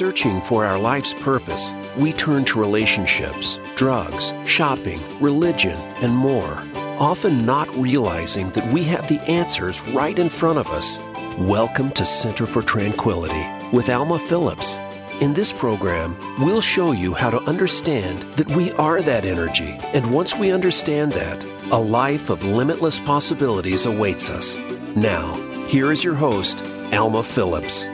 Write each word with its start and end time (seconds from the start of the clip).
searching 0.00 0.40
for 0.40 0.64
our 0.64 0.78
life's 0.78 1.12
purpose, 1.12 1.74
we 1.98 2.10
turn 2.10 2.42
to 2.42 2.58
relationships, 2.58 3.60
drugs, 3.76 4.32
shopping, 4.46 4.98
religion, 5.20 5.76
and 6.02 6.16
more, 6.16 6.62
often 6.98 7.44
not 7.44 7.68
realizing 7.76 8.48
that 8.52 8.66
we 8.72 8.82
have 8.82 9.06
the 9.08 9.20
answers 9.30 9.86
right 9.88 10.18
in 10.18 10.30
front 10.30 10.58
of 10.58 10.66
us. 10.68 11.00
Welcome 11.36 11.90
to 11.90 12.06
Center 12.06 12.46
for 12.46 12.62
Tranquility 12.62 13.46
with 13.76 13.90
Alma 13.90 14.18
Phillips. 14.18 14.78
In 15.20 15.34
this 15.34 15.52
program, 15.52 16.16
we'll 16.38 16.62
show 16.62 16.92
you 16.92 17.12
how 17.12 17.28
to 17.28 17.42
understand 17.42 18.20
that 18.38 18.48
we 18.56 18.72
are 18.72 19.02
that 19.02 19.26
energy, 19.26 19.76
and 19.92 20.10
once 20.10 20.34
we 20.34 20.50
understand 20.50 21.12
that, 21.12 21.44
a 21.72 21.78
life 21.78 22.30
of 22.30 22.42
limitless 22.42 22.98
possibilities 22.98 23.84
awaits 23.84 24.30
us. 24.30 24.56
Now, 24.96 25.34
here 25.66 25.92
is 25.92 26.02
your 26.02 26.14
host, 26.14 26.64
Alma 26.90 27.22
Phillips. 27.22 27.86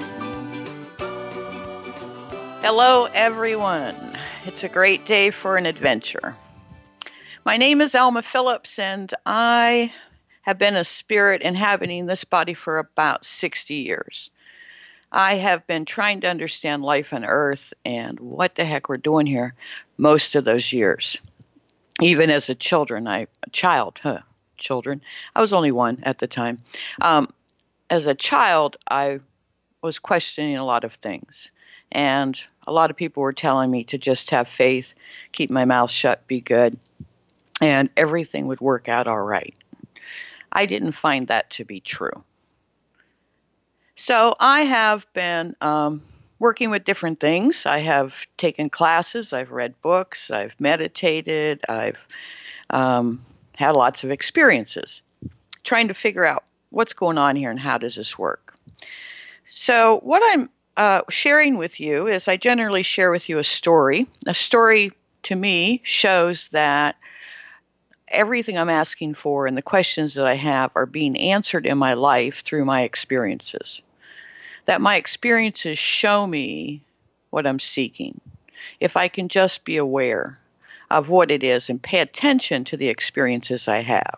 Hello, 2.69 3.05
everyone. 3.05 3.95
It's 4.45 4.65
a 4.65 4.69
great 4.69 5.07
day 5.07 5.31
for 5.31 5.57
an 5.57 5.67
adventure. 5.67 6.35
My 7.45 7.59
name 7.59 7.81
is 7.81 7.95
Alma 7.95 8.25
Phillips, 8.25 8.81
and 8.81 9.15
I 9.25 9.93
have 10.43 10.59
been 10.59 10.75
a 10.75 10.83
spirit 10.83 11.43
inhabiting 11.43 12.07
this 12.07 12.25
body 12.25 12.55
for 12.55 12.79
about 12.79 13.25
60 13.25 13.73
years. 13.73 14.33
I 15.13 15.37
have 15.37 15.65
been 15.69 15.85
trying 15.85 16.23
to 16.23 16.29
understand 16.29 16.83
life 16.83 17.15
on 17.15 17.25
Earth 17.25 17.73
and 17.85 18.19
what 18.19 18.57
the 18.57 18.65
heck 18.65 18.89
we're 18.89 18.97
doing 18.97 19.27
here 19.27 19.55
most 19.97 20.35
of 20.35 20.45
those 20.45 20.73
years. 20.73 21.19
Even 22.03 22.31
as 22.31 22.51
a 22.51 22.57
children, 22.57 23.07
I 23.07 23.29
a 23.45 23.51
child, 23.53 24.01
huh, 24.03 24.23
children. 24.57 25.03
I 25.37 25.41
was 25.41 25.53
only 25.53 25.71
one 25.71 26.01
at 26.03 26.19
the 26.19 26.27
time. 26.27 26.65
Um, 27.01 27.29
as 27.91 28.09
a 28.09 28.15
child, 28.17 28.77
I 28.91 29.21
was 29.83 30.01
questioning 30.01 30.59
a 30.59 30.65
lot 30.65 30.83
of 30.83 30.95
things, 30.95 31.53
and 31.93 32.39
a 32.67 32.73
lot 32.73 32.91
of 32.91 32.97
people 32.97 33.23
were 33.23 33.33
telling 33.33 33.71
me 33.71 33.85
to 33.85 33.99
just 33.99 34.31
have 34.31 34.49
faith, 34.49 34.95
keep 35.33 35.51
my 35.51 35.65
mouth 35.65 35.91
shut, 35.91 36.27
be 36.27 36.41
good, 36.41 36.79
and 37.61 37.89
everything 37.97 38.47
would 38.47 38.61
work 38.61 38.89
out 38.89 39.07
all 39.07 39.23
right. 39.23 39.55
I 40.53 40.67
didn't 40.67 40.93
find 40.93 41.29
that 41.29 41.51
to 41.51 41.65
be 41.65 41.81
true. 41.81 42.25
So 43.95 44.35
I 44.39 44.63
have 44.63 45.07
been 45.15 45.57
um, 45.61 46.03
working 46.39 46.71
with 46.71 46.85
different 46.85 47.21
things. 47.21 47.65
I 47.67 47.81
have 47.81 48.27
taken 48.37 48.69
classes, 48.69 49.33
I've 49.33 49.51
read 49.51 49.81
books, 49.81 50.31
I've 50.31 50.55
meditated, 50.61 51.63
I've 51.69 51.99
um, 52.71 53.25
had 53.57 53.71
lots 53.71 54.05
of 54.05 54.11
experiences 54.11 55.01
trying 55.65 55.89
to 55.89 55.95
figure 55.95 56.25
out 56.25 56.45
what's 56.71 56.93
going 56.93 57.19
on 57.19 57.37
here 57.37 57.51
and 57.51 57.59
how 57.59 57.79
does 57.79 57.97
this 57.97 58.19
work. 58.19 58.55
So, 59.49 60.01
what 60.03 60.23
I'm 60.27 60.51
uh, 60.77 61.03
sharing 61.09 61.57
with 61.57 61.81
you 61.81 62.07
is 62.07 62.29
I 62.29 62.37
generally 62.37 62.83
share 62.83 63.11
with 63.11 63.29
you 63.29 63.39
a 63.39 63.45
story. 63.45 64.07
A 64.27 64.35
story 64.35 64.93
to 65.25 65.35
me 65.35 65.81
shows 65.85 66.49
that 66.49 66.97
everything 68.09 68.57
I'm 68.57 68.69
asking 68.69 69.15
for 69.15 69.47
and 69.47 69.57
the 69.57 69.63
questions 69.63 70.15
that 70.15 70.27
I 70.27 70.37
have 70.37 70.71
are 70.75 70.87
being 70.87 71.19
answered 71.19 71.67
in 71.67 71.79
my 71.79 71.95
life 71.95 72.41
through 72.41 72.65
my 72.65 72.83
experiences 72.83 73.83
that 74.67 74.81
my 74.81 74.97
experiences 74.97 75.79
show 75.79 76.27
me 76.27 76.83
what 77.31 77.47
I'm 77.47 77.59
seeking. 77.59 78.21
If 78.79 78.97
I 78.97 79.09
can 79.09 79.29
just 79.29 79.65
be 79.65 79.79
aware 79.79 80.39
of 80.91 81.09
what 81.09 81.31
it 81.31 81.43
is 81.43 81.71
and 81.71 81.83
pay 81.83 82.01
attention 82.01 82.65
to 82.65 82.77
the 82.77 82.89
experiences 82.89 83.67
I 83.67 83.81
have. 83.83 84.17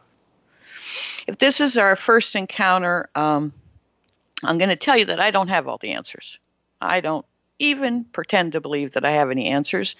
If 1.26 1.38
this 1.38 1.60
is 1.60 1.78
our 1.78 1.96
first 1.96 2.34
encounter, 2.34 3.08
um, 3.14 3.52
I'm 4.42 4.58
going 4.58 4.70
to 4.70 4.76
tell 4.76 4.96
you 4.96 5.06
that 5.06 5.20
I 5.20 5.30
don't 5.30 5.48
have 5.48 5.68
all 5.68 5.78
the 5.78 5.92
answers. 5.92 6.38
I 6.80 7.00
don't 7.00 7.26
even 7.58 8.04
pretend 8.04 8.52
to 8.52 8.60
believe 8.60 8.92
that 8.92 9.04
I 9.04 9.12
have 9.12 9.30
any 9.30 9.46
answers. 9.46 9.96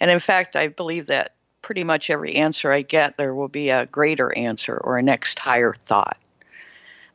And 0.00 0.10
in 0.10 0.20
fact, 0.20 0.56
I 0.56 0.68
believe 0.68 1.06
that 1.06 1.34
pretty 1.62 1.84
much 1.84 2.10
every 2.10 2.34
answer 2.36 2.72
I 2.72 2.82
get, 2.82 3.16
there 3.16 3.34
will 3.34 3.48
be 3.48 3.70
a 3.70 3.86
greater 3.86 4.36
answer 4.36 4.76
or 4.76 4.98
a 4.98 5.02
next 5.02 5.38
higher 5.38 5.74
thought 5.74 6.18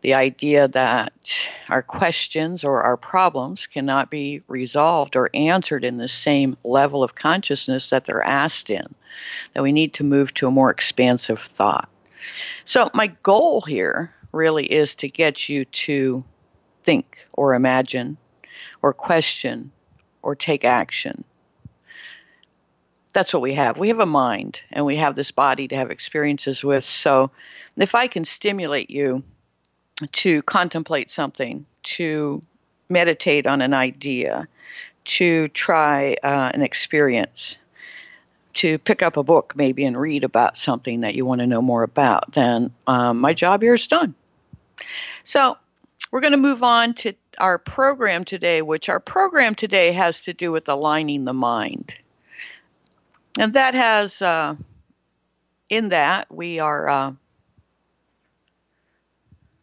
the 0.02 0.14
idea 0.16 0.68
that 0.68 1.50
our 1.70 1.84
questions 1.84 2.64
or 2.64 2.82
our 2.82 2.98
problems 2.98 3.68
cannot 3.68 4.10
be 4.10 4.42
resolved 4.48 5.16
or 5.16 5.30
answered 5.34 5.86
in 5.86 5.98
the 5.98 6.08
same 6.08 6.58
level 6.64 7.04
of 7.04 7.16
consciousness 7.16 7.92
that 7.92 8.06
they're 8.06 8.24
asked 8.24 8.70
in, 8.70 8.96
that 9.54 9.64
we 9.64 9.72
need 9.72 9.94
to 9.94 10.04
move 10.04 10.34
to 10.34 10.48
a 10.48 10.52
more 10.52 10.72
expansive 10.72 11.40
thought. 11.40 11.88
So, 12.66 12.90
my 12.94 13.08
goal 13.24 13.62
here 13.62 14.14
really 14.32 14.66
is 14.66 14.96
to 14.96 15.08
get 15.08 15.50
you 15.50 15.66
to 15.66 16.24
think 16.84 17.28
or 17.34 17.54
imagine 17.54 18.18
or 18.82 18.94
question 18.94 19.72
or 20.22 20.36
take 20.36 20.64
action. 20.64 21.24
That's 23.14 23.34
what 23.34 23.42
we 23.42 23.54
have. 23.56 23.78
We 23.78 23.90
have 23.90 24.00
a 24.00 24.06
mind 24.06 24.62
and 24.72 24.86
we 24.86 24.96
have 24.98 25.16
this 25.16 25.32
body 25.32 25.68
to 25.68 25.76
have 25.76 25.92
experiences 25.92 26.64
with. 26.64 26.86
So, 26.86 27.32
if 27.78 27.96
I 27.96 28.08
can 28.08 28.26
stimulate 28.26 28.90
you 28.90 29.24
to 30.12 30.42
contemplate 30.44 31.10
something, 31.10 31.66
to 31.84 32.42
meditate 32.90 33.46
on 33.48 33.62
an 33.62 33.74
idea, 33.74 34.48
to 35.04 35.48
try 35.50 36.16
uh, 36.24 36.52
an 36.54 36.62
experience, 36.62 37.58
to 38.54 38.78
pick 38.80 39.02
up 39.02 39.18
a 39.18 39.24
book 39.24 39.54
maybe 39.56 39.86
and 39.86 39.98
read 39.98 40.24
about 40.24 40.58
something 40.58 41.02
that 41.02 41.16
you 41.16 41.26
want 41.26 41.40
to 41.42 41.48
know 41.48 41.62
more 41.62 41.84
about, 41.84 42.32
then 42.34 42.72
um, 42.88 43.20
my 43.20 43.34
job 43.34 43.62
here 43.62 43.74
is 43.74 43.88
done. 43.88 44.14
So 45.24 45.58
we're 46.12 46.22
going 46.22 46.32
to 46.32 46.38
move 46.38 46.62
on 46.62 46.94
to 46.94 47.14
our 47.40 47.58
program 47.58 48.26
today, 48.26 48.62
which 48.62 48.90
our 48.90 49.00
program 49.00 49.56
today 49.56 49.94
has 49.94 50.22
to 50.22 50.34
do 50.34 50.52
with 50.52 50.68
aligning 50.68 51.24
the 51.24 51.34
mind. 51.34 51.96
And 53.40 53.54
that 53.54 53.74
has, 53.74 54.22
uh, 54.22 54.56
in 55.70 55.90
that, 55.90 56.30
we 56.30 56.60
are 56.60 56.90
uh, 56.90 57.14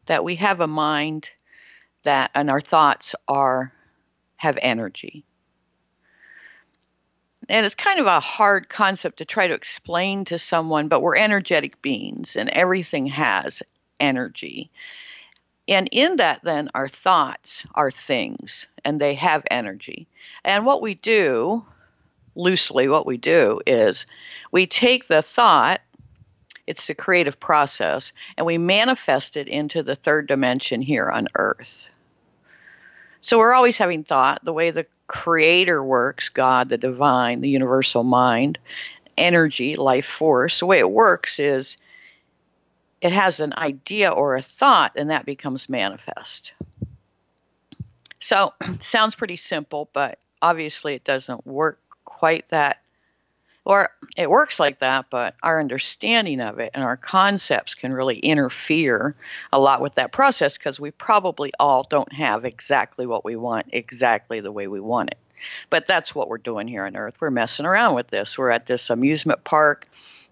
that 0.06 0.25
we 0.25 0.36
have 0.36 0.60
a 0.60 0.66
mind 0.66 1.31
that 2.04 2.31
and 2.34 2.48
our 2.48 2.62
thoughts 2.62 3.15
are 3.28 3.72
have 4.36 4.59
energy. 4.62 5.25
And 7.50 7.65
it's 7.65 7.75
kind 7.75 7.98
of 7.98 8.06
a 8.06 8.20
hard 8.20 8.69
concept 8.69 9.19
to 9.19 9.25
try 9.25 9.47
to 9.47 9.54
explain 9.54 10.25
to 10.26 10.38
someone, 10.38 10.88
but 10.88 11.03
we're 11.03 11.16
energetic 11.16 11.80
beings 11.82 12.36
and 12.36 12.48
everything 12.50 13.06
has 13.06 13.62
energy. 14.00 14.70
And 15.68 15.88
in 15.92 16.16
that, 16.16 16.40
then, 16.42 16.70
our 16.74 16.88
thoughts 16.88 17.64
are 17.74 17.90
things 17.90 18.66
and 18.84 19.00
they 19.00 19.14
have 19.14 19.44
energy. 19.50 20.08
And 20.44 20.64
what 20.64 20.80
we 20.80 20.94
do, 20.94 21.64
loosely, 22.34 22.88
what 22.88 23.06
we 23.06 23.18
do 23.18 23.60
is 23.66 24.06
we 24.50 24.66
take 24.66 25.06
the 25.06 25.22
thought 25.22 25.80
it's 26.68 26.86
the 26.86 26.94
creative 26.94 27.40
process, 27.40 28.12
and 28.36 28.46
we 28.46 28.58
manifest 28.58 29.38
it 29.38 29.48
into 29.48 29.82
the 29.82 29.94
third 29.94 30.28
dimension 30.28 30.82
here 30.82 31.08
on 31.08 31.26
Earth. 31.34 31.88
So 33.22 33.38
we're 33.38 33.54
always 33.54 33.78
having 33.78 34.04
thought, 34.04 34.44
the 34.44 34.52
way 34.52 34.70
the 34.70 34.86
creator 35.06 35.82
works, 35.82 36.28
God, 36.28 36.68
the 36.68 36.76
divine, 36.76 37.40
the 37.40 37.48
universal 37.48 38.04
mind, 38.04 38.58
energy, 39.16 39.76
life 39.76 40.04
force, 40.06 40.58
the 40.58 40.66
way 40.66 40.78
it 40.78 40.90
works 40.90 41.38
is 41.38 41.78
it 43.00 43.12
has 43.12 43.41
an 43.41 43.54
idea 43.56 44.10
or 44.10 44.36
a 44.36 44.42
thought, 44.42 44.92
and 44.97 45.10
that 45.10 45.26
becomes 45.26 45.69
manifest. 45.69 46.53
So, 48.20 48.53
sounds 48.81 49.14
pretty 49.14 49.36
simple, 49.36 49.88
but 49.92 50.19
obviously 50.42 50.94
it 50.94 51.04
doesn't 51.04 51.47
work 51.47 51.81
quite 52.04 52.48
that 52.50 52.78
or 53.69 53.91
it 54.16 54.31
works 54.31 54.59
like 54.59 54.78
that, 54.78 55.06
but 55.10 55.34
our 55.42 55.60
understanding 55.60 56.41
of 56.41 56.59
it 56.59 56.70
and 56.72 56.82
our 56.82 56.97
concepts 56.97 57.75
can 57.75 57.92
really 57.92 58.19
interfere 58.19 59.15
a 59.53 59.60
lot 59.60 59.82
with 59.82 59.97
that 59.97 60.10
process 60.10 60.56
because 60.56 60.80
we 60.80 60.91
probably 60.91 61.53
all 61.60 61.86
don't 61.91 62.10
have 62.10 62.47
exactly 62.47 63.06
what 63.06 63.27
we 63.27 63.36
want 63.36 63.66
exactly 63.72 64.41
the 64.41 64.50
way 64.50 64.68
we 64.68 64.80
want 64.80 65.10
it. 65.10 65.18
But 65.68 65.86
that's 65.86 66.15
what 66.15 66.30
we're 66.30 66.39
doing 66.39 66.66
here 66.66 66.86
on 66.86 66.97
Earth. 66.97 67.16
We're 67.21 67.30
messing 67.30 67.66
around 67.66 67.95
with 67.95 68.09
this. 68.09 68.39
We're 68.39 68.48
at 68.48 68.65
this 68.65 68.89
amusement 68.89 69.45
park. 69.45 69.86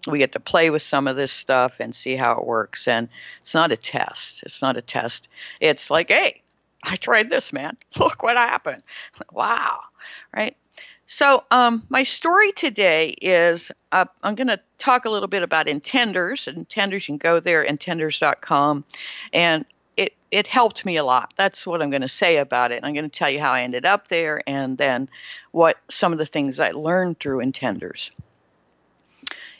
We 0.05 0.19
get 0.19 0.33
to 0.33 0.39
play 0.39 0.69
with 0.69 0.81
some 0.81 1.07
of 1.07 1.15
this 1.15 1.31
stuff 1.31 1.79
and 1.79 1.93
see 1.93 2.15
how 2.15 2.33
it 2.33 2.45
works. 2.45 2.87
And 2.87 3.09
it's 3.41 3.53
not 3.53 3.71
a 3.71 3.77
test. 3.77 4.43
It's 4.43 4.61
not 4.61 4.77
a 4.77 4.81
test. 4.81 5.27
It's 5.59 5.89
like, 5.89 6.09
hey, 6.09 6.41
I 6.83 6.95
tried 6.95 7.29
this, 7.29 7.51
man. 7.51 7.77
Look 7.97 8.23
what 8.23 8.37
happened. 8.37 8.83
Wow. 9.31 9.79
Right? 10.35 10.55
So, 11.09 11.45
um, 11.51 11.83
my 11.87 12.03
story 12.03 12.51
today 12.51 13.15
is 13.21 13.71
uh, 13.93 14.05
I'm 14.23 14.35
going 14.35 14.49
to 14.49 14.59
talk 14.77 15.05
a 15.05 15.09
little 15.09 15.29
bit 15.29 15.41
about 15.41 15.67
intenders. 15.67 16.53
Intenders, 16.53 17.07
you 17.07 17.17
can 17.17 17.17
go 17.17 17.39
there, 17.39 17.65
intenders.com. 17.65 18.83
And 19.31 19.65
it, 19.95 20.13
it 20.31 20.47
helped 20.47 20.85
me 20.85 20.97
a 20.97 21.05
lot. 21.05 21.33
That's 21.37 21.65
what 21.65 21.81
I'm 21.81 21.89
going 21.89 22.01
to 22.01 22.09
say 22.09 22.37
about 22.37 22.71
it. 22.71 22.83
I'm 22.83 22.93
going 22.93 23.09
to 23.09 23.17
tell 23.17 23.29
you 23.29 23.39
how 23.39 23.53
I 23.53 23.63
ended 23.63 23.85
up 23.85 24.09
there 24.09 24.41
and 24.45 24.77
then 24.77 25.07
what 25.51 25.77
some 25.89 26.11
of 26.11 26.19
the 26.19 26.25
things 26.25 26.59
I 26.59 26.71
learned 26.71 27.21
through 27.21 27.37
intenders. 27.37 28.11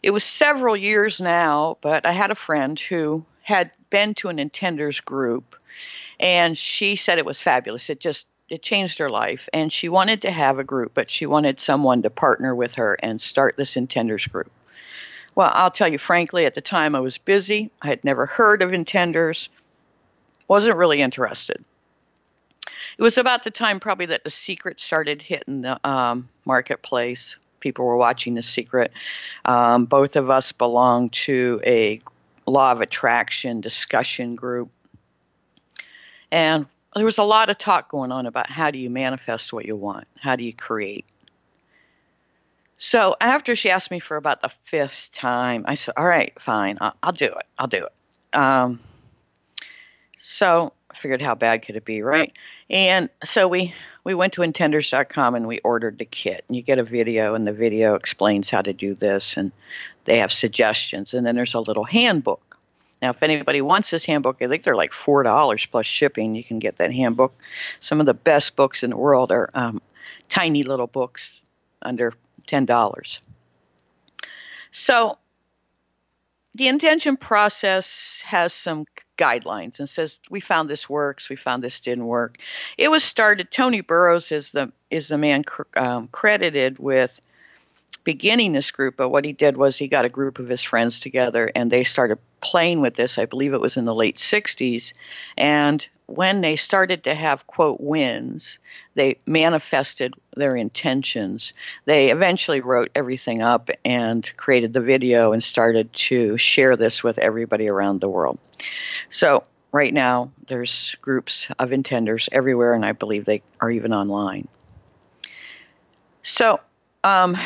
It 0.03 0.11
was 0.11 0.23
several 0.23 0.77
years 0.77 1.19
now, 1.19 1.77
but 1.81 2.05
I 2.05 2.11
had 2.11 2.31
a 2.31 2.35
friend 2.35 2.79
who 2.79 3.25
had 3.41 3.71
been 3.89 4.13
to 4.15 4.29
an 4.29 4.37
intenders 4.37 5.03
group 5.03 5.55
and 6.19 6.57
she 6.57 6.95
said 6.95 7.17
it 7.17 7.25
was 7.25 7.41
fabulous. 7.41 7.89
It 7.89 7.99
just 7.99 8.27
it 8.49 8.61
changed 8.61 8.97
her 8.99 9.09
life, 9.09 9.49
and 9.51 9.73
she 9.73 9.89
wanted 9.89 10.21
to 10.21 10.31
have 10.31 10.57
a 10.57 10.63
group, 10.63 10.93
but 10.93 11.11
she 11.11 11.25
wanted 11.25 11.59
someone 11.59 12.01
to 12.03 12.09
partner 12.09 12.55
with 12.55 12.75
her 12.75 12.97
and 13.03 13.19
start 13.19 13.57
this 13.57 13.75
intenders 13.75 14.29
group. 14.29 14.49
Well, 15.35 15.51
I'll 15.53 15.71
tell 15.71 15.89
you 15.89 15.97
frankly, 15.97 16.45
at 16.45 16.55
the 16.55 16.61
time 16.61 16.95
I 16.95 17.01
was 17.01 17.17
busy. 17.17 17.69
I 17.81 17.87
had 17.87 18.03
never 18.03 18.25
heard 18.25 18.61
of 18.61 18.71
intenders, 18.71 19.49
wasn't 20.47 20.77
really 20.77 21.01
interested. 21.01 21.63
It 22.97 23.03
was 23.03 23.17
about 23.17 23.43
the 23.43 23.51
time 23.51 23.79
probably 23.79 24.07
that 24.07 24.23
The 24.23 24.31
Secret 24.31 24.79
started 24.79 25.21
hitting 25.21 25.61
the 25.61 25.87
um, 25.87 26.29
marketplace. 26.45 27.37
People 27.59 27.85
were 27.85 27.97
watching 27.97 28.35
The 28.35 28.41
Secret. 28.41 28.91
Um, 29.45 29.85
both 29.85 30.15
of 30.15 30.29
us 30.29 30.51
belonged 30.51 31.13
to 31.13 31.61
a 31.65 32.01
law 32.45 32.71
of 32.71 32.81
attraction 32.81 33.61
discussion 33.61 34.35
group. 34.35 34.69
And 36.31 36.65
there 36.95 37.05
was 37.05 37.17
a 37.17 37.23
lot 37.23 37.49
of 37.49 37.57
talk 37.57 37.89
going 37.89 38.11
on 38.11 38.25
about 38.25 38.49
how 38.49 38.71
do 38.71 38.77
you 38.77 38.89
manifest 38.89 39.53
what 39.53 39.65
you 39.65 39.75
want? 39.75 40.07
How 40.19 40.35
do 40.35 40.43
you 40.43 40.53
create? 40.53 41.05
So 42.77 43.15
after 43.19 43.55
she 43.55 43.69
asked 43.69 43.91
me 43.91 43.99
for 43.99 44.17
about 44.17 44.41
the 44.41 44.51
fifth 44.65 45.09
time, 45.11 45.65
I 45.67 45.73
said, 45.73 45.95
"All 45.97 46.05
right, 46.05 46.39
fine, 46.39 46.77
I'll, 46.79 46.95
I'll 47.01 47.11
do 47.11 47.25
it. 47.25 47.45
I'll 47.57 47.67
do 47.67 47.85
it." 47.85 48.37
Um, 48.37 48.79
so 50.19 50.73
I 50.91 50.95
figured, 50.95 51.21
how 51.21 51.35
bad 51.35 51.63
could 51.65 51.75
it 51.75 51.85
be, 51.85 52.01
right? 52.01 52.31
And 52.69 53.09
so 53.23 53.47
we 53.47 53.73
we 54.03 54.13
went 54.13 54.33
to 54.33 54.41
intenders.com 54.41 55.35
and 55.35 55.47
we 55.47 55.59
ordered 55.59 55.97
the 55.97 56.05
kit. 56.05 56.45
And 56.47 56.55
you 56.55 56.61
get 56.61 56.79
a 56.79 56.83
video, 56.83 57.33
and 57.35 57.45
the 57.45 57.53
video 57.53 57.95
explains 57.95 58.49
how 58.49 58.61
to 58.61 58.73
do 58.73 58.93
this, 58.93 59.35
and 59.35 59.51
they 60.05 60.19
have 60.19 60.31
suggestions. 60.31 61.13
And 61.13 61.25
then 61.25 61.35
there's 61.35 61.53
a 61.53 61.59
little 61.59 61.83
handbook. 61.83 62.57
Now, 63.01 63.11
if 63.11 63.21
anybody 63.21 63.61
wants 63.61 63.91
this 63.91 64.05
handbook, 64.05 64.41
I 64.41 64.47
think 64.47 64.63
they're 64.63 64.75
like 64.75 64.93
four 64.93 65.23
dollars 65.23 65.65
plus 65.65 65.85
shipping. 65.85 66.35
You 66.35 66.43
can 66.43 66.59
get 66.59 66.77
that 66.77 66.93
handbook. 66.93 67.33
Some 67.79 67.99
of 67.99 68.05
the 68.05 68.13
best 68.13 68.55
books 68.55 68.83
in 68.83 68.89
the 68.89 68.97
world 68.97 69.31
are 69.31 69.49
um, 69.53 69.81
tiny 70.29 70.63
little 70.63 70.87
books 70.87 71.41
under 71.81 72.13
$10. 72.47 73.19
So 74.71 75.17
the 76.55 76.67
intention 76.67 77.17
process 77.17 78.21
has 78.25 78.53
some 78.53 78.85
guidelines 79.17 79.79
and 79.79 79.89
says 79.89 80.19
we 80.29 80.39
found 80.39 80.69
this 80.69 80.89
works, 80.89 81.29
we 81.29 81.35
found 81.35 81.63
this 81.63 81.81
didn't 81.81 82.05
work. 82.05 82.37
It 82.77 82.89
was 82.89 83.03
started. 83.03 83.51
Tony 83.51 83.81
Burroughs 83.81 84.31
is 84.31 84.51
the 84.51 84.71
is 84.89 85.07
the 85.07 85.17
man 85.17 85.43
cr- 85.43 85.63
um, 85.75 86.07
credited 86.07 86.79
with 86.79 87.19
beginning 88.03 88.53
this 88.53 88.71
group, 88.71 88.95
but 88.95 89.09
what 89.09 89.25
he 89.25 89.33
did 89.33 89.57
was 89.57 89.77
he 89.77 89.87
got 89.87 90.05
a 90.05 90.09
group 90.09 90.39
of 90.39 90.47
his 90.47 90.63
friends 90.63 91.01
together 91.01 91.51
and 91.53 91.69
they 91.69 91.83
started 91.83 92.17
playing 92.39 92.79
with 92.79 92.95
this. 92.95 93.17
I 93.17 93.25
believe 93.25 93.53
it 93.53 93.59
was 93.59 93.75
in 93.75 93.83
the 93.83 93.93
late 93.93 94.15
60s, 94.15 94.93
and 95.37 95.85
when 96.07 96.39
they 96.41 96.55
started 96.55 97.03
to 97.03 97.13
have 97.13 97.45
quote 97.47 97.79
wins, 97.81 98.59
they 98.95 99.19
manifested 99.25 100.13
their 100.35 100.55
intentions. 100.55 101.53
They 101.85 102.11
eventually 102.11 102.61
wrote 102.61 102.89
everything 102.95 103.41
up 103.41 103.69
and 103.83 104.29
created 104.37 104.73
the 104.73 104.81
video 104.81 105.33
and 105.33 105.43
started 105.43 105.91
to 105.93 106.37
share 106.37 106.75
this 106.75 107.03
with 107.03 107.17
everybody 107.19 107.67
around 107.67 107.99
the 107.99 108.09
world. 108.09 108.39
So 109.09 109.43
right 109.73 109.93
now 109.93 110.31
there's 110.47 110.95
groups 111.01 111.49
of 111.59 111.69
intenders 111.69 112.29
everywhere, 112.31 112.73
and 112.73 112.85
I 112.85 112.93
believe 112.93 113.25
they 113.25 113.43
are 113.59 113.69
even 113.69 113.93
online. 113.93 114.47
So, 116.23 116.59
um, 117.03 117.37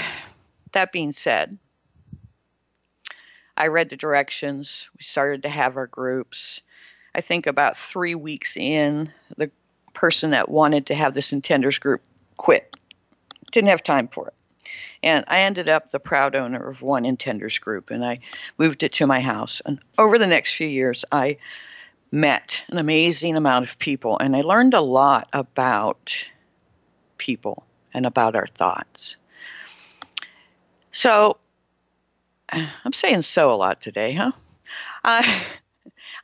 that 0.72 0.92
being 0.92 1.12
said, 1.12 1.58
I 3.58 3.68
read 3.68 3.90
the 3.90 3.98
directions. 3.98 4.88
We 4.98 5.04
started 5.04 5.44
to 5.44 5.50
have 5.50 5.78
our 5.78 5.88
groups 5.88 6.62
I 7.14 7.22
think 7.22 7.48
about 7.48 7.78
three 7.78 8.16
weeks 8.16 8.56
in, 8.56 9.12
the 9.38 9.52
person 9.94 10.32
that 10.32 10.50
wanted 10.50 10.86
to 10.88 10.96
have 10.96 11.14
this 11.14 11.32
intenders 11.32 11.80
group 11.80 12.02
quit. 12.38 12.76
Didn't 13.52 13.70
have 13.70 13.84
time 13.84 14.08
for 14.08 14.28
it. 14.28 14.34
And 15.04 15.26
I 15.28 15.42
ended 15.42 15.68
up 15.68 15.92
the 15.92 16.00
proud 16.00 16.36
owner 16.36 16.70
of 16.70 16.82
one 16.82 17.04
intenders 17.04 17.60
group 17.60 17.90
and 17.90 18.06
I 18.06 18.20
moved 18.58 18.84
it 18.84 18.94
to 18.94 19.08
my 19.08 19.20
house. 19.20 19.62
And 19.66 19.80
over 19.98 20.18
the 20.18 20.28
next 20.28 20.54
few 20.54 20.68
years, 20.68 21.04
I 21.12 21.38
met 22.12 22.64
an 22.70 22.78
amazing 22.78 23.36
amount 23.36 23.66
of 23.68 23.80
people 23.80 24.18
and 24.20 24.36
I 24.36 24.42
learned 24.42 24.74
a 24.74 24.82
lot 24.82 25.28
about 25.34 26.16
people 27.18 27.66
and 27.94 28.06
about 28.06 28.36
our 28.36 28.48
thoughts. 28.48 29.18
So, 30.92 31.38
I'm 32.50 32.94
saying 32.94 33.24
so 33.24 33.52
a 33.52 33.56
lot 33.56 33.82
today, 33.82 34.14
huh? 34.14 34.32
I 35.04 35.44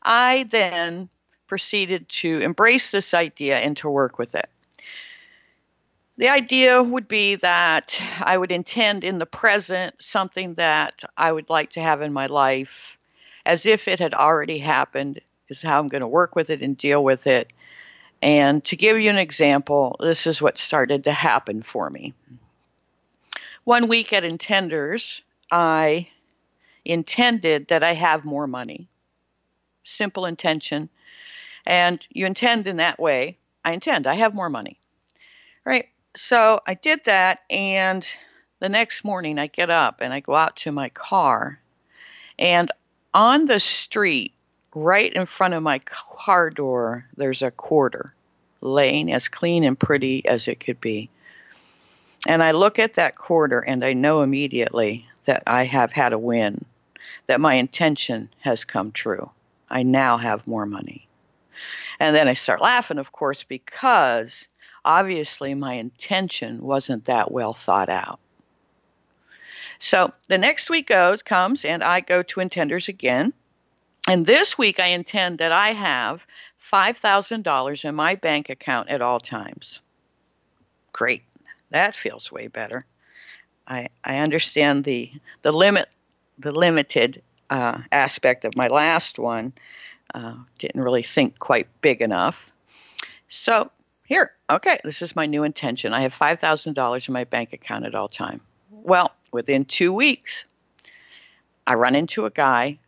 I 0.08 0.48
then 0.50 1.10
proceeded 1.48 2.08
to 2.08 2.40
embrace 2.40 2.92
this 2.92 3.14
idea 3.14 3.60
and 3.60 3.76
to 3.78 3.90
work 3.90 4.18
with 4.18 4.36
it. 4.36 4.50
The 6.18 6.30
idea 6.30 6.82
would 6.82 7.08
be 7.08 7.36
that 7.36 8.02
I 8.22 8.38
would 8.38 8.52
intend 8.52 9.04
in 9.04 9.20
the 9.20 9.26
present 9.26 9.96
something 10.00 10.56
that 10.56 11.04
I 11.18 11.32
would 11.32 11.50
like 11.50 11.72
to 11.72 11.82
have 11.82 12.02
in 12.02 12.14
my 12.14 12.28
life 12.28 12.98
as 13.46 13.66
if 13.66 13.88
it 13.88 14.00
had 14.00 14.14
already 14.14 14.58
happened, 14.58 15.22
is 15.50 15.62
how 15.62 15.80
I'm 15.80 15.90
going 15.90 16.02
to 16.02 16.08
work 16.08 16.36
with 16.36 16.50
it 16.50 16.62
and 16.62 16.78
deal 16.78 17.04
with 17.04 17.28
it. 17.28 17.52
And 18.22 18.64
to 18.66 18.76
give 18.76 19.00
you 19.00 19.10
an 19.10 19.18
example, 19.18 19.98
this 20.00 20.26
is 20.26 20.42
what 20.42 20.58
started 20.58 21.04
to 21.04 21.12
happen 21.12 21.62
for 21.62 21.90
me. 21.90 22.14
One 23.66 23.88
week 23.88 24.14
at 24.14 24.24
Intenders, 24.24 25.22
I 25.52 26.08
intended 26.84 27.68
that 27.68 27.84
I 27.84 27.94
have 27.94 28.26
more 28.26 28.48
money 28.48 28.88
simple 29.88 30.26
intention, 30.26 30.90
and 31.66 32.06
you 32.10 32.26
intend 32.26 32.68
in 32.68 32.78
that 32.78 33.00
way. 33.00 33.38
I 33.64 33.74
intend, 33.74 34.08
I 34.08 34.16
have 34.16 34.34
more 34.34 34.50
money. 34.50 34.80
Right? 35.66 35.90
So 36.16 36.62
I 36.66 36.74
did 36.74 37.04
that, 37.06 37.40
and 37.50 38.08
the 38.60 38.70
next 38.70 39.04
morning 39.04 39.38
I 39.38 39.48
get 39.48 39.70
up 39.70 40.02
and 40.02 40.14
I 40.14 40.20
go 40.20 40.36
out 40.36 40.56
to 40.58 40.72
my 40.72 40.90
car, 40.90 41.60
and 42.40 42.72
on 43.14 43.46
the 43.46 43.60
street, 43.60 44.34
right 44.76 45.12
in 45.12 45.26
front 45.26 45.54
of 45.54 45.64
my 45.64 45.80
car 45.80 46.50
door, 46.50 47.06
there's 47.16 47.42
a 47.42 47.52
quarter 47.52 48.14
laying 48.62 49.12
as 49.12 49.28
clean 49.28 49.64
and 49.64 49.80
pretty 49.80 50.26
as 50.26 50.48
it 50.48 50.60
could 50.60 50.80
be. 50.82 51.10
And 52.28 52.44
I 52.44 52.52
look 52.52 52.78
at 52.80 52.96
that 52.96 53.16
quarter 53.16 53.60
and 53.60 53.84
I 53.84 53.94
know 53.94 54.22
immediately 54.22 55.08
that 55.26 55.44
I 55.48 55.66
have 55.66 55.92
had 55.92 56.14
a 56.14 56.20
win, 56.20 56.66
that 57.28 57.42
my 57.42 57.56
intention 57.56 58.30
has 58.42 58.66
come 58.66 58.92
true. 58.92 59.30
I 59.70 59.84
now 59.84 60.18
have 60.18 60.48
more 60.48 60.66
money. 60.66 61.08
And 62.00 62.16
then 62.16 62.28
I 62.28 62.34
start 62.34 62.62
laughing, 62.62 63.00
of 63.00 63.12
course, 63.12 63.44
because 63.44 64.48
obviously 64.86 65.56
my 65.56 65.74
intention 65.74 66.62
wasn't 66.62 67.06
that 67.06 67.32
well 67.32 67.54
thought 67.54 67.90
out. 67.90 68.20
So 69.80 70.14
the 70.28 70.38
next 70.38 70.70
week 70.70 70.88
goes, 70.88 71.22
comes, 71.22 71.66
and 71.66 71.84
I 71.84 72.02
go 72.02 72.24
to 72.24 72.40
intenders 72.40 72.88
again. 72.88 73.34
And 74.08 74.26
this 74.26 74.58
week 74.58 74.80
I 74.80 74.88
intend 74.88 75.40
that 75.40 75.52
I 75.52 75.74
have 75.74 76.26
$5,000 76.72 77.86
in 77.86 77.96
my 77.96 78.16
bank 78.16 78.50
account 78.50 78.90
at 78.90 79.02
all 79.02 79.20
times. 79.20 79.80
Great. 80.94 81.24
That 81.72 81.96
feels 81.96 82.32
way 82.32 82.48
better. 82.48 82.84
I, 83.68 83.90
I 84.04 84.20
understand 84.20 84.84
the, 84.84 85.12
the 85.42 85.52
limit 85.52 85.90
the 86.40 86.52
limited 86.52 87.22
uh, 87.50 87.80
aspect 87.92 88.46
of 88.46 88.56
my 88.56 88.68
last 88.68 89.20
one. 89.20 89.54
Uh, 90.14 90.36
didn't 90.58 90.82
really 90.82 91.04
think 91.04 91.38
quite 91.40 91.68
big 91.82 92.02
enough. 92.02 92.50
So 93.28 93.72
here, 94.06 94.32
okay, 94.50 94.80
this 94.84 95.02
is 95.02 95.16
my 95.16 95.26
new 95.26 95.44
intention. 95.44 95.94
I 95.94 96.02
have 96.02 96.16
$5,000 96.16 97.08
in 97.08 97.14
my 97.14 97.24
bank 97.26 97.52
account 97.54 97.86
at 97.86 97.94
all 97.94 98.08
time. 98.08 98.40
Well, 98.72 99.12
within 99.32 99.66
two 99.66 99.92
weeks, 99.92 100.46
I 101.66 101.74
run 101.74 101.96
into 101.96 102.26
a 102.26 102.30
guy. 102.30 102.80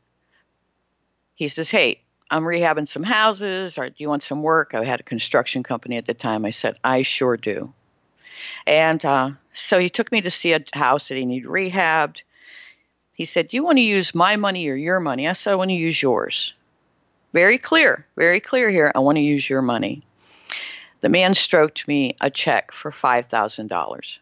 He 1.36 1.50
says, 1.50 1.70
Hey, 1.70 2.02
I'm 2.32 2.44
rehabbing 2.44 2.88
some 2.88 3.04
houses, 3.04 3.78
or 3.78 3.90
do 3.90 3.96
you 3.98 4.08
want 4.08 4.24
some 4.24 4.44
work? 4.44 4.74
I 4.74 4.84
had 4.84 5.00
a 5.00 5.04
construction 5.04 5.64
company 5.64 5.98
at 5.98 6.06
the 6.06 6.14
time. 6.14 6.46
I 6.46 6.52
said, 6.52 6.78
I 6.84 7.02
sure 7.02 7.38
do. 7.38 7.74
And 8.66 9.04
uh, 9.04 9.32
so 9.54 9.80
he 9.80 9.90
took 9.90 10.12
me 10.12 10.22
to 10.22 10.32
see 10.32 10.54
a 10.54 10.64
house 10.74 11.08
that 11.08 11.18
he 11.18 11.26
needed 11.26 11.50
rehabbed. 11.50 12.22
He 13.20 13.26
said, 13.26 13.50
Do 13.50 13.58
you 13.58 13.66
want 13.66 13.80
to 13.80 13.82
use 13.82 14.16
my 14.16 14.38
money 14.38 14.70
or 14.70 14.76
your 14.76 15.02
money? 15.02 15.28
I 15.28 15.34
said, 15.34 15.52
I 15.52 15.56
want 15.56 15.72
to 15.72 15.76
use 15.76 16.02
yours. 16.02 16.54
Very 17.34 17.58
clear, 17.58 18.06
very 18.16 18.40
clear 18.40 18.70
here. 18.70 18.94
I 18.96 19.00
want 19.00 19.18
to 19.18 19.22
use 19.22 19.50
your 19.50 19.62
money. 19.62 20.04
The 21.02 21.10
man 21.10 21.36
stroked 21.36 21.86
me 21.86 22.16
a 22.22 22.30
check 22.30 22.72
for 22.72 22.92
$5,000 22.92 24.18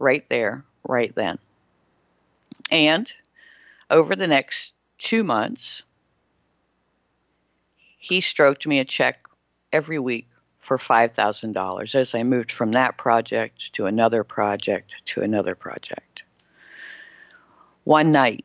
right 0.00 0.28
there, 0.28 0.64
right 0.82 1.14
then. 1.14 1.38
And 2.68 3.12
over 3.90 4.16
the 4.16 4.26
next 4.26 4.72
two 4.98 5.22
months, 5.22 5.84
he 7.96 8.20
stroked 8.20 8.66
me 8.66 8.80
a 8.80 8.84
check 8.84 9.24
every 9.72 10.00
week 10.00 10.26
for 10.58 10.78
$5,000 10.78 11.94
as 11.94 12.12
I 12.12 12.24
moved 12.24 12.50
from 12.50 12.72
that 12.72 12.98
project 12.98 13.72
to 13.74 13.86
another 13.86 14.24
project 14.24 14.94
to 15.14 15.22
another 15.22 15.54
project. 15.54 16.05
One 17.86 18.10
night, 18.10 18.44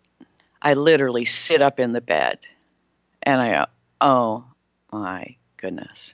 I 0.62 0.76
literally 0.76 1.26
sit 1.26 1.64
up 1.64 1.80
in 1.80 1.94
the 1.94 2.00
bed 2.00 2.38
and 3.24 3.42
I 3.42 3.66
oh 4.00 4.46
my 4.94 5.36
goodness. 5.58 6.14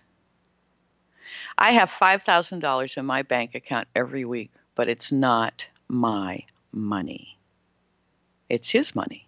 I 1.58 1.72
have 1.74 1.92
$5,000 1.92 2.98
in 2.98 3.06
my 3.06 3.24
bank 3.24 3.54
account 3.54 3.90
every 3.94 4.24
week, 4.24 4.52
but 4.76 4.88
it's 4.88 5.12
not 5.12 5.68
my 5.90 6.46
money. 6.72 7.38
It's 8.48 8.70
his 8.70 8.96
money. 8.96 9.28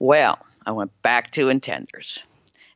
Well, 0.00 0.38
I 0.66 0.72
went 0.72 0.92
back 1.00 1.32
to 1.32 1.46
intenders, 1.46 2.22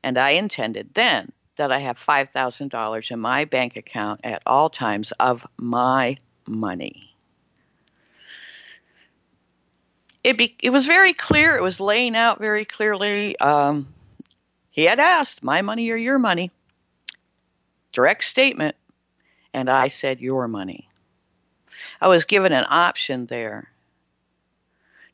and 0.02 0.16
I 0.16 0.30
intended 0.30 0.94
then 0.94 1.30
that 1.58 1.70
I 1.70 1.80
have 1.80 1.98
$5,000 1.98 3.10
in 3.10 3.20
my 3.20 3.44
bank 3.44 3.76
account 3.76 4.22
at 4.24 4.40
all 4.46 4.70
times 4.70 5.12
of 5.20 5.46
my 5.58 6.16
money. 6.46 7.13
It, 10.24 10.38
be, 10.38 10.56
it 10.58 10.70
was 10.70 10.86
very 10.86 11.12
clear, 11.12 11.54
it 11.56 11.62
was 11.62 11.80
laying 11.80 12.16
out 12.16 12.38
very 12.38 12.64
clearly. 12.64 13.38
Um, 13.38 13.86
he 14.70 14.84
had 14.84 14.98
asked, 14.98 15.44
My 15.44 15.60
money 15.60 15.90
or 15.90 15.96
your 15.96 16.18
money? 16.18 16.50
Direct 17.92 18.24
statement. 18.24 18.74
And 19.52 19.68
I 19.68 19.88
said, 19.88 20.20
Your 20.20 20.48
money. 20.48 20.88
I 22.00 22.08
was 22.08 22.24
given 22.24 22.52
an 22.52 22.64
option 22.68 23.26
there 23.26 23.70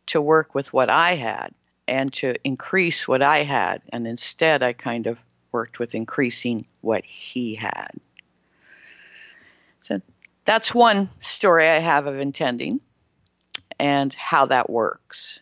to 0.06 0.20
work 0.20 0.54
with 0.54 0.72
what 0.72 0.88
I 0.88 1.16
had 1.16 1.52
and 1.88 2.12
to 2.14 2.36
increase 2.44 3.08
what 3.08 3.20
I 3.20 3.42
had. 3.42 3.82
And 3.92 4.06
instead, 4.06 4.62
I 4.62 4.72
kind 4.72 5.08
of 5.08 5.18
worked 5.50 5.80
with 5.80 5.94
increasing 5.94 6.66
what 6.82 7.04
he 7.04 7.56
had. 7.56 7.90
So 9.82 10.00
that's 10.44 10.72
one 10.72 11.10
story 11.20 11.66
I 11.66 11.78
have 11.78 12.06
of 12.06 12.18
intending 12.18 12.80
and 13.80 14.12
how 14.12 14.44
that 14.44 14.68
works. 14.68 15.40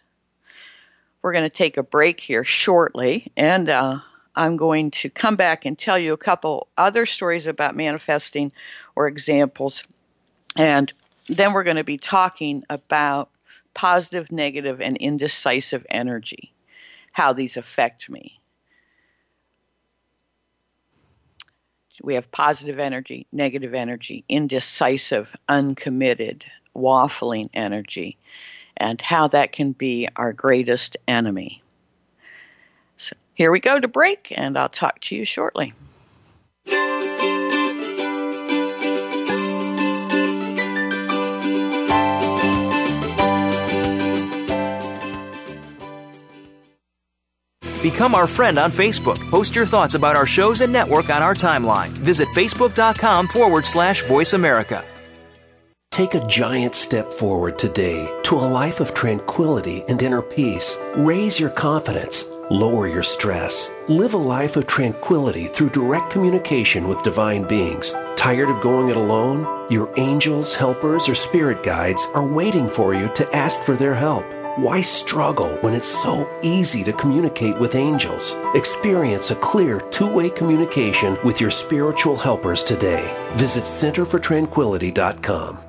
We're 1.21 1.33
going 1.33 1.45
to 1.45 1.51
take 1.51 1.77
a 1.77 1.83
break 1.83 2.21
here 2.21 2.45
shortly, 2.45 3.33
and 3.37 3.69
uh, 3.69 3.99
I'm 4.37 4.57
going 4.57 4.93
to 4.93 5.11
come 5.11 5.35
back 5.35 5.67
and 5.67 5.77
tell 5.77 5.99
you 5.99 6.13
a 6.13 6.17
couple 6.17 6.69
other 6.79 7.05
stories 7.05 7.49
about 7.49 7.75
manifesting 7.75 8.53
or 8.95 9.09
examples. 9.09 9.83
And 10.55 10.93
then 11.29 11.53
we're 11.53 11.65
going 11.65 11.79
to 11.79 11.85
be 11.85 11.99
talking 11.99 12.63
about 12.71 13.29
positive, 13.75 14.31
negative, 14.31 14.81
and 14.81 14.97
indecisive 14.97 15.85
energy, 15.91 16.53
how 17.13 17.33
these 17.33 17.57
affect 17.57 18.09
me. 18.09 18.39
We 22.05 22.15
have 22.15 22.31
positive 22.31 22.79
energy, 22.79 23.27
negative 23.33 23.75
energy, 23.75 24.25
indecisive, 24.29 25.35
uncommitted, 25.49 26.47
waffling 26.79 27.51
energy, 27.53 28.17
and 28.77 29.01
how 29.01 29.29
that 29.29 29.53
can 29.53 29.73
be 29.73 30.09
our 30.17 30.33
greatest 30.33 30.97
enemy. 31.07 31.63
So 32.97 33.17
here 33.35 33.51
we 33.51 33.61
go 33.61 33.79
to 33.79 33.89
break, 33.89 34.33
and 34.35 34.57
I'll 34.57 34.69
talk 34.69 35.01
to 35.03 35.17
you 35.17 35.25
shortly. 35.25 35.75
Become 47.83 48.15
our 48.15 48.27
friend 48.27 48.59
on 48.59 48.73
Facebook. 48.73 49.19
Post 49.31 49.55
your 49.55 49.67
thoughts 49.67 49.95
about 49.95 50.17
our 50.17 50.27
shows 50.27 50.61
and 50.61 50.73
network 50.73 51.11
on 51.11 51.23
our 51.23 51.35
timeline. 51.35 51.89
Visit 51.89 52.29
facebook.com 52.29 53.29
forward 53.29 53.65
slash 53.65 54.05
voice 54.05 54.33
America. 54.33 54.85
Take 55.99 56.15
a 56.15 56.27
giant 56.29 56.77
step 56.77 57.07
forward 57.07 57.59
today 57.59 58.09
to 58.23 58.37
a 58.37 58.47
life 58.47 58.79
of 58.79 58.95
tranquility 58.95 59.83
and 59.89 60.01
inner 60.01 60.23
peace. 60.23 60.79
Raise 60.97 61.41
your 61.41 61.51
confidence. 61.51 62.25
Lower 62.53 62.87
your 62.87 63.03
stress. 63.03 63.69
Live 63.89 64.15
a 64.15 64.17
life 64.17 64.55
of 64.55 64.69
tranquility 64.69 65.49
through 65.49 65.71
direct 65.71 66.13
communication 66.13 66.87
with 66.87 67.03
divine 67.03 67.49
beings. 67.49 67.97
Tired 68.15 68.49
of 68.49 68.61
going 68.61 68.91
it 68.91 68.97
alone? 68.97 69.67
Your 69.73 69.93
angels, 69.99 70.55
helpers, 70.55 71.09
or 71.09 71.17
spirit 71.17 71.65
guides 71.65 72.07
are 72.15 72.33
waiting 72.33 72.69
for 72.69 72.95
you 72.95 73.09
to 73.17 73.29
ask 73.35 73.65
for 73.65 73.75
their 73.75 73.97
help. 73.97 74.25
Why 74.57 74.83
struggle 74.83 75.51
when 75.63 75.75
it's 75.75 75.89
so 75.89 76.31
easy 76.45 76.85
to 76.85 76.93
communicate 76.93 77.59
with 77.59 77.75
angels? 77.75 78.37
Experience 78.55 79.33
a 79.33 79.35
clear 79.35 79.81
two 79.91 80.07
way 80.07 80.31
communication 80.31 81.19
with 81.25 81.41
your 81.41 81.51
spiritual 81.51 82.17
helpers 82.17 82.63
today. 82.63 83.13
Visit 83.33 83.65
centerfortranquility.com. 83.65 85.65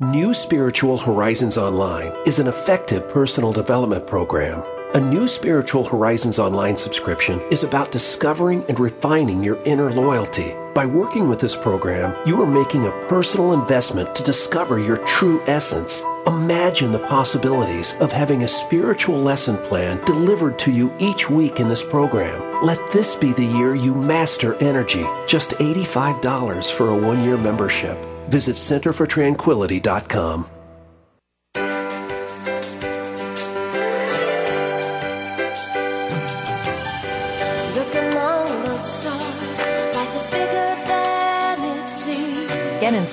New 0.00 0.34
Spiritual 0.34 0.98
Horizons 0.98 1.56
Online 1.56 2.12
is 2.26 2.40
an 2.40 2.48
effective 2.48 3.08
personal 3.10 3.52
development 3.52 4.08
program 4.08 4.60
a 4.94 5.00
new 5.00 5.26
Spiritual 5.26 5.82
Horizons 5.82 6.38
Online 6.38 6.76
subscription 6.76 7.40
is 7.50 7.64
about 7.64 7.90
discovering 7.90 8.64
and 8.68 8.78
refining 8.78 9.42
your 9.42 9.60
inner 9.64 9.90
loyalty. 9.90 10.54
By 10.72 10.86
working 10.86 11.28
with 11.28 11.40
this 11.40 11.56
program, 11.56 12.16
you 12.24 12.40
are 12.40 12.46
making 12.46 12.86
a 12.86 13.06
personal 13.08 13.60
investment 13.60 14.14
to 14.14 14.22
discover 14.22 14.78
your 14.78 14.98
true 14.98 15.42
essence. 15.48 16.00
Imagine 16.28 16.92
the 16.92 17.04
possibilities 17.08 17.96
of 18.00 18.12
having 18.12 18.44
a 18.44 18.48
spiritual 18.48 19.18
lesson 19.18 19.56
plan 19.66 20.00
delivered 20.04 20.60
to 20.60 20.70
you 20.70 20.94
each 21.00 21.28
week 21.28 21.58
in 21.58 21.68
this 21.68 21.84
program. 21.84 22.62
Let 22.62 22.78
this 22.92 23.16
be 23.16 23.32
the 23.32 23.44
year 23.44 23.74
you 23.74 23.96
master 23.96 24.54
energy. 24.62 25.04
Just 25.26 25.58
$85 25.58 26.70
for 26.70 26.90
a 26.90 26.96
one 26.96 27.24
year 27.24 27.36
membership. 27.36 27.98
Visit 28.28 28.56
centerfortranquility.com. 28.56 30.53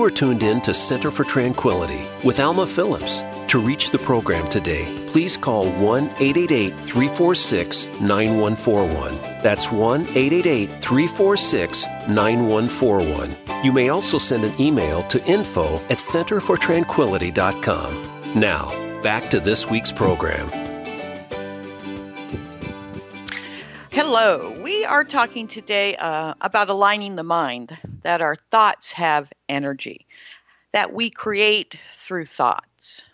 You 0.00 0.06
are 0.06 0.10
tuned 0.10 0.42
in 0.42 0.62
to 0.62 0.72
Center 0.72 1.10
for 1.10 1.24
Tranquility 1.24 2.06
with 2.24 2.40
Alma 2.40 2.66
Phillips. 2.66 3.22
To 3.48 3.58
reach 3.58 3.90
the 3.90 3.98
program 3.98 4.48
today, 4.48 4.86
please 5.08 5.36
call 5.36 5.70
1 5.72 6.04
888 6.18 6.74
346 6.74 8.00
9141. 8.00 9.18
That's 9.42 9.70
1 9.70 10.00
888 10.00 10.70
346 10.80 11.84
9141. 12.08 13.36
You 13.62 13.72
may 13.72 13.90
also 13.90 14.16
send 14.16 14.44
an 14.44 14.58
email 14.58 15.02
to 15.08 15.22
info 15.26 15.76
at 15.90 15.98
centerfortranquility.com. 15.98 18.40
Now, 18.40 19.02
back 19.02 19.28
to 19.28 19.38
this 19.38 19.68
week's 19.68 19.92
program. 19.92 20.69
Hello, 24.02 24.58
we 24.62 24.86
are 24.86 25.04
talking 25.04 25.46
today 25.46 25.94
uh, 25.94 26.32
about 26.40 26.70
aligning 26.70 27.16
the 27.16 27.22
mind, 27.22 27.76
that 28.02 28.22
our 28.22 28.34
thoughts 28.50 28.92
have 28.92 29.30
energy, 29.46 30.06
that 30.72 30.94
we 30.94 31.10
create 31.10 31.76
through 31.96 32.24
thoughts. 32.24 33.04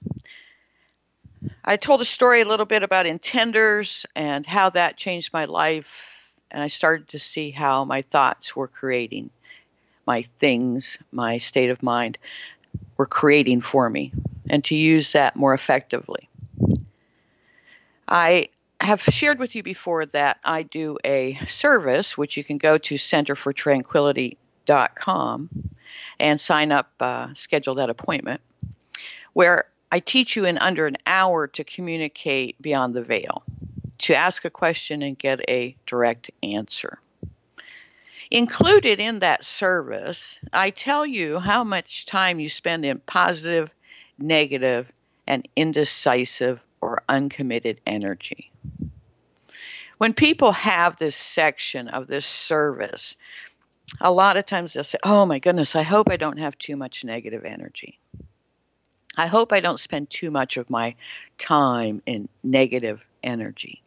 I 1.65 1.77
told 1.77 2.03
a 2.03 2.05
story 2.05 2.41
a 2.41 2.45
little 2.45 2.67
bit 2.67 2.85
about 2.85 3.07
intenders 3.07 4.07
and 4.15 4.47
how 4.47 4.71
that 4.71 4.97
changed 4.97 5.33
my 5.33 5.47
life, 5.47 6.07
and 6.53 6.63
I 6.63 6.69
started 6.69 7.09
to 7.09 7.19
see 7.19 7.51
how 7.51 7.85
my 7.85 8.03
thoughts 8.03 8.55
were 8.55 8.69
creating 8.69 9.31
my 10.07 10.25
things, 10.39 10.99
my 11.11 11.39
state 11.39 11.71
of 11.71 11.83
mind. 11.83 12.17
were 12.97 13.07
creating 13.07 13.61
for 13.61 13.91
me 13.91 14.13
and 14.49 14.65
to 14.67 14.77
use 14.77 15.11
that 15.13 15.35
more 15.35 15.53
effectively. 15.53 16.29
I 18.07 18.51
have 18.81 19.03
shared 19.03 19.39
with 19.39 19.55
you 19.55 19.63
before 19.63 20.07
that 20.07 20.39
I 20.45 20.63
do 20.63 20.99
a 21.05 21.39
service, 21.47 22.19
which 22.19 22.37
you 22.37 22.43
can 22.45 22.59
go 22.59 22.77
to 22.79 22.97
centerfortranquility.com 22.97 25.51
and 26.19 26.41
sign 26.41 26.73
up, 26.73 26.91
uh, 27.01 27.33
schedule 27.35 27.77
that 27.77 27.91
appointment, 27.91 28.41
where 29.33 29.67
I 29.91 30.01
teach 30.01 30.37
you 30.37 30.45
in 30.45 30.59
under 30.59 30.87
an 30.87 30.99
hour 31.07 31.47
to 31.49 31.65
communicate 31.65 32.61
beyond 32.61 32.95
the 32.95 33.03
veil, 33.03 33.43
to 33.99 34.15
ask 34.15 34.45
a 34.45 34.51
question 34.51 35.01
and 35.03 35.19
get 35.19 35.41
a 35.49 35.75
direct 35.87 36.31
answer. 36.43 36.99
Included 38.31 38.99
in 38.99 39.21
that 39.21 39.45
service, 39.45 40.41
I 40.53 40.71
tell 40.71 41.07
you 41.07 41.39
how 41.39 41.63
much 41.63 42.07
time 42.07 42.41
you 42.41 42.49
spend 42.49 42.85
in 42.85 42.99
positive, 42.99 43.71
negative, 44.19 44.91
and 45.29 45.47
indecisive 45.55 46.61
or 46.87 47.03
uncommitted 47.09 47.81
energy. 47.85 48.53
When 49.99 50.15
people 50.15 50.53
have 50.53 50.97
this 50.97 51.17
section 51.17 51.89
of 51.89 52.07
this 52.07 52.25
service, 52.25 53.17
a 54.01 54.13
lot 54.13 54.37
of 54.37 54.47
times 54.47 54.73
they'll 54.73 54.85
say, 54.85 54.99
Oh 55.03 55.27
my 55.27 55.41
goodness, 55.41 55.75
I 55.75 55.83
hope 55.83 56.09
I 56.09 56.17
don't 56.17 56.39
have 56.39 56.57
too 56.59 56.77
much 56.77 57.05
negative 57.05 57.45
energy. 57.45 57.99
I 59.17 59.27
hope 59.27 59.53
I 59.53 59.59
don't 59.59 59.81
spend 59.81 60.11
too 60.11 60.31
much 60.31 60.57
of 60.59 60.71
my 60.71 60.95
time 61.39 62.03
in 62.07 62.29
negative 62.45 63.01
energy. 63.23 63.83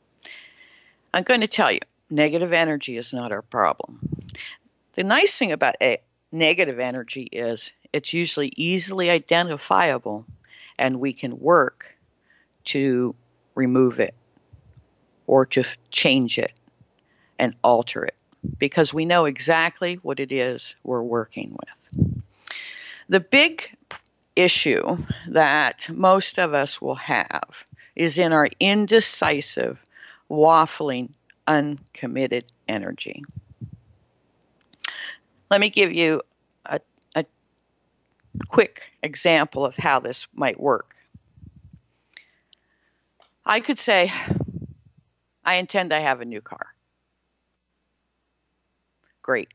I'm 1.13 1.23
going 1.23 1.41
to 1.41 1.47
tell 1.47 1.71
you, 1.71 1.79
negative 2.09 2.51
energy 2.51 2.97
is 2.97 3.13
not 3.13 3.31
our 3.31 3.43
problem. 3.43 3.99
The 4.95 5.03
nice 5.03 5.37
thing 5.37 5.53
about 5.53 5.75
a 5.81 6.01
negative 6.33 6.79
energy 6.79 7.29
is 7.31 7.71
it's 7.93 8.11
usually 8.11 8.51
easily 8.57 9.09
identifiable 9.09 10.25
and 10.77 10.99
we 10.99 11.13
can 11.13 11.39
work 11.39 11.95
to 12.69 13.15
remove 13.55 13.99
it 13.99 14.15
or 15.27 15.45
to 15.45 15.63
change 15.91 16.37
it 16.37 16.53
and 17.37 17.55
alter 17.63 18.03
it 18.03 18.15
because 18.57 18.93
we 18.93 19.05
know 19.05 19.25
exactly 19.25 19.95
what 19.95 20.19
it 20.19 20.31
is 20.31 20.75
we're 20.83 21.03
working 21.03 21.55
with. 21.59 22.13
The 23.09 23.19
big 23.19 23.69
issue 24.35 24.97
that 25.29 25.87
most 25.89 26.37
of 26.39 26.53
us 26.53 26.81
will 26.81 26.95
have 26.95 27.65
is 27.95 28.17
in 28.17 28.33
our 28.33 28.49
indecisive, 28.59 29.77
waffling, 30.29 31.09
uncommitted 31.47 32.45
energy. 32.67 33.23
Let 35.49 35.59
me 35.59 35.69
give 35.69 35.91
you 35.91 36.21
a, 36.65 36.79
a 37.15 37.25
quick 38.47 38.83
example 39.01 39.65
of 39.65 39.75
how 39.75 39.99
this 39.99 40.27
might 40.33 40.59
work. 40.59 40.95
I 43.49 43.61
could 43.61 43.79
say, 43.79 44.13
I 45.43 45.55
intend 45.55 45.89
to 45.89 45.99
have 45.99 46.21
a 46.21 46.25
new 46.25 46.39
car. 46.39 46.67
Great. 49.23 49.47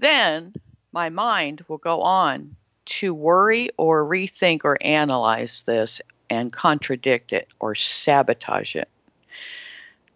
Then 0.00 0.52
my 0.90 1.08
mind 1.08 1.64
will 1.68 1.78
go 1.78 2.00
on 2.00 2.56
to 2.84 3.14
worry 3.14 3.70
or 3.76 4.04
rethink 4.04 4.64
or 4.64 4.76
analyze 4.80 5.62
this 5.64 6.00
and 6.28 6.52
contradict 6.52 7.32
it 7.32 7.46
or 7.60 7.76
sabotage 7.76 8.74
it. 8.74 8.88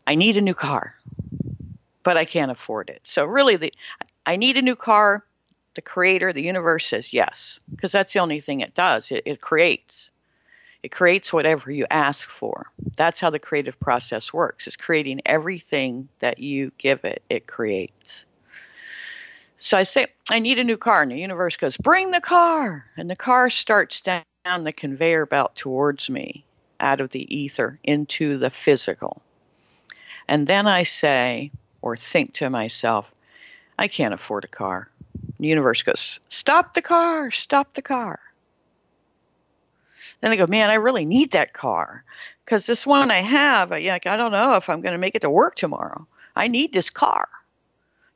I 0.05 0.17
need 0.17 0.37
a 0.37 0.41
new 0.41 0.55
car, 0.55 0.97
but 2.03 2.17
I 2.17 2.25
can't 2.25 2.51
afford 2.51 2.91
it. 2.91 3.01
So 3.05 3.25
really 3.27 3.55
the 3.55 3.73
I 4.27 4.35
need 4.35 4.57
a 4.57 4.63
new 4.63 4.75
car. 4.75 5.25
The 5.75 5.83
creator, 5.83 6.33
the 6.33 6.43
universe 6.43 6.87
says 6.87 7.13
yes, 7.13 7.61
because 7.71 7.93
that's 7.93 8.13
the 8.13 8.19
only 8.19 8.41
thing 8.41 8.59
it 8.59 8.75
does. 8.75 9.13
It, 9.13 9.23
it 9.25 9.41
creates. 9.41 10.11
It 10.87 10.93
creates 10.93 11.33
whatever 11.33 11.69
you 11.69 11.85
ask 11.91 12.31
for. 12.31 12.71
That's 12.95 13.19
how 13.19 13.31
the 13.31 13.41
creative 13.41 13.77
process 13.81 14.33
works. 14.33 14.69
It's 14.69 14.77
creating 14.77 15.21
everything 15.27 16.09
that 16.21 16.39
you 16.39 16.71
give 16.79 17.05
it, 17.05 17.25
it 17.29 17.49
creates. 17.49 18.25
So 19.59 19.77
I 19.77 19.83
say, 19.83 20.07
I 20.31 20.39
need 20.39 20.61
a 20.61 20.65
new 20.65 20.77
car. 20.77 21.03
And 21.03 21.11
the 21.11 21.19
universe 21.19 21.57
goes, 21.57 21.77
Bring 21.77 22.13
the 22.13 22.21
car. 22.21 22.87
And 22.97 23.11
the 23.11 23.17
car 23.17 23.51
starts 23.51 24.01
down 24.01 24.23
the 24.45 24.73
conveyor 24.73 25.27
belt 25.27 25.57
towards 25.57 26.09
me 26.09 26.45
out 26.79 27.01
of 27.01 27.11
the 27.11 27.37
ether 27.37 27.81
into 27.83 28.39
the 28.39 28.51
physical. 28.51 29.21
And 30.29 30.47
then 30.47 30.69
I 30.69 30.85
say, 30.85 31.51
or 31.83 31.97
think 31.97 32.35
to 32.35 32.49
myself, 32.49 33.11
I 33.77 33.89
can't 33.89 34.15
afford 34.15 34.45
a 34.45 34.47
car. 34.63 34.89
The 35.41 35.49
universe 35.49 35.83
goes, 35.83 36.21
Stop 36.29 36.75
the 36.75 36.83
car, 36.83 37.33
stop 37.33 37.75
the 37.75 37.83
car. 37.83 38.21
Then 40.21 40.33
I 40.33 40.37
go, 40.37 40.47
Man, 40.47 40.71
I 40.71 40.75
really 40.75 41.05
need 41.07 41.33
that 41.33 41.53
car 41.53 42.05
because 42.45 42.67
this 42.67 42.87
one 42.87 43.11
I 43.11 43.19
have, 43.19 43.73
I, 43.73 43.81
like, 43.81 44.07
I 44.07 44.17
don't 44.17 44.33
know 44.33 44.55
if 44.55 44.69
I'm 44.69 44.81
going 44.81 44.93
to 44.93 44.99
make 44.99 45.15
it 45.15 45.23
to 45.23 45.31
work 45.31 45.55
tomorrow. 45.57 46.07
I 46.35 46.49
need 46.49 46.73
this 46.73 46.91
car. 46.91 47.29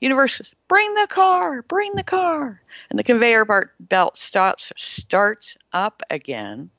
Universe 0.00 0.36
says, 0.36 0.54
bring 0.66 0.94
the 0.94 1.06
car, 1.08 1.62
bring 1.62 1.94
the 1.94 2.02
car. 2.02 2.60
And 2.88 2.98
the 2.98 3.04
conveyor 3.04 3.72
belt 3.80 4.16
stops, 4.16 4.72
starts 4.76 5.56
up 5.72 6.02
again. 6.08 6.70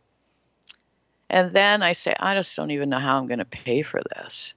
And 1.30 1.54
then 1.54 1.84
I 1.84 1.94
say, 1.94 2.14
I 2.20 2.34
just 2.34 2.56
don't 2.56 2.72
even 2.72 2.90
know 2.90 3.00
how 3.00 3.18
I'm 3.18 3.28
going 3.28 3.40
to 3.40 3.46
pay 3.46 3.84
for 3.84 4.02
this. 4.16 4.54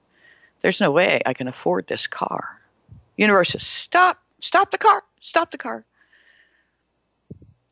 There's 0.61 0.81
no 0.81 0.91
way 0.91 1.21
I 1.25 1.33
can 1.33 1.47
afford 1.47 1.87
this 1.87 2.07
car. 2.07 2.59
Universe 3.17 3.51
says, 3.51 3.65
stop, 3.65 4.21
stop 4.39 4.71
the 4.71 4.77
car, 4.77 5.03
stop 5.21 5.51
the 5.51 5.57
car. 5.57 5.85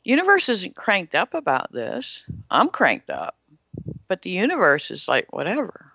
Universe 0.04 0.50
isn't 0.50 0.76
cranked 0.76 1.16
up 1.16 1.34
about 1.34 1.72
this. 1.72 2.24
I'm 2.50 2.70
cranked 2.70 3.10
up. 3.10 3.36
But 4.08 4.22
the 4.22 4.30
universe 4.30 4.92
is 4.92 5.08
like, 5.08 5.32
whatever. 5.32 5.92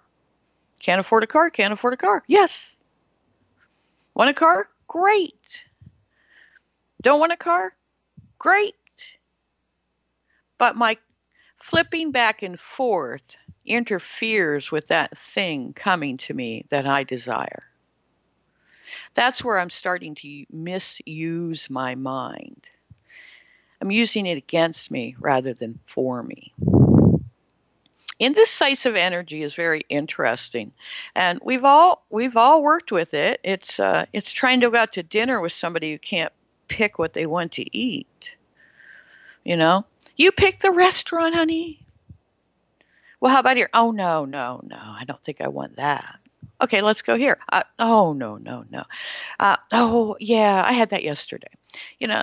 Can't 0.80 1.00
afford 1.00 1.24
a 1.24 1.26
car, 1.26 1.50
can't 1.50 1.72
afford 1.72 1.94
a 1.94 1.98
car. 1.98 2.22
Yes. 2.26 2.76
Want 4.14 4.30
a 4.30 4.34
car? 4.34 4.68
Great. 4.86 5.64
Don't 7.02 7.20
want 7.20 7.32
a 7.32 7.36
car? 7.36 7.74
Great. 8.38 8.74
But 10.56 10.76
my 10.76 10.96
flipping 11.60 12.10
back 12.10 12.42
and 12.42 12.58
forth 12.58 13.36
interferes 13.64 14.72
with 14.72 14.88
that 14.88 15.16
thing 15.16 15.72
coming 15.74 16.16
to 16.16 16.34
me 16.34 16.64
that 16.70 16.86
I 16.86 17.04
desire. 17.04 17.64
That's 19.14 19.44
where 19.44 19.58
I'm 19.58 19.70
starting 19.70 20.14
to 20.16 20.46
misuse 20.50 21.68
my 21.68 21.94
mind. 21.94 22.70
I'm 23.80 23.90
using 23.90 24.26
it 24.26 24.38
against 24.38 24.90
me 24.90 25.14
rather 25.18 25.54
than 25.54 25.78
for 25.84 26.22
me. 26.22 26.52
Indecisive 28.18 28.96
energy 28.96 29.44
is 29.44 29.54
very 29.54 29.82
interesting. 29.88 30.72
And 31.14 31.40
we've 31.44 31.64
all 31.64 32.04
we've 32.10 32.36
all 32.36 32.62
worked 32.62 32.90
with 32.90 33.14
it. 33.14 33.40
It's 33.44 33.78
uh, 33.78 34.06
it's 34.12 34.32
trying 34.32 34.60
to 34.60 34.70
go 34.70 34.78
out 34.78 34.92
to 34.94 35.04
dinner 35.04 35.40
with 35.40 35.52
somebody 35.52 35.92
who 35.92 35.98
can't 35.98 36.32
pick 36.66 36.98
what 36.98 37.12
they 37.12 37.26
want 37.26 37.52
to 37.52 37.76
eat. 37.76 38.30
You 39.44 39.56
know? 39.56 39.84
You 40.16 40.32
pick 40.32 40.58
the 40.58 40.72
restaurant 40.72 41.36
honey. 41.36 41.86
Well 43.20 43.32
how 43.32 43.38
about 43.38 43.56
here? 43.56 43.70
Oh 43.72 43.92
no 43.92 44.24
no 44.24 44.60
no. 44.64 44.76
I 44.76 45.04
don't 45.06 45.22
think 45.22 45.40
i 45.40 45.46
want 45.46 45.76
that. 45.76 46.18
Okay 46.60 46.82
let's 46.82 47.02
go 47.02 47.16
here. 47.16 47.38
Uh, 47.52 47.62
oh 47.78 48.14
no 48.14 48.36
no 48.36 48.64
no. 48.68 48.82
Uh, 49.38 49.56
oh 49.72 50.16
yeah 50.18 50.60
i 50.66 50.72
had 50.72 50.90
that 50.90 51.04
yesterday. 51.04 51.52
You 52.00 52.08
know 52.08 52.22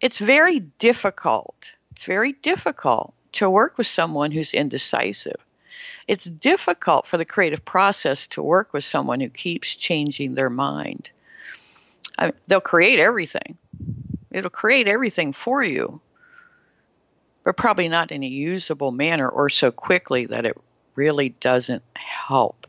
it's 0.00 0.18
very 0.18 0.60
difficult 0.60 1.72
it's 2.00 2.06
very 2.06 2.32
difficult 2.32 3.12
to 3.32 3.50
work 3.50 3.76
with 3.76 3.86
someone 3.86 4.30
who's 4.32 4.54
indecisive. 4.54 5.36
It's 6.08 6.24
difficult 6.24 7.06
for 7.06 7.18
the 7.18 7.26
creative 7.26 7.62
process 7.62 8.26
to 8.28 8.42
work 8.42 8.72
with 8.72 8.84
someone 8.84 9.20
who 9.20 9.28
keeps 9.28 9.76
changing 9.76 10.34
their 10.34 10.48
mind. 10.48 11.10
I 12.16 12.24
mean, 12.24 12.32
they'll 12.46 12.62
create 12.62 12.98
everything, 12.98 13.58
it'll 14.30 14.48
create 14.48 14.88
everything 14.88 15.34
for 15.34 15.62
you, 15.62 16.00
but 17.44 17.58
probably 17.58 17.88
not 17.88 18.12
in 18.12 18.22
a 18.22 18.26
usable 18.26 18.92
manner 18.92 19.28
or 19.28 19.50
so 19.50 19.70
quickly 19.70 20.24
that 20.24 20.46
it 20.46 20.56
really 20.94 21.28
doesn't 21.28 21.82
help. 21.92 22.66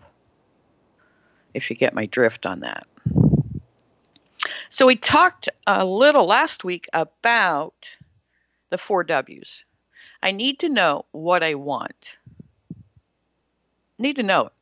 If 1.53 1.69
you 1.69 1.77
get 1.77 1.93
my 1.93 2.05
drift 2.05 2.45
on 2.45 2.59
that. 2.59 2.85
So, 4.73 4.87
we 4.87 4.95
talked 4.95 5.49
a 5.67 5.83
little 5.83 6.25
last 6.25 6.63
week 6.63 6.87
about 6.93 7.89
the 8.69 8.77
four 8.77 9.03
W's 9.03 9.65
I 10.23 10.31
need 10.31 10.59
to 10.59 10.69
know 10.69 11.03
what 11.11 11.43
I 11.43 11.55
want. 11.55 12.15
Need 13.99 14.15
to 14.15 14.23
know 14.23 14.45
it. 14.45 14.53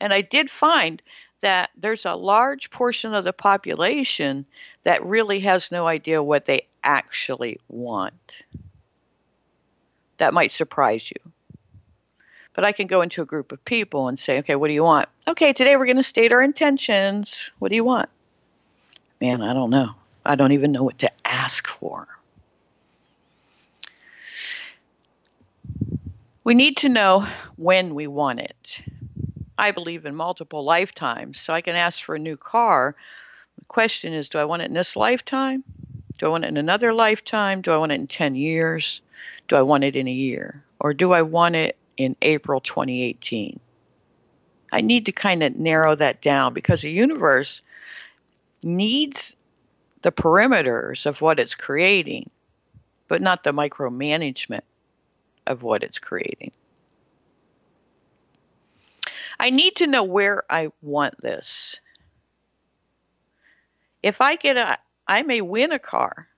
And 0.00 0.14
I 0.14 0.22
did 0.22 0.50
find 0.50 1.02
that 1.42 1.68
there's 1.76 2.06
a 2.06 2.14
large 2.14 2.70
portion 2.70 3.12
of 3.12 3.24
the 3.24 3.34
population 3.34 4.46
that 4.84 5.04
really 5.04 5.40
has 5.40 5.70
no 5.70 5.86
idea 5.86 6.22
what 6.22 6.46
they 6.46 6.66
actually 6.82 7.60
want. 7.68 8.38
That 10.16 10.32
might 10.32 10.52
surprise 10.52 11.10
you. 11.10 11.32
But 12.54 12.64
I 12.64 12.72
can 12.72 12.86
go 12.86 13.02
into 13.02 13.20
a 13.20 13.26
group 13.26 13.52
of 13.52 13.62
people 13.66 14.08
and 14.08 14.18
say, 14.18 14.38
okay, 14.38 14.56
what 14.56 14.68
do 14.68 14.74
you 14.74 14.84
want? 14.84 15.10
Okay, 15.28 15.52
today 15.52 15.76
we're 15.76 15.84
going 15.84 15.96
to 15.98 16.02
state 16.02 16.32
our 16.32 16.40
intentions. 16.40 17.50
What 17.58 17.68
do 17.68 17.76
you 17.76 17.84
want? 17.84 18.08
Man, 19.20 19.42
I 19.42 19.52
don't 19.52 19.70
know. 19.70 19.90
I 20.24 20.34
don't 20.34 20.52
even 20.52 20.72
know 20.72 20.82
what 20.82 20.98
to 20.98 21.10
ask 21.26 21.66
for. 21.66 22.08
We 26.42 26.54
need 26.54 26.78
to 26.78 26.88
know 26.88 27.26
when 27.56 27.94
we 27.94 28.06
want 28.06 28.40
it. 28.40 28.80
I 29.58 29.72
believe 29.72 30.06
in 30.06 30.14
multiple 30.14 30.64
lifetimes, 30.64 31.38
so 31.38 31.52
I 31.52 31.60
can 31.60 31.76
ask 31.76 32.02
for 32.02 32.14
a 32.14 32.18
new 32.18 32.36
car. 32.36 32.96
The 33.58 33.64
question 33.66 34.14
is 34.14 34.30
do 34.30 34.38
I 34.38 34.46
want 34.46 34.62
it 34.62 34.66
in 34.66 34.74
this 34.74 34.96
lifetime? 34.96 35.62
Do 36.18 36.26
I 36.26 36.28
want 36.30 36.44
it 36.44 36.48
in 36.48 36.56
another 36.56 36.94
lifetime? 36.94 37.60
Do 37.60 37.72
I 37.72 37.76
want 37.76 37.92
it 37.92 37.96
in 37.96 38.06
10 38.06 38.34
years? 38.34 39.02
Do 39.48 39.56
I 39.56 39.62
want 39.62 39.84
it 39.84 39.96
in 39.96 40.08
a 40.08 40.12
year? 40.12 40.64
Or 40.80 40.94
do 40.94 41.12
I 41.12 41.22
want 41.22 41.56
it 41.56 41.76
in 41.98 42.16
April 42.22 42.60
2018? 42.60 43.60
I 44.72 44.80
need 44.80 45.06
to 45.06 45.12
kind 45.12 45.42
of 45.42 45.56
narrow 45.56 45.94
that 45.96 46.22
down 46.22 46.54
because 46.54 46.82
the 46.82 46.90
universe 46.90 47.60
needs 48.62 49.34
the 50.02 50.12
perimeters 50.12 51.06
of 51.06 51.20
what 51.20 51.38
it's 51.38 51.54
creating, 51.54 52.30
but 53.08 53.22
not 53.22 53.44
the 53.44 53.52
micromanagement 53.52 54.62
of 55.46 55.62
what 55.62 55.82
it's 55.82 55.98
creating. 55.98 56.52
I 59.38 59.50
need 59.50 59.76
to 59.76 59.86
know 59.86 60.04
where 60.04 60.44
I 60.50 60.70
want 60.82 61.20
this. 61.20 61.80
If 64.02 64.20
I 64.20 64.36
get 64.36 64.56
a, 64.56 64.78
I 65.06 65.22
may 65.22 65.40
win 65.40 65.72
a 65.72 65.78
car, 65.78 66.28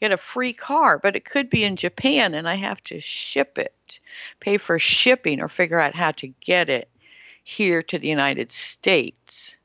get 0.00 0.12
a 0.12 0.16
free 0.16 0.52
car, 0.52 0.98
but 0.98 1.16
it 1.16 1.24
could 1.24 1.50
be 1.50 1.64
in 1.64 1.76
Japan 1.76 2.34
and 2.34 2.48
I 2.48 2.54
have 2.56 2.82
to 2.84 3.00
ship 3.00 3.58
it, 3.58 4.00
pay 4.40 4.56
for 4.58 4.78
shipping, 4.78 5.40
or 5.40 5.48
figure 5.48 5.78
out 5.78 5.94
how 5.94 6.12
to 6.12 6.28
get 6.40 6.68
it 6.68 6.88
here 7.42 7.82
to 7.84 7.98
the 7.98 8.08
United 8.08 8.52
States. 8.52 9.56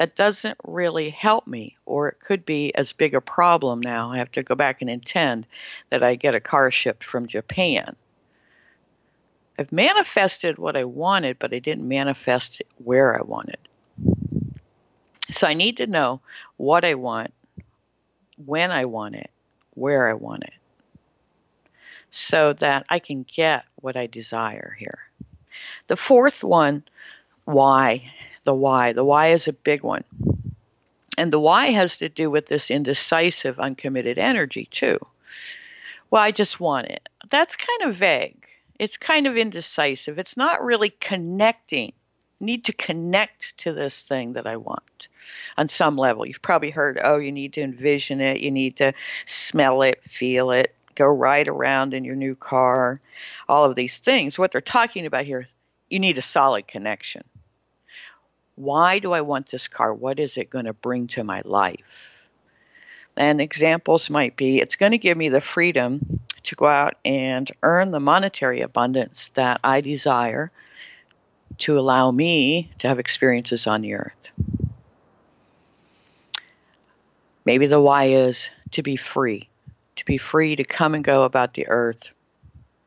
That 0.00 0.16
doesn't 0.16 0.56
really 0.64 1.10
help 1.10 1.46
me, 1.46 1.76
or 1.84 2.08
it 2.08 2.20
could 2.20 2.46
be 2.46 2.74
as 2.74 2.90
big 2.90 3.14
a 3.14 3.20
problem 3.20 3.82
now. 3.82 4.10
I 4.10 4.16
have 4.16 4.32
to 4.32 4.42
go 4.42 4.54
back 4.54 4.80
and 4.80 4.88
intend 4.88 5.46
that 5.90 6.02
I 6.02 6.14
get 6.14 6.34
a 6.34 6.40
car 6.40 6.70
shipped 6.70 7.04
from 7.04 7.26
Japan. 7.26 7.94
I've 9.58 9.72
manifested 9.72 10.56
what 10.56 10.74
I 10.74 10.84
wanted, 10.84 11.38
but 11.38 11.52
I 11.52 11.58
didn't 11.58 11.86
manifest 11.86 12.62
where 12.82 13.14
I 13.14 13.20
wanted. 13.20 13.58
So 15.32 15.46
I 15.46 15.52
need 15.52 15.76
to 15.76 15.86
know 15.86 16.22
what 16.56 16.82
I 16.82 16.94
want, 16.94 17.34
when 18.42 18.70
I 18.70 18.86
want 18.86 19.16
it, 19.16 19.30
where 19.74 20.08
I 20.08 20.14
want 20.14 20.44
it, 20.44 20.54
so 22.08 22.54
that 22.54 22.86
I 22.88 23.00
can 23.00 23.24
get 23.24 23.66
what 23.74 23.98
I 23.98 24.06
desire 24.06 24.74
here. 24.78 25.00
The 25.88 25.96
fourth 25.98 26.42
one, 26.42 26.84
why? 27.44 28.10
The 28.44 28.54
why. 28.54 28.92
The 28.92 29.04
why 29.04 29.28
is 29.28 29.48
a 29.48 29.52
big 29.52 29.82
one. 29.82 30.04
And 31.18 31.32
the 31.32 31.40
why 31.40 31.66
has 31.66 31.98
to 31.98 32.08
do 32.08 32.30
with 32.30 32.46
this 32.46 32.70
indecisive, 32.70 33.60
uncommitted 33.60 34.18
energy, 34.18 34.66
too. 34.70 34.98
Well, 36.10 36.22
I 36.22 36.30
just 36.30 36.58
want 36.58 36.88
it. 36.88 37.08
That's 37.28 37.56
kind 37.56 37.90
of 37.90 37.96
vague 37.96 38.46
it's 38.80 38.96
kind 38.96 39.26
of 39.26 39.36
indecisive. 39.36 40.18
It's 40.18 40.38
not 40.38 40.64
really 40.64 40.88
connecting. 40.88 41.92
I 42.40 42.44
need 42.44 42.64
to 42.64 42.72
connect 42.72 43.58
to 43.58 43.74
this 43.74 44.04
thing 44.04 44.32
that 44.32 44.46
I 44.46 44.56
want 44.56 45.08
on 45.58 45.68
some 45.68 45.98
level. 45.98 46.24
You've 46.24 46.40
probably 46.40 46.70
heard, 46.70 46.98
oh, 47.04 47.18
you 47.18 47.30
need 47.30 47.52
to 47.52 47.60
envision 47.60 48.22
it, 48.22 48.40
you 48.40 48.50
need 48.50 48.78
to 48.78 48.94
smell 49.26 49.82
it, 49.82 50.02
feel 50.04 50.50
it, 50.50 50.74
go 50.94 51.04
ride 51.04 51.48
around 51.48 51.92
in 51.92 52.04
your 52.04 52.16
new 52.16 52.34
car, 52.34 53.02
all 53.50 53.66
of 53.66 53.76
these 53.76 53.98
things. 53.98 54.38
What 54.38 54.50
they're 54.50 54.62
talking 54.62 55.04
about 55.04 55.26
here, 55.26 55.46
you 55.90 55.98
need 55.98 56.16
a 56.16 56.22
solid 56.22 56.66
connection. 56.66 57.22
Why 58.60 58.98
do 58.98 59.12
I 59.12 59.22
want 59.22 59.46
this 59.46 59.68
car? 59.68 59.94
What 59.94 60.20
is 60.20 60.36
it 60.36 60.50
going 60.50 60.66
to 60.66 60.74
bring 60.74 61.06
to 61.08 61.24
my 61.24 61.40
life? 61.46 61.80
And 63.16 63.40
examples 63.40 64.10
might 64.10 64.36
be 64.36 64.60
it's 64.60 64.76
going 64.76 64.92
to 64.92 64.98
give 64.98 65.16
me 65.16 65.30
the 65.30 65.40
freedom 65.40 66.20
to 66.42 66.54
go 66.56 66.66
out 66.66 66.96
and 67.02 67.50
earn 67.62 67.90
the 67.90 68.00
monetary 68.00 68.60
abundance 68.60 69.30
that 69.32 69.60
I 69.64 69.80
desire 69.80 70.52
to 71.58 71.78
allow 71.78 72.10
me 72.10 72.70
to 72.80 72.88
have 72.88 72.98
experiences 72.98 73.66
on 73.66 73.80
the 73.80 73.94
earth. 73.94 74.12
Maybe 77.46 77.66
the 77.66 77.80
why 77.80 78.08
is 78.08 78.50
to 78.72 78.82
be 78.82 78.96
free, 78.96 79.48
to 79.96 80.04
be 80.04 80.18
free 80.18 80.54
to 80.56 80.64
come 80.64 80.94
and 80.94 81.02
go 81.02 81.22
about 81.22 81.54
the 81.54 81.66
earth 81.68 82.10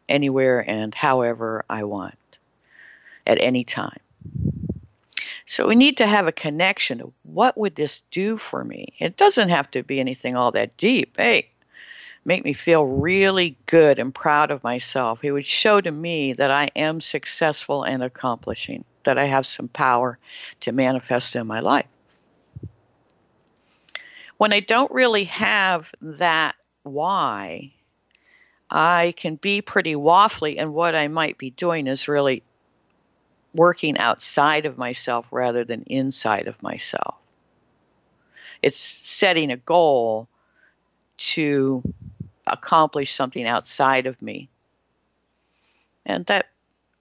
anywhere 0.07 0.63
and 0.69 0.93
however 0.93 1.65
I 1.67 1.83
want 1.85 2.17
at 3.25 3.41
any 3.41 3.63
time. 3.63 3.97
So 5.45 5.67
we 5.67 5.75
need 5.75 5.97
to 5.97 6.07
have 6.07 6.27
a 6.27 6.31
connection 6.31 7.01
of 7.01 7.11
what 7.23 7.57
would 7.57 7.75
this 7.75 8.03
do 8.11 8.37
for 8.37 8.63
me? 8.63 8.93
It 8.99 9.17
doesn't 9.17 9.49
have 9.49 9.69
to 9.71 9.83
be 9.83 9.99
anything 9.99 10.35
all 10.35 10.51
that 10.51 10.77
deep. 10.77 11.17
Hey, 11.17 11.49
make 12.25 12.45
me 12.45 12.53
feel 12.53 12.85
really 12.85 13.57
good 13.65 13.99
and 13.99 14.15
proud 14.15 14.51
of 14.51 14.63
myself. 14.63 15.23
It 15.23 15.31
would 15.31 15.45
show 15.45 15.81
to 15.81 15.91
me 15.91 16.33
that 16.33 16.51
I 16.51 16.69
am 16.75 17.01
successful 17.01 17.83
and 17.83 18.01
accomplishing, 18.01 18.85
that 19.03 19.17
I 19.17 19.25
have 19.25 19.45
some 19.45 19.67
power 19.67 20.17
to 20.61 20.71
manifest 20.71 21.35
in 21.35 21.45
my 21.45 21.59
life. 21.59 21.87
When 24.37 24.53
I 24.53 24.61
don't 24.61 24.91
really 24.91 25.25
have 25.25 25.91
that 26.01 26.55
why, 26.83 27.73
I 28.69 29.13
can 29.17 29.35
be 29.35 29.61
pretty 29.61 29.95
waffly, 29.95 30.55
and 30.57 30.73
what 30.73 30.95
I 30.95 31.07
might 31.07 31.37
be 31.37 31.51
doing 31.51 31.87
is 31.87 32.07
really 32.07 32.43
working 33.53 33.97
outside 33.97 34.65
of 34.65 34.77
myself 34.77 35.25
rather 35.31 35.63
than 35.63 35.83
inside 35.83 36.47
of 36.47 36.61
myself. 36.61 37.15
It's 38.61 38.77
setting 38.77 39.51
a 39.51 39.57
goal 39.57 40.27
to 41.17 41.83
accomplish 42.47 43.13
something 43.13 43.45
outside 43.45 44.05
of 44.05 44.21
me. 44.21 44.49
And 46.05 46.25
that 46.25 46.47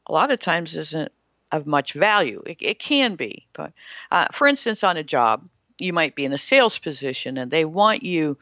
a 0.07 0.13
lot 0.13 0.31
of 0.31 0.41
times 0.41 0.77
isn't 0.77 1.13
of 1.51 1.67
much 1.67 1.93
value. 1.93 2.43
It, 2.47 2.59
it 2.61 2.79
can 2.79 3.15
be. 3.15 3.47
But 3.53 3.73
uh, 4.11 4.27
for 4.33 4.47
instance, 4.47 4.83
on 4.83 4.97
a 4.97 5.03
job, 5.03 5.49
you 5.79 5.93
might 5.93 6.15
be 6.15 6.25
in 6.25 6.33
a 6.33 6.39
sales 6.39 6.79
position 6.79 7.37
and 7.37 7.51
they 7.51 7.65
want 7.65 8.03
you 8.03 8.39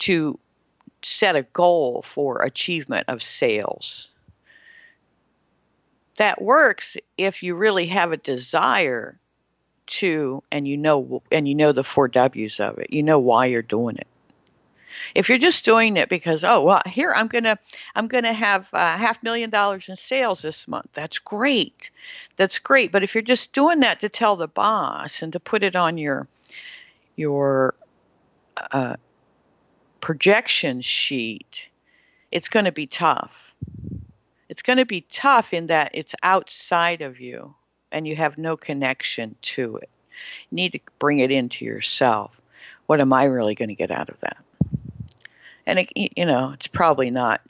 to 0.00 0.38
set 1.02 1.36
a 1.36 1.42
goal 1.42 2.02
for 2.02 2.42
achievement 2.42 3.08
of 3.08 3.22
sales. 3.22 4.08
That 6.16 6.40
works 6.40 6.96
if 7.18 7.42
you 7.42 7.54
really 7.54 7.86
have 7.86 8.12
a 8.12 8.16
desire 8.16 9.18
to 9.86 10.42
and 10.50 10.66
you 10.66 10.76
know 10.76 11.22
and 11.30 11.46
you 11.46 11.54
know 11.54 11.72
the 11.72 11.84
four 11.84 12.08
W's 12.08 12.60
of 12.60 12.78
it. 12.78 12.92
You 12.92 13.02
know 13.02 13.18
why 13.18 13.46
you're 13.46 13.62
doing 13.62 13.96
it. 13.96 14.06
If 15.14 15.28
you're 15.28 15.38
just 15.38 15.64
doing 15.64 15.96
it 15.96 16.08
because 16.08 16.44
oh 16.44 16.62
well 16.62 16.82
here 16.86 17.12
I'm 17.14 17.26
gonna 17.26 17.58
I'm 17.94 18.06
gonna 18.08 18.32
have 18.32 18.68
uh, 18.72 18.96
half 18.96 19.22
million 19.22 19.50
dollars 19.50 19.88
in 19.88 19.96
sales 19.96 20.42
this 20.42 20.68
month, 20.68 20.88
that's 20.92 21.18
great, 21.18 21.90
that's 22.36 22.58
great. 22.58 22.92
But 22.92 23.02
if 23.02 23.14
you're 23.14 23.22
just 23.22 23.52
doing 23.52 23.80
that 23.80 24.00
to 24.00 24.08
tell 24.08 24.36
the 24.36 24.48
boss 24.48 25.22
and 25.22 25.32
to 25.32 25.40
put 25.40 25.62
it 25.62 25.76
on 25.76 25.98
your 25.98 26.28
your 27.16 27.74
uh, 28.72 28.96
projection 30.00 30.80
sheet, 30.80 31.68
it's 32.30 32.48
going 32.48 32.66
to 32.66 32.72
be 32.72 32.86
tough. 32.86 33.32
It's 34.48 34.62
going 34.62 34.78
to 34.78 34.86
be 34.86 35.02
tough 35.02 35.52
in 35.52 35.68
that 35.68 35.90
it's 35.94 36.14
outside 36.22 37.02
of 37.02 37.20
you 37.20 37.54
and 37.90 38.06
you 38.06 38.16
have 38.16 38.38
no 38.38 38.56
connection 38.56 39.36
to 39.42 39.76
it. 39.76 39.90
You 40.50 40.56
need 40.56 40.72
to 40.72 40.80
bring 40.98 41.20
it 41.20 41.30
into 41.30 41.64
yourself. 41.64 42.32
What 42.86 43.00
am 43.00 43.12
I 43.12 43.24
really 43.24 43.54
going 43.54 43.68
to 43.70 43.74
get 43.74 43.90
out 43.90 44.08
of 44.08 44.20
that? 44.20 44.36
and 45.66 45.78
it, 45.78 45.90
you 45.94 46.26
know 46.26 46.50
it's 46.52 46.66
probably 46.66 47.10
not 47.10 47.40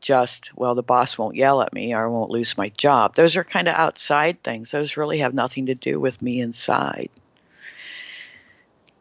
just 0.00 0.50
well 0.56 0.74
the 0.74 0.82
boss 0.82 1.18
won't 1.18 1.36
yell 1.36 1.62
at 1.62 1.72
me 1.72 1.94
or 1.94 2.04
I 2.04 2.06
won't 2.06 2.30
lose 2.30 2.56
my 2.56 2.68
job. 2.70 3.14
Those 3.14 3.36
are 3.36 3.44
kind 3.44 3.66
of 3.66 3.74
outside 3.74 4.42
things. 4.42 4.70
Those 4.70 4.96
really 4.96 5.18
have 5.18 5.34
nothing 5.34 5.66
to 5.66 5.74
do 5.74 5.98
with 5.98 6.20
me 6.22 6.40
inside. 6.40 7.10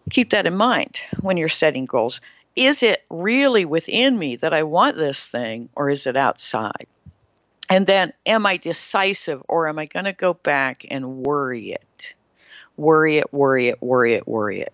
Keep 0.10 0.32
that 0.32 0.46
in 0.46 0.56
mind 0.56 1.00
when 1.22 1.38
you're 1.38 1.50
setting 1.50 1.86
goals. 1.86 2.22
Is 2.56 2.82
it 2.82 3.04
really 3.10 3.66
within 3.66 4.18
me 4.18 4.38
that 4.38 4.54
I 4.54 4.64
want 4.64 4.96
this 4.96 5.28
thing 5.28 5.70
or 5.76 5.90
is 5.90 6.08
it 6.08 6.16
outside? 6.16 6.88
And 7.70 7.88
then 7.88 8.14
am 8.26 8.46
I 8.46 8.58
decisive 8.58 9.42
or 9.50 9.68
am 9.70 9.80
I 9.80 9.86
going 9.86 10.06
to 10.06 10.14
go 10.14 10.34
back 10.34 10.86
and 10.90 11.26
worry 11.26 11.72
it? 11.74 12.14
Worry 12.78 13.18
it, 13.18 13.34
worry 13.34 13.70
it, 13.70 13.82
worry 13.82 14.14
it, 14.16 14.28
worry 14.28 14.62
it 14.62 14.74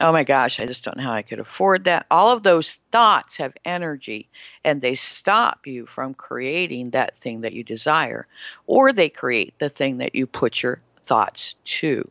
oh 0.00 0.12
my 0.12 0.24
gosh, 0.24 0.60
I 0.60 0.66
just 0.66 0.84
don't 0.84 0.96
know 0.96 1.02
how 1.04 1.12
I 1.12 1.22
could 1.22 1.40
afford 1.40 1.84
that. 1.84 2.06
All 2.10 2.30
of 2.30 2.42
those 2.42 2.78
thoughts 2.92 3.36
have 3.38 3.54
energy 3.64 4.28
and 4.64 4.80
they 4.80 4.94
stop 4.94 5.66
you 5.66 5.86
from 5.86 6.14
creating 6.14 6.90
that 6.90 7.18
thing 7.18 7.42
that 7.42 7.52
you 7.52 7.64
desire, 7.64 8.26
or 8.66 8.92
they 8.92 9.08
create 9.08 9.54
the 9.58 9.68
thing 9.68 9.98
that 9.98 10.14
you 10.14 10.26
put 10.26 10.62
your 10.62 10.80
thoughts 11.06 11.56
to. 11.64 12.08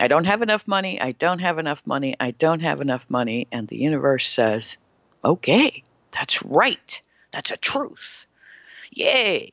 I 0.00 0.08
don't 0.08 0.24
have 0.24 0.42
enough 0.42 0.68
money. 0.68 1.00
I 1.00 1.12
don't 1.12 1.40
have 1.40 1.58
enough 1.58 1.82
money. 1.84 2.16
I 2.20 2.30
don't 2.32 2.60
have 2.60 2.80
enough 2.80 3.04
money. 3.08 3.48
And 3.50 3.66
the 3.66 3.78
universe 3.78 4.28
says, 4.28 4.76
okay, 5.24 5.82
that's 6.12 6.44
right. 6.44 7.00
That's 7.34 7.50
a 7.50 7.56
truth. 7.56 8.26
Yay. 8.92 9.52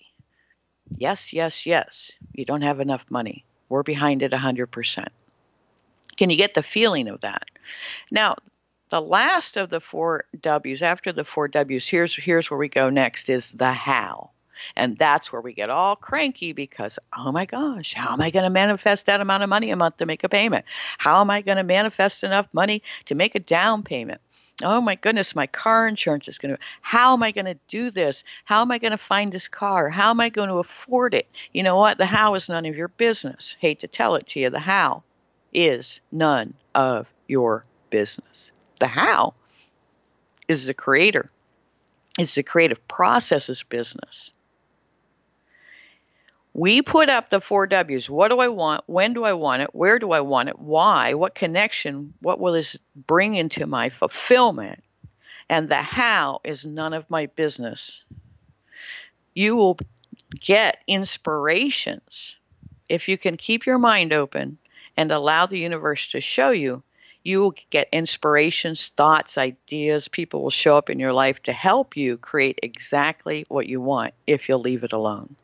Yes, 0.97 1.33
yes, 1.33 1.65
yes. 1.65 2.11
You 2.31 2.45
don't 2.45 2.61
have 2.61 2.79
enough 2.79 3.09
money. 3.09 3.43
We're 3.69 3.81
behind 3.81 4.21
it 4.21 4.31
100%. 4.31 5.07
Can 6.15 6.29
you 6.29 6.37
get 6.37 6.53
the 6.53 6.61
feeling 6.61 7.07
of 7.07 7.21
that? 7.21 7.47
Now, 8.11 8.35
the 8.91 9.01
last 9.01 9.57
of 9.57 9.71
the 9.71 9.79
four 9.79 10.25
W's, 10.41 10.83
after 10.83 11.11
the 11.11 11.25
four 11.25 11.47
W's, 11.47 11.87
here's 11.87 12.15
here's 12.15 12.51
where 12.51 12.59
we 12.59 12.69
go 12.69 12.91
next 12.91 13.29
is 13.29 13.49
the 13.49 13.71
how. 13.71 14.29
And 14.75 14.95
that's 14.95 15.31
where 15.31 15.41
we 15.41 15.53
get 15.53 15.71
all 15.71 15.95
cranky 15.95 16.53
because, 16.53 16.99
oh 17.17 17.31
my 17.31 17.47
gosh, 17.47 17.95
how 17.95 18.13
am 18.13 18.21
I 18.21 18.29
going 18.29 18.43
to 18.43 18.51
manifest 18.51 19.07
that 19.07 19.21
amount 19.21 19.41
of 19.41 19.49
money 19.49 19.71
a 19.71 19.75
month 19.75 19.97
to 19.97 20.05
make 20.05 20.23
a 20.23 20.29
payment? 20.29 20.65
How 20.99 21.21
am 21.21 21.31
I 21.31 21.41
going 21.41 21.57
to 21.57 21.63
manifest 21.63 22.23
enough 22.23 22.47
money 22.53 22.83
to 23.05 23.15
make 23.15 23.33
a 23.33 23.39
down 23.39 23.81
payment? 23.81 24.21
Oh 24.63 24.81
my 24.81 24.95
goodness, 24.95 25.35
my 25.35 25.47
car 25.47 25.87
insurance 25.87 26.27
is 26.27 26.37
going 26.37 26.55
to. 26.55 26.61
How 26.81 27.13
am 27.13 27.23
I 27.23 27.31
going 27.31 27.45
to 27.45 27.57
do 27.67 27.89
this? 27.91 28.23
How 28.45 28.61
am 28.61 28.71
I 28.71 28.77
going 28.77 28.91
to 28.91 28.97
find 28.97 29.31
this 29.31 29.47
car? 29.47 29.89
How 29.89 30.11
am 30.11 30.19
I 30.19 30.29
going 30.29 30.49
to 30.49 30.55
afford 30.55 31.13
it? 31.13 31.27
You 31.53 31.63
know 31.63 31.77
what? 31.77 31.97
The 31.97 32.05
how 32.05 32.35
is 32.35 32.49
none 32.49 32.65
of 32.65 32.75
your 32.75 32.89
business. 32.89 33.55
Hate 33.59 33.79
to 33.79 33.87
tell 33.87 34.15
it 34.15 34.27
to 34.27 34.39
you. 34.39 34.49
The 34.49 34.59
how 34.59 35.03
is 35.53 36.01
none 36.11 36.53
of 36.75 37.07
your 37.27 37.65
business. 37.89 38.51
The 38.79 38.87
how 38.87 39.33
is 40.47 40.65
the 40.65 40.73
creator, 40.73 41.29
it's 42.19 42.35
the 42.35 42.43
creative 42.43 42.87
processes 42.87 43.63
business. 43.63 44.31
We 46.53 46.81
put 46.81 47.09
up 47.09 47.29
the 47.29 47.39
four 47.39 47.65
W's. 47.65 48.09
What 48.09 48.29
do 48.29 48.39
I 48.39 48.49
want? 48.49 48.83
When 48.87 49.13
do 49.13 49.23
I 49.23 49.33
want 49.33 49.61
it? 49.61 49.73
Where 49.73 49.99
do 49.99 50.11
I 50.11 50.19
want 50.19 50.49
it? 50.49 50.59
Why? 50.59 51.13
What 51.13 51.33
connection? 51.33 52.13
What 52.19 52.39
will 52.39 52.53
this 52.53 52.77
bring 52.95 53.35
into 53.35 53.65
my 53.65 53.89
fulfillment? 53.89 54.83
And 55.47 55.69
the 55.69 55.75
how 55.75 56.41
is 56.43 56.65
none 56.65 56.93
of 56.93 57.09
my 57.09 57.27
business. 57.27 58.03
You 59.33 59.55
will 59.55 59.79
get 60.39 60.79
inspirations 60.87 62.35
if 62.89 63.07
you 63.07 63.17
can 63.17 63.37
keep 63.37 63.65
your 63.65 63.77
mind 63.77 64.11
open 64.11 64.57
and 64.97 65.11
allow 65.11 65.45
the 65.45 65.59
universe 65.59 66.11
to 66.11 66.19
show 66.19 66.51
you. 66.51 66.83
You 67.23 67.41
will 67.41 67.55
get 67.69 67.87
inspirations, 67.93 68.91
thoughts, 68.97 69.37
ideas. 69.37 70.09
People 70.09 70.43
will 70.43 70.49
show 70.49 70.77
up 70.77 70.89
in 70.89 70.99
your 70.99 71.13
life 71.13 71.41
to 71.43 71.53
help 71.53 71.95
you 71.95 72.17
create 72.17 72.59
exactly 72.61 73.45
what 73.47 73.67
you 73.67 73.79
want 73.79 74.13
if 74.27 74.49
you'll 74.49 74.59
leave 74.59 74.83
it 74.83 74.91
alone. 74.91 75.35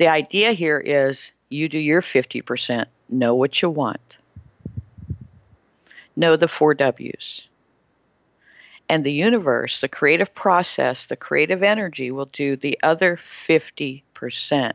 The 0.00 0.08
idea 0.08 0.52
here 0.52 0.78
is 0.78 1.30
you 1.50 1.68
do 1.68 1.76
your 1.76 2.00
50%, 2.00 2.86
know 3.10 3.34
what 3.34 3.60
you 3.60 3.68
want, 3.68 4.16
know 6.16 6.36
the 6.36 6.48
four 6.48 6.72
W's. 6.72 7.46
And 8.88 9.04
the 9.04 9.12
universe, 9.12 9.82
the 9.82 9.90
creative 9.90 10.34
process, 10.34 11.04
the 11.04 11.16
creative 11.16 11.62
energy 11.62 12.10
will 12.10 12.30
do 12.32 12.56
the 12.56 12.78
other 12.82 13.18
50%. 13.46 14.72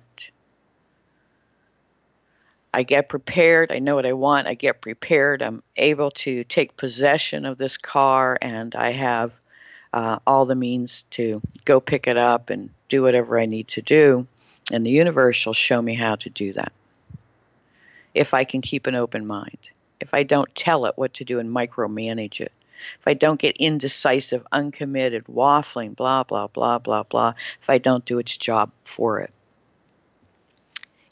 I 2.71 2.83
get 2.83 3.09
prepared. 3.09 3.71
I 3.71 3.79
know 3.79 3.95
what 3.95 4.05
I 4.05 4.13
want. 4.13 4.45
I 4.45 4.53
get 4.53 4.79
prepared. 4.79 5.41
I'm 5.41 5.63
able 5.75 6.11
to 6.11 6.43
take 6.43 6.77
possession 6.77 7.45
of 7.45 7.57
this 7.57 7.77
car, 7.77 8.37
and 8.43 8.75
I 8.75 8.91
have 8.91 9.31
uh, 9.91 10.19
all 10.27 10.45
the 10.45 10.53
means 10.53 11.05
to 11.11 11.41
go 11.65 11.79
pick 11.79 12.05
it 12.05 12.15
up 12.15 12.51
and 12.51 12.69
do 12.89 13.01
whatever 13.01 13.39
I 13.39 13.47
need 13.47 13.69
to 13.69 13.81
do. 13.81 14.27
And 14.71 14.85
the 14.85 14.91
universe 14.91 15.45
will 15.45 15.53
show 15.53 15.81
me 15.81 15.93
how 15.93 16.15
to 16.15 16.29
do 16.29 16.53
that. 16.53 16.73
If 18.13 18.33
I 18.33 18.43
can 18.45 18.61
keep 18.61 18.87
an 18.87 18.95
open 18.95 19.27
mind, 19.27 19.57
if 19.99 20.13
I 20.13 20.23
don't 20.23 20.53
tell 20.55 20.85
it 20.85 20.97
what 20.97 21.15
to 21.15 21.25
do 21.25 21.39
and 21.39 21.49
micromanage 21.49 22.41
it, 22.41 22.51
if 22.99 23.07
I 23.07 23.13
don't 23.13 23.39
get 23.39 23.57
indecisive, 23.57 24.45
uncommitted, 24.51 25.25
waffling, 25.25 25.95
blah, 25.95 26.23
blah, 26.23 26.47
blah, 26.47 26.79
blah, 26.79 27.03
blah, 27.03 27.33
if 27.61 27.69
I 27.69 27.77
don't 27.77 28.05
do 28.05 28.19
its 28.19 28.37
job 28.37 28.71
for 28.83 29.19
it. 29.19 29.31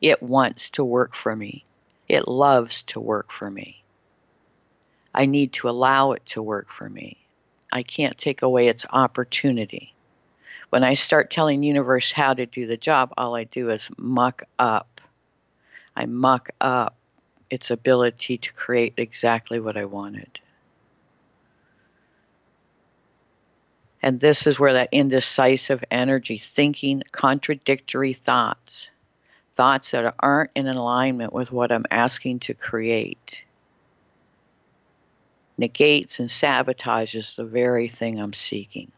It 0.01 0.21
wants 0.21 0.71
to 0.71 0.83
work 0.83 1.15
for 1.15 1.35
me. 1.35 1.63
It 2.09 2.27
loves 2.27 2.83
to 2.83 2.99
work 2.99 3.31
for 3.31 3.49
me. 3.49 3.83
I 5.15 5.25
need 5.25 5.53
to 5.53 5.69
allow 5.69 6.13
it 6.13 6.25
to 6.27 6.41
work 6.41 6.69
for 6.69 6.89
me. 6.89 7.17
I 7.71 7.83
can't 7.83 8.17
take 8.17 8.41
away 8.41 8.67
its 8.67 8.85
opportunity 8.89 9.92
when 10.73 10.83
I 10.83 10.95
start 10.95 11.29
telling 11.29 11.61
universe 11.61 12.11
how 12.11 12.33
to 12.33 12.47
do 12.47 12.65
the 12.65 12.77
job, 12.77 13.13
all 13.15 13.35
I 13.35 13.43
do 13.43 13.69
is 13.69 13.91
muck 13.95 14.41
up. 14.57 15.01
I 15.95 16.07
muck 16.07 16.49
up 16.59 16.95
its 17.51 17.69
ability 17.69 18.39
to 18.39 18.53
create 18.53 18.95
exactly 18.97 19.59
what 19.59 19.77
I 19.77 19.85
wanted. 19.85 20.39
And 24.01 24.19
this 24.19 24.47
is 24.47 24.59
where 24.59 24.73
that 24.73 24.89
indecisive 24.91 25.83
energy, 25.91 26.39
thinking 26.39 27.03
contradictory 27.11 28.13
thoughts, 28.13 28.89
thoughts 29.53 29.91
that 29.91 30.15
aren't 30.19 30.49
in 30.55 30.67
alignment 30.67 31.33
with 31.33 31.51
what 31.51 31.71
I'm 31.71 31.85
asking 31.91 32.39
to 32.39 32.55
create, 32.55 33.45
negates 35.55 36.19
and 36.19 36.29
sabotages 36.29 37.35
the 37.35 37.45
very 37.45 37.89
thing 37.89 38.19
I'm 38.19 38.33
seeking. 38.33 38.91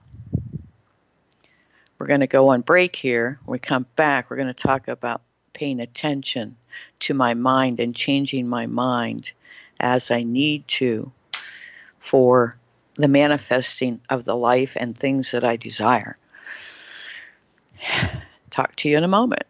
We're 1.98 2.08
going 2.08 2.20
to 2.22 2.28
go 2.28 2.50
on 2.50 2.62
break 2.62 2.96
here. 2.96 3.40
When 3.46 3.54
we 3.54 3.60
come 3.60 3.86
back, 3.96 4.30
we're 4.30 4.36
going 4.38 4.48
to 4.48 4.54
talk 4.54 4.88
about 4.88 5.22
paying 5.54 5.80
attention 5.80 6.58
to 7.00 7.14
my 7.14 7.34
mind 7.34 7.80
and 7.80 7.96
changing 7.96 8.48
my 8.48 8.66
mind 8.66 9.32
as 9.80 10.12
I 10.12 10.24
need 10.24 10.68
to 10.68 11.12
for 12.00 12.58
the 12.98 13.08
manifesting 13.08 14.02
of 14.10 14.26
the 14.26 14.36
life 14.36 14.74
and 14.76 14.98
things 14.98 15.32
that 15.32 15.44
I 15.44 15.56
desire. 15.56 16.18
Talk 18.52 18.76
to 18.78 18.90
you 18.90 18.98
in 18.98 19.04
a 19.04 19.08
moment. 19.08 19.44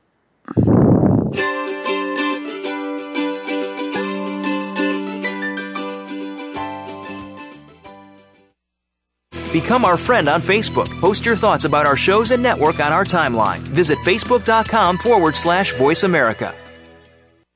Become 9.56 9.86
our 9.86 9.96
friend 9.96 10.28
on 10.28 10.42
Facebook. 10.42 10.90
Post 11.00 11.26
your 11.26 11.38
thoughts 11.38 11.64
about 11.64 11.86
our 11.86 11.96
shows 11.96 12.32
and 12.32 12.44
network 12.44 12.82
on 12.82 12.92
our 12.92 13.06
timeline. 13.06 13.60
Visit 13.60 13.98
facebook.com 14.00 14.98
forward 14.98 15.34
slash 15.34 15.74
voice 15.76 16.04
America. 16.04 16.54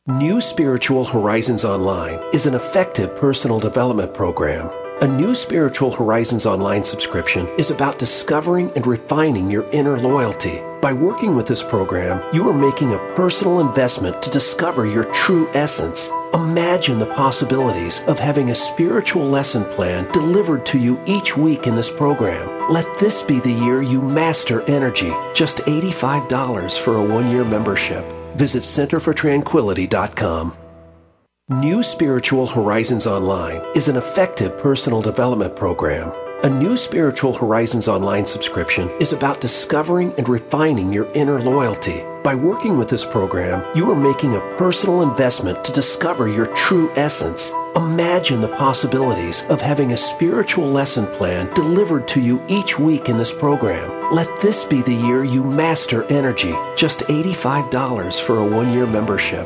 New 0.07 0.39
Spiritual 0.39 1.03
Horizons 1.03 1.65
Online 1.65 2.17
is 2.33 2.45
an 2.45 2.53
effective 2.53 3.13
personal 3.17 3.59
development 3.59 4.13
program. 4.13 4.71
A 5.01 5.07
new 5.07 5.33
Spiritual 5.33 5.91
Horizons 5.91 6.45
Online 6.45 6.83
subscription 6.83 7.47
is 7.57 7.71
about 7.71 7.99
discovering 7.99 8.71
and 8.75 8.85
refining 8.85 9.49
your 9.49 9.69
inner 9.71 9.97
loyalty. 9.97 10.61
By 10.81 10.93
working 10.93 11.35
with 11.35 11.47
this 11.47 11.63
program, 11.63 12.23
you 12.33 12.49
are 12.49 12.53
making 12.53 12.93
a 12.93 13.13
personal 13.15 13.61
investment 13.61 14.21
to 14.23 14.29
discover 14.29 14.85
your 14.85 15.05
true 15.13 15.49
essence 15.53 16.09
Imagine 16.33 16.99
the 16.99 17.11
possibilities 17.15 18.03
of 18.07 18.19
having 18.19 18.51
a 18.51 18.55
spiritual 18.55 19.25
lesson 19.25 19.63
plan 19.63 20.09
delivered 20.11 20.63
to 20.67 20.77
you 20.77 21.01
each 21.07 21.35
week 21.35 21.65
in 21.65 21.75
this 21.75 21.91
program. 21.91 22.71
Let 22.71 22.85
this 22.99 23.23
be 23.23 23.39
the 23.39 23.51
year 23.51 23.81
you 23.81 23.99
master 23.99 24.61
energy. 24.69 25.11
Just 25.33 25.59
$85 25.59 26.77
for 26.77 26.97
a 26.97 27.03
one 27.03 27.31
year 27.31 27.43
membership. 27.43 28.05
Visit 28.35 28.61
centerfortranquility.com. 28.61 30.58
New 31.49 31.81
Spiritual 31.81 32.45
Horizons 32.45 33.07
Online 33.07 33.59
is 33.73 33.87
an 33.87 33.95
effective 33.95 34.55
personal 34.59 35.01
development 35.01 35.55
program 35.55 36.11
a 36.41 36.49
new 36.49 36.77
Spiritual 36.77 37.33
Horizons 37.33 37.89
online 37.89 38.25
subscription 38.25 38.89
is 39.01 39.11
about 39.11 39.41
discovering 39.41 40.13
and 40.17 40.29
refining 40.29 40.93
your 40.93 41.11
inner 41.11 41.41
loyalty. 41.41 42.01
By 42.23 42.33
working 42.33 42.77
with 42.77 42.87
this 42.87 43.03
program, 43.03 43.65
you 43.75 43.91
are 43.91 43.95
making 43.95 44.35
a 44.35 44.55
personal 44.55 45.01
investment 45.01 45.65
to 45.65 45.73
discover 45.73 46.29
your 46.29 46.45
true 46.55 46.93
essence. 46.95 47.51
Imagine 47.75 48.39
the 48.39 48.55
possibilities 48.55 49.43
of 49.49 49.59
having 49.59 49.91
a 49.91 49.97
spiritual 49.97 50.69
lesson 50.69 51.07
plan 51.17 51.53
delivered 51.55 52.07
to 52.07 52.21
you 52.21 52.41
each 52.47 52.79
week 52.79 53.09
in 53.09 53.17
this 53.17 53.37
program. 53.37 54.13
Let 54.13 54.29
this 54.39 54.63
be 54.63 54.81
the 54.81 54.95
year 54.95 55.25
you 55.25 55.43
master 55.43 56.03
energy. 56.03 56.55
Just 56.77 57.01
$85 57.01 58.21
for 58.21 58.37
a 58.37 58.47
one 58.47 58.71
year 58.71 58.87
membership. 58.87 59.45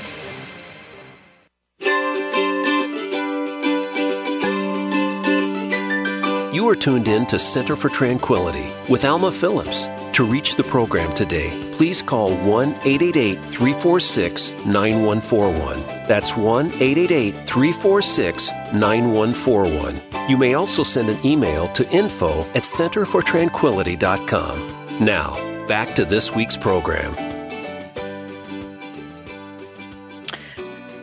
You 6.61 6.69
are 6.69 6.75
tuned 6.75 7.07
in 7.07 7.25
to 7.25 7.39
Center 7.39 7.75
for 7.75 7.89
Tranquility 7.89 8.69
with 8.87 9.03
Alma 9.03 9.31
Phillips. 9.31 9.89
To 10.13 10.23
reach 10.23 10.55
the 10.55 10.63
program 10.63 11.11
today, 11.15 11.49
please 11.71 12.03
call 12.03 12.37
1 12.37 12.69
888 12.85 13.43
346 13.45 14.51
9141. 14.67 16.07
That's 16.07 16.37
1 16.37 16.67
888 16.67 17.47
346 17.47 18.51
9141. 18.75 19.99
You 20.29 20.37
may 20.37 20.53
also 20.53 20.83
send 20.83 21.09
an 21.09 21.17
email 21.25 21.67
to 21.69 21.89
info 21.89 22.41
at 22.51 22.61
centerfortranquility.com. 22.61 25.03
Now, 25.03 25.51
Back 25.67 25.95
to 25.95 26.05
this 26.05 26.35
week's 26.35 26.57
program. 26.57 27.15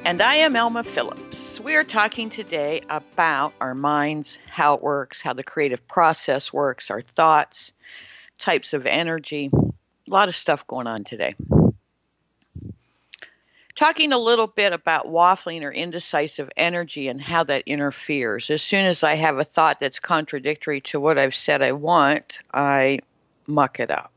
And 0.04 0.20
I 0.20 0.36
am 0.36 0.54
Alma 0.54 0.84
Phillips. 0.84 1.27
We 1.62 1.76
are 1.76 1.84
talking 1.84 2.30
today 2.30 2.82
about 2.88 3.52
our 3.60 3.74
minds, 3.74 4.38
how 4.50 4.74
it 4.74 4.82
works, 4.82 5.20
how 5.20 5.32
the 5.32 5.42
creative 5.42 5.86
process 5.88 6.52
works, 6.52 6.90
our 6.90 7.02
thoughts, 7.02 7.72
types 8.38 8.72
of 8.72 8.86
energy. 8.86 9.50
A 9.52 10.10
lot 10.10 10.28
of 10.28 10.36
stuff 10.36 10.66
going 10.66 10.86
on 10.86 11.04
today. 11.04 11.34
Talking 13.74 14.12
a 14.12 14.18
little 14.18 14.46
bit 14.46 14.72
about 14.72 15.06
waffling 15.06 15.62
or 15.62 15.70
indecisive 15.70 16.48
energy 16.56 17.08
and 17.08 17.20
how 17.20 17.44
that 17.44 17.64
interferes. 17.66 18.50
As 18.50 18.62
soon 18.62 18.86
as 18.86 19.04
I 19.04 19.14
have 19.14 19.38
a 19.38 19.44
thought 19.44 19.78
that's 19.78 20.00
contradictory 20.00 20.80
to 20.82 20.98
what 20.98 21.18
I've 21.18 21.34
said 21.34 21.60
I 21.60 21.72
want, 21.72 22.38
I 22.52 23.00
muck 23.46 23.78
it 23.78 23.90
up. 23.90 24.12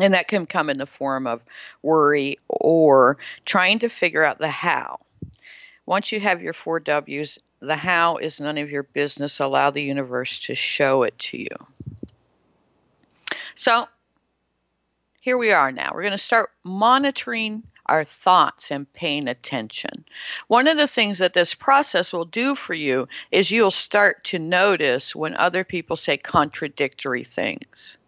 And 0.00 0.14
that 0.14 0.28
can 0.28 0.46
come 0.46 0.70
in 0.70 0.78
the 0.78 0.86
form 0.86 1.26
of 1.26 1.42
worry 1.82 2.38
or 2.48 3.18
trying 3.44 3.80
to 3.80 3.88
figure 3.88 4.24
out 4.24 4.38
the 4.38 4.48
how. 4.48 5.00
Once 5.86 6.12
you 6.12 6.20
have 6.20 6.42
your 6.42 6.52
four 6.52 6.80
W's, 6.80 7.38
the 7.60 7.76
how 7.76 8.16
is 8.16 8.40
none 8.40 8.58
of 8.58 8.70
your 8.70 8.82
business. 8.82 9.40
Allow 9.40 9.70
the 9.70 9.82
universe 9.82 10.40
to 10.40 10.54
show 10.54 11.02
it 11.02 11.18
to 11.18 11.38
you. 11.38 11.48
So 13.54 13.86
here 15.20 15.38
we 15.38 15.52
are 15.52 15.72
now. 15.72 15.92
We're 15.94 16.02
going 16.02 16.12
to 16.12 16.18
start 16.18 16.50
monitoring 16.64 17.62
our 17.86 18.04
thoughts 18.04 18.70
and 18.70 18.90
paying 18.94 19.28
attention. 19.28 20.04
One 20.48 20.68
of 20.68 20.78
the 20.78 20.88
things 20.88 21.18
that 21.18 21.34
this 21.34 21.54
process 21.54 22.12
will 22.12 22.24
do 22.24 22.54
for 22.54 22.74
you 22.74 23.08
is 23.30 23.50
you'll 23.50 23.70
start 23.70 24.24
to 24.24 24.38
notice 24.38 25.14
when 25.14 25.36
other 25.36 25.64
people 25.64 25.96
say 25.96 26.16
contradictory 26.16 27.24
things 27.24 27.98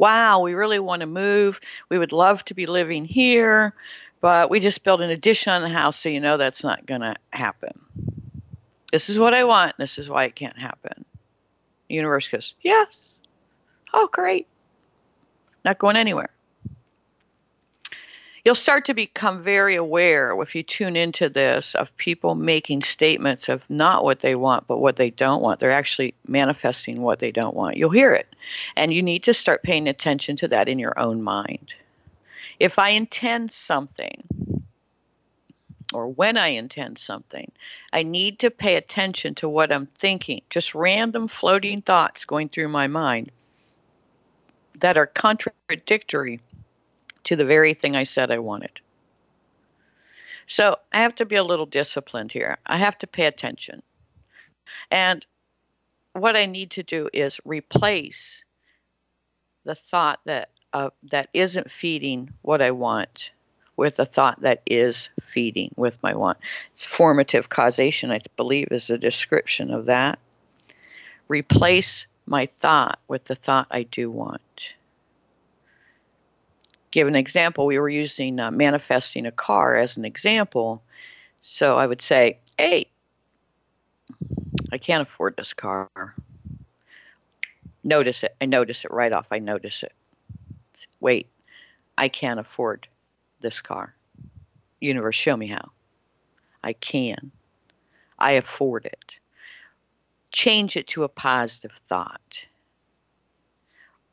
wow, 0.00 0.40
we 0.40 0.54
really 0.54 0.78
want 0.78 1.00
to 1.00 1.06
move. 1.06 1.60
We 1.90 1.98
would 1.98 2.12
love 2.12 2.42
to 2.46 2.54
be 2.54 2.64
living 2.64 3.04
here, 3.04 3.74
but 4.20 4.50
we 4.50 4.60
just 4.60 4.84
built 4.84 5.00
an 5.00 5.10
addition 5.10 5.52
on 5.52 5.62
the 5.62 5.68
house, 5.68 5.98
so 5.98 6.08
you 6.08 6.20
know 6.20 6.36
that's 6.36 6.64
not 6.64 6.86
going 6.86 7.00
to 7.00 7.14
happen. 7.32 7.78
This 8.92 9.08
is 9.08 9.18
what 9.18 9.34
I 9.34 9.44
want. 9.44 9.76
This 9.78 9.98
is 9.98 10.08
why 10.08 10.24
it 10.24 10.34
can't 10.34 10.58
happen. 10.58 11.04
The 11.88 11.94
universe 11.94 12.28
goes, 12.28 12.54
yes. 12.60 13.14
Oh, 13.92 14.08
great. 14.12 14.46
Not 15.64 15.78
going 15.78 15.96
anywhere 15.96 16.30
you'll 18.44 18.54
start 18.54 18.86
to 18.86 18.94
become 18.94 19.42
very 19.42 19.76
aware 19.76 20.34
if 20.40 20.54
you 20.54 20.62
tune 20.62 20.96
into 20.96 21.28
this 21.28 21.74
of 21.74 21.94
people 21.96 22.34
making 22.34 22.82
statements 22.82 23.48
of 23.48 23.62
not 23.68 24.04
what 24.04 24.20
they 24.20 24.34
want 24.34 24.66
but 24.66 24.78
what 24.78 24.96
they 24.96 25.10
don't 25.10 25.42
want 25.42 25.60
they're 25.60 25.70
actually 25.70 26.14
manifesting 26.26 27.00
what 27.00 27.18
they 27.18 27.30
don't 27.30 27.56
want 27.56 27.76
you'll 27.76 27.90
hear 27.90 28.14
it 28.14 28.34
and 28.76 28.92
you 28.92 29.02
need 29.02 29.22
to 29.22 29.34
start 29.34 29.62
paying 29.62 29.88
attention 29.88 30.36
to 30.36 30.48
that 30.48 30.68
in 30.68 30.78
your 30.78 30.98
own 30.98 31.22
mind 31.22 31.74
if 32.60 32.78
i 32.78 32.90
intend 32.90 33.50
something 33.50 34.22
or 35.92 36.08
when 36.08 36.36
I 36.36 36.48
intend 36.48 36.98
something, 36.98 37.50
I 37.92 38.02
need 38.02 38.38
to 38.40 38.50
pay 38.50 38.76
attention 38.76 39.34
to 39.36 39.48
what 39.48 39.72
I'm 39.72 39.86
thinking, 39.86 40.42
just 40.50 40.74
random 40.74 41.28
floating 41.28 41.82
thoughts 41.82 42.24
going 42.24 42.48
through 42.48 42.68
my 42.68 42.86
mind 42.86 43.32
that 44.78 44.96
are 44.96 45.06
contradictory 45.06 46.40
to 47.24 47.36
the 47.36 47.44
very 47.44 47.74
thing 47.74 47.96
I 47.96 48.04
said 48.04 48.30
I 48.30 48.38
wanted. 48.38 48.80
So 50.46 50.76
I 50.92 51.02
have 51.02 51.14
to 51.16 51.26
be 51.26 51.36
a 51.36 51.44
little 51.44 51.66
disciplined 51.66 52.32
here. 52.32 52.58
I 52.66 52.78
have 52.78 52.98
to 52.98 53.06
pay 53.06 53.26
attention. 53.26 53.82
And 54.90 55.24
what 56.12 56.36
I 56.36 56.46
need 56.46 56.70
to 56.72 56.82
do 56.82 57.08
is 57.12 57.40
replace 57.44 58.42
the 59.64 59.74
thought 59.74 60.20
that 60.24 60.50
uh, 60.72 60.90
that 61.10 61.28
isn't 61.32 61.70
feeding 61.70 62.32
what 62.42 62.62
I 62.62 62.70
want 62.70 63.30
with 63.76 63.98
a 63.98 64.04
thought 64.04 64.40
that 64.42 64.62
is 64.66 65.10
feeding 65.22 65.72
with 65.76 66.02
my 66.02 66.14
want. 66.14 66.38
It's 66.70 66.84
formative 66.84 67.48
causation, 67.48 68.10
I 68.10 68.20
believe, 68.36 68.68
is 68.70 68.90
a 68.90 68.98
description 68.98 69.72
of 69.72 69.86
that. 69.86 70.18
Replace 71.28 72.06
my 72.26 72.46
thought 72.60 72.98
with 73.08 73.24
the 73.24 73.34
thought 73.34 73.68
I 73.70 73.84
do 73.84 74.10
want 74.10 74.74
give 76.90 77.08
an 77.08 77.16
example, 77.16 77.66
we 77.66 77.78
were 77.78 77.88
using 77.88 78.40
uh, 78.40 78.50
manifesting 78.50 79.26
a 79.26 79.32
car 79.32 79.76
as 79.76 79.96
an 79.96 80.04
example. 80.04 80.82
So 81.40 81.76
I 81.78 81.86
would 81.86 82.02
say, 82.02 82.38
hey, 82.58 82.86
I 84.72 84.78
can't 84.78 85.06
afford 85.06 85.36
this 85.36 85.54
car. 85.54 85.88
Notice 87.82 88.22
it. 88.22 88.34
I 88.40 88.46
notice 88.46 88.84
it 88.84 88.90
right 88.90 89.12
off. 89.12 89.26
I 89.30 89.38
notice 89.38 89.82
it. 89.82 89.92
Wait, 91.00 91.28
I 91.96 92.08
can't 92.08 92.40
afford 92.40 92.88
this 93.40 93.60
car. 93.60 93.94
Universe, 94.80 95.16
show 95.16 95.36
me 95.36 95.46
how. 95.48 95.70
I 96.62 96.72
can. 96.74 97.32
I 98.18 98.32
afford 98.32 98.84
it. 98.86 99.18
Change 100.30 100.76
it 100.76 100.88
to 100.88 101.04
a 101.04 101.08
positive 101.08 101.72
thought. 101.88 102.46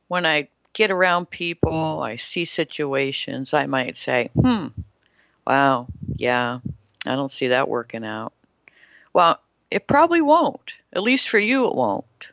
When 0.07 0.25
I 0.25 0.47
get 0.73 0.91
around 0.91 1.29
people, 1.29 2.01
I 2.01 2.15
see 2.15 2.45
situations, 2.45 3.53
I 3.53 3.65
might 3.65 3.97
say, 3.97 4.29
hmm, 4.33 4.67
wow, 5.45 5.87
yeah, 6.15 6.59
I 7.05 7.15
don't 7.15 7.31
see 7.31 7.47
that 7.47 7.67
working 7.67 8.05
out. 8.05 8.33
Well, 9.13 9.39
it 9.69 9.87
probably 9.87 10.21
won't. 10.21 10.73
At 10.93 11.03
least 11.03 11.29
for 11.29 11.39
you, 11.39 11.67
it 11.67 11.75
won't. 11.75 12.29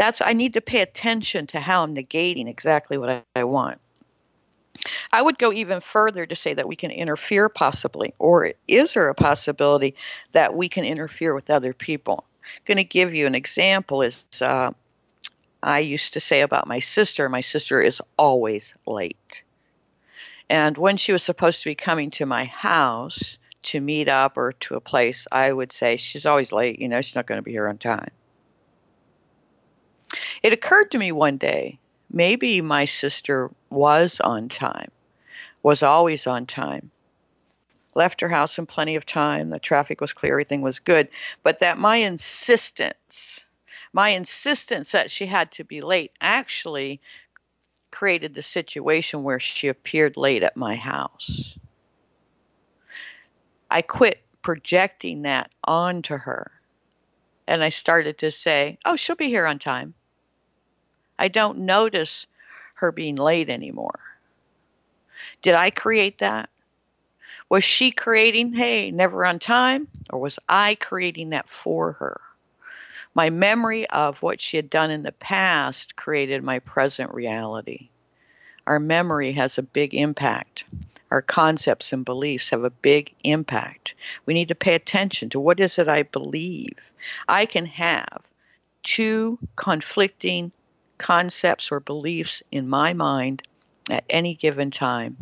That's 0.00 0.22
I 0.22 0.32
need 0.32 0.54
to 0.54 0.62
pay 0.62 0.80
attention 0.80 1.46
to 1.48 1.60
how 1.60 1.82
I'm 1.82 1.94
negating 1.94 2.48
exactly 2.48 2.96
what 2.96 3.10
I, 3.10 3.22
I 3.36 3.44
want. 3.44 3.82
I 5.12 5.20
would 5.20 5.38
go 5.38 5.52
even 5.52 5.82
further 5.82 6.24
to 6.24 6.34
say 6.34 6.54
that 6.54 6.66
we 6.66 6.74
can 6.74 6.90
interfere 6.90 7.50
possibly, 7.50 8.14
or 8.18 8.54
is 8.66 8.94
there 8.94 9.10
a 9.10 9.14
possibility 9.14 9.94
that 10.32 10.54
we 10.54 10.70
can 10.70 10.86
interfere 10.86 11.34
with 11.34 11.50
other 11.50 11.74
people? 11.74 12.24
I'm 12.42 12.62
going 12.64 12.78
to 12.78 12.84
give 12.84 13.12
you 13.12 13.26
an 13.26 13.34
example 13.34 14.00
is 14.00 14.24
uh, 14.40 14.70
I 15.62 15.80
used 15.80 16.14
to 16.14 16.20
say 16.20 16.40
about 16.40 16.66
my 16.66 16.78
sister, 16.78 17.28
my 17.28 17.42
sister 17.42 17.82
is 17.82 18.00
always 18.16 18.72
late. 18.86 19.42
And 20.48 20.78
when 20.78 20.96
she 20.96 21.12
was 21.12 21.22
supposed 21.22 21.60
to 21.60 21.68
be 21.68 21.74
coming 21.74 22.10
to 22.12 22.24
my 22.24 22.44
house 22.44 23.36
to 23.64 23.82
meet 23.82 24.08
up 24.08 24.38
or 24.38 24.52
to 24.60 24.76
a 24.76 24.80
place, 24.80 25.26
I 25.30 25.52
would 25.52 25.72
say, 25.72 25.98
She's 25.98 26.24
always 26.24 26.52
late. 26.52 26.78
You 26.78 26.88
know, 26.88 27.02
she's 27.02 27.16
not 27.16 27.26
going 27.26 27.36
to 27.36 27.42
be 27.42 27.52
here 27.52 27.68
on 27.68 27.76
time. 27.76 28.12
It 30.42 30.52
occurred 30.52 30.90
to 30.92 30.98
me 30.98 31.12
one 31.12 31.36
day 31.36 31.78
maybe 32.12 32.60
my 32.60 32.84
sister 32.84 33.50
was 33.68 34.20
on 34.20 34.48
time, 34.48 34.90
was 35.62 35.82
always 35.82 36.26
on 36.26 36.46
time. 36.46 36.90
Left 37.94 38.20
her 38.20 38.28
house 38.28 38.58
in 38.58 38.66
plenty 38.66 38.96
of 38.96 39.04
time. 39.04 39.50
The 39.50 39.58
traffic 39.58 40.00
was 40.00 40.12
clear, 40.12 40.34
everything 40.34 40.62
was 40.62 40.78
good. 40.78 41.08
But 41.42 41.58
that 41.60 41.78
my 41.78 41.96
insistence 41.96 43.44
my 43.92 44.10
insistence 44.10 44.92
that 44.92 45.10
she 45.10 45.26
had 45.26 45.50
to 45.52 45.64
be 45.64 45.80
late 45.80 46.12
actually 46.20 47.00
created 47.90 48.34
the 48.34 48.42
situation 48.42 49.24
where 49.24 49.40
she 49.40 49.68
appeared 49.68 50.16
late 50.16 50.42
at 50.42 50.56
my 50.56 50.76
house. 50.76 51.58
I 53.70 53.82
quit 53.82 54.22
projecting 54.42 55.22
that 55.22 55.50
onto 55.64 56.16
her 56.16 56.52
and 57.46 57.64
I 57.64 57.68
started 57.70 58.18
to 58.18 58.30
say, 58.30 58.78
oh, 58.84 58.94
she'll 58.94 59.16
be 59.16 59.28
here 59.28 59.46
on 59.46 59.58
time. 59.58 59.94
I 61.20 61.28
don't 61.28 61.58
notice 61.58 62.26
her 62.76 62.90
being 62.90 63.16
late 63.16 63.50
anymore. 63.50 64.00
Did 65.42 65.54
I 65.54 65.68
create 65.68 66.18
that? 66.18 66.48
Was 67.50 67.62
she 67.62 67.90
creating, 67.90 68.54
hey, 68.54 68.90
never 68.90 69.26
on 69.26 69.38
time? 69.38 69.86
Or 70.10 70.18
was 70.18 70.38
I 70.48 70.76
creating 70.76 71.30
that 71.30 71.46
for 71.46 71.92
her? 71.92 72.20
My 73.14 73.28
memory 73.28 73.88
of 73.90 74.22
what 74.22 74.40
she 74.40 74.56
had 74.56 74.70
done 74.70 74.90
in 74.90 75.02
the 75.02 75.12
past 75.12 75.94
created 75.94 76.42
my 76.42 76.58
present 76.60 77.12
reality. 77.12 77.90
Our 78.66 78.78
memory 78.78 79.32
has 79.32 79.58
a 79.58 79.62
big 79.62 79.94
impact. 79.94 80.64
Our 81.10 81.20
concepts 81.20 81.92
and 81.92 82.02
beliefs 82.02 82.48
have 82.48 82.64
a 82.64 82.70
big 82.70 83.14
impact. 83.24 83.94
We 84.24 84.32
need 84.32 84.48
to 84.48 84.54
pay 84.54 84.74
attention 84.74 85.28
to 85.30 85.40
what 85.40 85.60
is 85.60 85.78
it 85.78 85.88
I 85.88 86.04
believe. 86.04 86.78
I 87.28 87.44
can 87.44 87.66
have 87.66 88.22
two 88.82 89.38
conflicting 89.56 90.52
concepts 91.00 91.72
or 91.72 91.80
beliefs 91.80 92.42
in 92.52 92.68
my 92.68 92.92
mind 92.92 93.42
at 93.90 94.04
any 94.10 94.34
given 94.34 94.70
time 94.70 95.16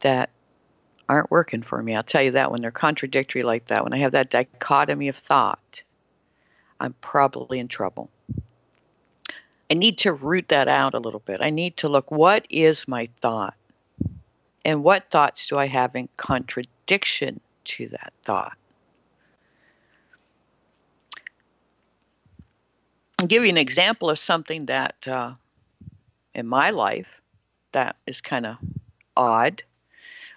that 0.00 0.28
aren't 1.08 1.30
working 1.30 1.62
for 1.62 1.80
me. 1.80 1.94
I'll 1.94 2.02
tell 2.02 2.22
you 2.22 2.32
that 2.32 2.50
when 2.50 2.60
they're 2.60 2.72
contradictory 2.72 3.44
like 3.44 3.68
that, 3.68 3.84
when 3.84 3.94
I 3.94 3.98
have 3.98 4.12
that 4.12 4.28
dichotomy 4.28 5.08
of 5.08 5.16
thought, 5.16 5.82
I'm 6.80 6.94
probably 7.00 7.60
in 7.60 7.68
trouble. 7.68 8.10
I 9.70 9.74
need 9.74 9.98
to 9.98 10.12
root 10.12 10.48
that 10.48 10.66
out 10.66 10.94
a 10.94 10.98
little 10.98 11.20
bit. 11.20 11.40
I 11.40 11.50
need 11.50 11.76
to 11.78 11.88
look 11.88 12.10
what 12.10 12.44
is 12.50 12.88
my 12.88 13.08
thought? 13.20 13.54
And 14.64 14.82
what 14.82 15.10
thoughts 15.10 15.46
do 15.46 15.58
I 15.58 15.66
have 15.68 15.94
in 15.94 16.08
contradiction 16.16 17.40
to 17.66 17.88
that 17.88 18.12
thought? 18.24 18.56
I'll 23.20 23.26
give 23.26 23.42
you 23.42 23.50
an 23.50 23.58
example 23.58 24.08
of 24.08 24.18
something 24.18 24.64
that 24.66 25.06
uh, 25.06 25.34
in 26.34 26.46
my 26.46 26.70
life 26.70 27.20
that 27.72 27.96
is 28.06 28.22
kind 28.22 28.46
of 28.46 28.56
odd. 29.14 29.62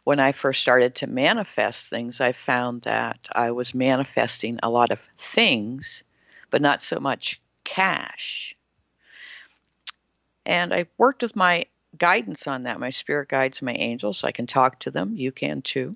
When 0.04 0.20
I 0.20 0.34
first 0.34 0.62
started 0.62 0.96
to 0.96 1.08
manifest 1.08 1.90
things, 1.90 2.20
I 2.20 2.34
found 2.34 2.82
that 2.82 3.30
I 3.32 3.52
was 3.52 3.74
manifesting 3.74 4.60
a 4.62 4.70
lot 4.70 4.92
of 4.92 5.00
things, 5.18 6.04
but 6.50 6.62
not 6.62 6.82
so 6.82 7.00
much 7.00 7.40
cash. 7.64 8.54
And 10.46 10.74
I 10.74 10.88
worked 10.98 11.22
with 11.22 11.38
my 11.38 11.68
guidance 11.98 12.48
on 12.48 12.64
that, 12.64 12.82
my 12.82 12.90
spirit 12.90 13.30
guides, 13.30 13.62
my 13.62 13.76
angels. 13.76 14.26
I 14.26 14.34
can 14.34 14.46
talk 14.46 14.82
to 14.82 14.92
them. 14.92 15.16
You 15.16 15.32
can 15.32 15.62
too. 15.62 15.96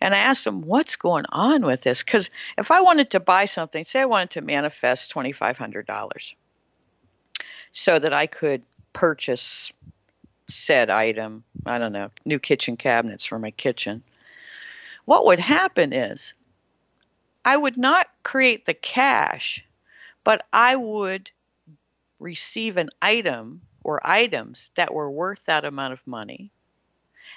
And 0.00 0.14
I 0.14 0.18
asked 0.18 0.44
them, 0.44 0.62
what's 0.62 0.96
going 0.96 1.24
on 1.30 1.64
with 1.64 1.82
this? 1.82 2.02
Because 2.02 2.30
if 2.56 2.70
I 2.70 2.80
wanted 2.80 3.10
to 3.10 3.20
buy 3.20 3.46
something, 3.46 3.84
say 3.84 4.00
I 4.00 4.06
wanted 4.06 4.30
to 4.30 4.40
manifest 4.40 5.12
$2,500 5.12 6.34
so 7.72 7.98
that 7.98 8.12
I 8.12 8.26
could 8.26 8.62
purchase 8.92 9.72
said 10.48 10.88
item, 10.90 11.44
I 11.66 11.78
don't 11.78 11.92
know, 11.92 12.10
new 12.24 12.38
kitchen 12.38 12.76
cabinets 12.76 13.24
for 13.24 13.38
my 13.38 13.50
kitchen, 13.50 14.02
what 15.04 15.26
would 15.26 15.40
happen 15.40 15.92
is 15.92 16.34
I 17.44 17.56
would 17.56 17.76
not 17.76 18.08
create 18.22 18.66
the 18.66 18.74
cash, 18.74 19.64
but 20.24 20.46
I 20.52 20.76
would 20.76 21.30
receive 22.18 22.76
an 22.76 22.90
item 23.00 23.62
or 23.84 24.06
items 24.06 24.70
that 24.74 24.92
were 24.92 25.10
worth 25.10 25.46
that 25.46 25.64
amount 25.64 25.92
of 25.92 26.06
money. 26.06 26.50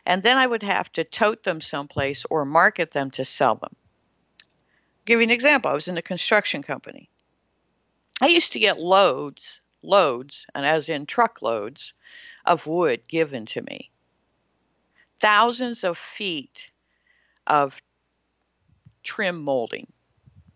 And 0.05 0.23
then 0.23 0.37
I 0.37 0.47
would 0.47 0.63
have 0.63 0.91
to 0.93 1.03
tote 1.03 1.43
them 1.43 1.61
someplace 1.61 2.25
or 2.29 2.45
market 2.45 2.91
them 2.91 3.11
to 3.11 3.25
sell 3.25 3.55
them. 3.55 3.75
I'll 3.75 5.05
give 5.05 5.19
you 5.19 5.23
an 5.23 5.31
example. 5.31 5.71
I 5.71 5.75
was 5.75 5.87
in 5.87 5.97
a 5.97 6.01
construction 6.01 6.63
company. 6.63 7.09
I 8.21 8.27
used 8.27 8.53
to 8.53 8.59
get 8.59 8.79
loads, 8.79 9.59
loads, 9.81 10.45
and 10.53 10.65
as 10.65 10.89
in 10.89 11.05
truckloads 11.05 11.93
of 12.45 12.67
wood 12.67 13.07
given 13.07 13.45
to 13.47 13.61
me. 13.61 13.91
Thousands 15.19 15.83
of 15.83 15.97
feet 15.97 16.69
of 17.47 17.81
trim 19.03 19.41
molding, 19.41 19.91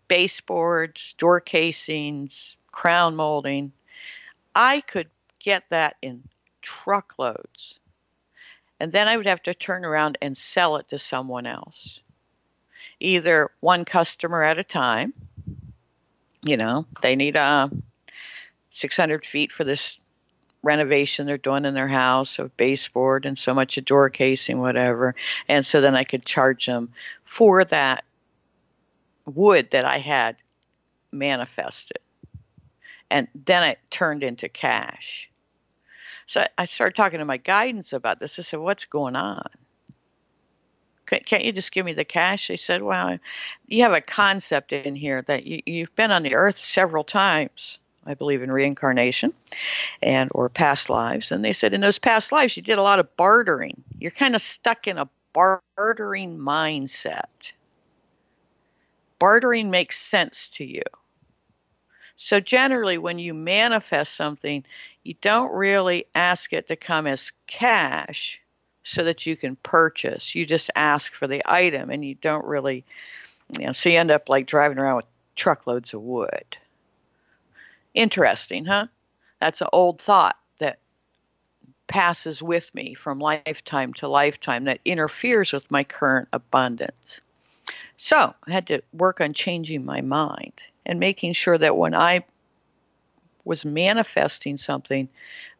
baseboards, 0.08 1.14
door 1.18 1.40
casings, 1.40 2.56
crown 2.72 3.16
molding. 3.16 3.72
I 4.54 4.80
could 4.80 5.10
get 5.38 5.64
that 5.70 5.96
in 6.02 6.24
truckloads. 6.62 7.78
And 8.78 8.92
then 8.92 9.08
I 9.08 9.16
would 9.16 9.26
have 9.26 9.42
to 9.44 9.54
turn 9.54 9.84
around 9.84 10.18
and 10.20 10.36
sell 10.36 10.76
it 10.76 10.88
to 10.88 10.98
someone 10.98 11.46
else. 11.46 12.00
Either 13.00 13.50
one 13.60 13.84
customer 13.84 14.42
at 14.42 14.58
a 14.58 14.64
time, 14.64 15.12
you 16.42 16.56
know, 16.56 16.86
they 17.02 17.16
need 17.16 17.36
a 17.36 17.40
uh, 17.40 17.68
600 18.70 19.24
feet 19.24 19.52
for 19.52 19.64
this 19.64 19.98
renovation 20.62 21.26
they're 21.26 21.38
doing 21.38 21.64
in 21.64 21.74
their 21.74 21.88
house 21.88 22.38
of 22.38 22.56
baseboard 22.56 23.24
and 23.24 23.38
so 23.38 23.54
much 23.54 23.78
a 23.78 23.80
door 23.80 24.10
casing, 24.10 24.58
whatever. 24.60 25.14
And 25.48 25.64
so 25.64 25.80
then 25.80 25.94
I 25.94 26.04
could 26.04 26.24
charge 26.24 26.66
them 26.66 26.92
for 27.24 27.64
that 27.64 28.04
wood 29.24 29.70
that 29.70 29.84
I 29.84 29.98
had 29.98 30.36
manifested. 31.12 31.98
And 33.10 33.28
then 33.34 33.62
it 33.62 33.78
turned 33.90 34.22
into 34.22 34.48
cash. 34.48 35.30
So 36.26 36.44
I 36.58 36.64
started 36.64 36.96
talking 36.96 37.20
to 37.20 37.24
my 37.24 37.36
guidance 37.36 37.92
about 37.92 38.18
this. 38.18 38.38
I 38.38 38.42
said, 38.42 38.60
What's 38.60 38.84
going 38.84 39.16
on? 39.16 39.48
Can't 41.06 41.44
you 41.44 41.52
just 41.52 41.70
give 41.70 41.86
me 41.86 41.92
the 41.92 42.04
cash? 42.04 42.48
They 42.48 42.56
said, 42.56 42.82
Well, 42.82 43.18
you 43.66 43.84
have 43.84 43.92
a 43.92 44.00
concept 44.00 44.72
in 44.72 44.96
here 44.96 45.22
that 45.22 45.46
you, 45.46 45.62
you've 45.64 45.94
been 45.94 46.10
on 46.10 46.24
the 46.24 46.34
earth 46.34 46.58
several 46.58 47.04
times. 47.04 47.78
I 48.06 48.14
believe 48.14 48.42
in 48.42 48.52
reincarnation 48.52 49.32
and 50.00 50.30
or 50.32 50.48
past 50.48 50.88
lives. 50.88 51.32
And 51.32 51.44
they 51.44 51.52
said 51.52 51.74
in 51.74 51.80
those 51.80 51.98
past 51.98 52.30
lives 52.30 52.56
you 52.56 52.62
did 52.62 52.78
a 52.78 52.82
lot 52.82 53.00
of 53.00 53.16
bartering. 53.16 53.82
You're 53.98 54.12
kind 54.12 54.36
of 54.36 54.42
stuck 54.42 54.86
in 54.86 54.98
a 54.98 55.08
bartering 55.32 56.38
mindset. 56.38 57.52
Bartering 59.18 59.70
makes 59.70 59.98
sense 59.98 60.48
to 60.50 60.64
you. 60.64 60.82
So 62.16 62.40
generally 62.40 62.96
when 62.96 63.18
you 63.18 63.34
manifest 63.34 64.14
something, 64.14 64.64
you 65.06 65.14
don't 65.20 65.52
really 65.52 66.06
ask 66.14 66.52
it 66.52 66.68
to 66.68 66.76
come 66.76 67.06
as 67.06 67.32
cash 67.46 68.40
so 68.82 69.04
that 69.04 69.24
you 69.26 69.36
can 69.36 69.56
purchase. 69.56 70.34
You 70.34 70.46
just 70.46 70.70
ask 70.74 71.12
for 71.14 71.26
the 71.26 71.42
item 71.46 71.90
and 71.90 72.04
you 72.04 72.16
don't 72.16 72.44
really 72.44 72.84
you 73.56 73.66
know, 73.66 73.72
so 73.72 73.88
you 73.88 73.98
end 73.98 74.10
up 74.10 74.28
like 74.28 74.46
driving 74.46 74.78
around 74.78 74.96
with 74.96 75.06
truckloads 75.36 75.94
of 75.94 76.02
wood. 76.02 76.56
Interesting, 77.94 78.64
huh? 78.64 78.86
That's 79.40 79.60
an 79.60 79.68
old 79.72 80.00
thought 80.00 80.36
that 80.58 80.78
passes 81.86 82.42
with 82.42 82.74
me 82.74 82.94
from 82.94 83.18
lifetime 83.18 83.94
to 83.94 84.08
lifetime 84.08 84.64
that 84.64 84.80
interferes 84.84 85.52
with 85.52 85.70
my 85.70 85.84
current 85.84 86.28
abundance. 86.32 87.20
So 87.96 88.34
I 88.46 88.52
had 88.52 88.66
to 88.66 88.82
work 88.92 89.20
on 89.20 89.32
changing 89.32 89.84
my 89.84 90.00
mind 90.00 90.52
and 90.84 90.98
making 90.98 91.32
sure 91.34 91.56
that 91.56 91.76
when 91.76 91.94
I 91.94 92.24
was 93.46 93.64
manifesting 93.64 94.56
something, 94.56 95.08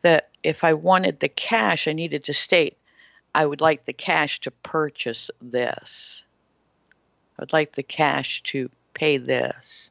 that 0.03 0.29
if 0.43 0.65
I 0.65 0.75
wanted 0.75 1.21
the 1.21 1.29
cash, 1.29 1.87
I 1.87 1.93
needed 1.93 2.25
to 2.25 2.35
state, 2.35 2.77
I 3.35 3.47
would 3.47 3.61
like 3.61 3.85
the 3.85 3.93
cash 3.93 4.41
to 4.41 4.51
purchase 4.51 5.31
this. 5.41 6.25
I'd 7.39 7.53
like 7.53 7.73
the 7.73 7.83
cash 7.83 8.43
to 8.45 8.71
pay 8.93 9.19
this. 9.19 9.91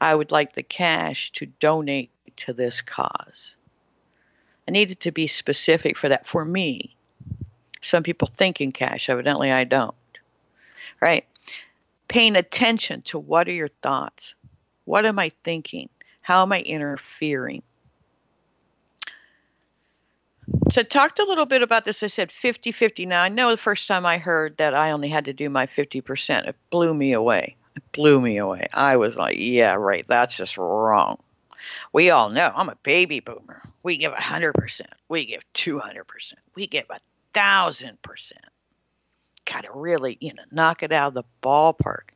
I 0.00 0.14
would 0.14 0.30
like 0.30 0.54
the 0.54 0.62
cash 0.62 1.32
to 1.32 1.46
donate 1.46 2.10
to 2.36 2.52
this 2.52 2.82
cause. 2.82 3.56
I 4.66 4.70
needed 4.70 5.00
to 5.00 5.12
be 5.12 5.26
specific 5.26 5.98
for 5.98 6.08
that 6.08 6.26
for 6.26 6.44
me. 6.44 6.96
Some 7.82 8.02
people 8.02 8.28
think 8.28 8.60
in 8.60 8.72
cash, 8.72 9.10
evidently 9.10 9.52
I 9.52 9.64
don't. 9.64 9.94
Right? 11.00 11.26
Paying 12.08 12.36
attention 12.36 13.02
to 13.02 13.18
what 13.18 13.48
are 13.48 13.52
your 13.52 13.68
thoughts? 13.68 14.34
What 14.84 15.04
am 15.04 15.18
I 15.18 15.30
thinking? 15.42 15.88
How 16.24 16.40
am 16.40 16.52
I 16.52 16.60
interfering? 16.62 17.62
So 20.70 20.82
talked 20.82 21.18
a 21.18 21.24
little 21.24 21.44
bit 21.44 21.60
about 21.60 21.84
this. 21.84 22.02
I 22.02 22.06
said 22.06 22.32
50 22.32 22.72
50. 22.72 23.04
Now 23.04 23.22
I 23.22 23.28
know 23.28 23.50
the 23.50 23.58
first 23.58 23.86
time 23.86 24.06
I 24.06 24.16
heard 24.16 24.56
that 24.56 24.74
I 24.74 24.92
only 24.92 25.10
had 25.10 25.26
to 25.26 25.34
do 25.34 25.50
my 25.50 25.66
50%, 25.66 26.48
it 26.48 26.56
blew 26.70 26.94
me 26.94 27.12
away. 27.12 27.56
It 27.76 27.82
blew 27.92 28.22
me 28.22 28.38
away. 28.38 28.68
I 28.72 28.96
was 28.96 29.16
like, 29.16 29.36
yeah, 29.38 29.74
right. 29.74 30.06
That's 30.08 30.34
just 30.34 30.56
wrong. 30.56 31.18
We 31.92 32.08
all 32.08 32.30
know 32.30 32.50
I'm 32.56 32.70
a 32.70 32.78
baby 32.82 33.20
boomer. 33.20 33.60
We 33.82 33.98
give 33.98 34.12
100%. 34.12 34.80
We 35.10 35.26
give 35.26 35.44
200%. 35.52 36.34
We 36.54 36.66
give 36.66 36.86
a 36.88 37.00
1000%. 37.38 38.32
Got 39.44 39.64
to 39.64 39.72
really, 39.74 40.16
you 40.22 40.32
know, 40.32 40.42
knock 40.50 40.82
it 40.82 40.90
out 40.90 41.08
of 41.08 41.14
the 41.14 41.24
ballpark. 41.42 42.14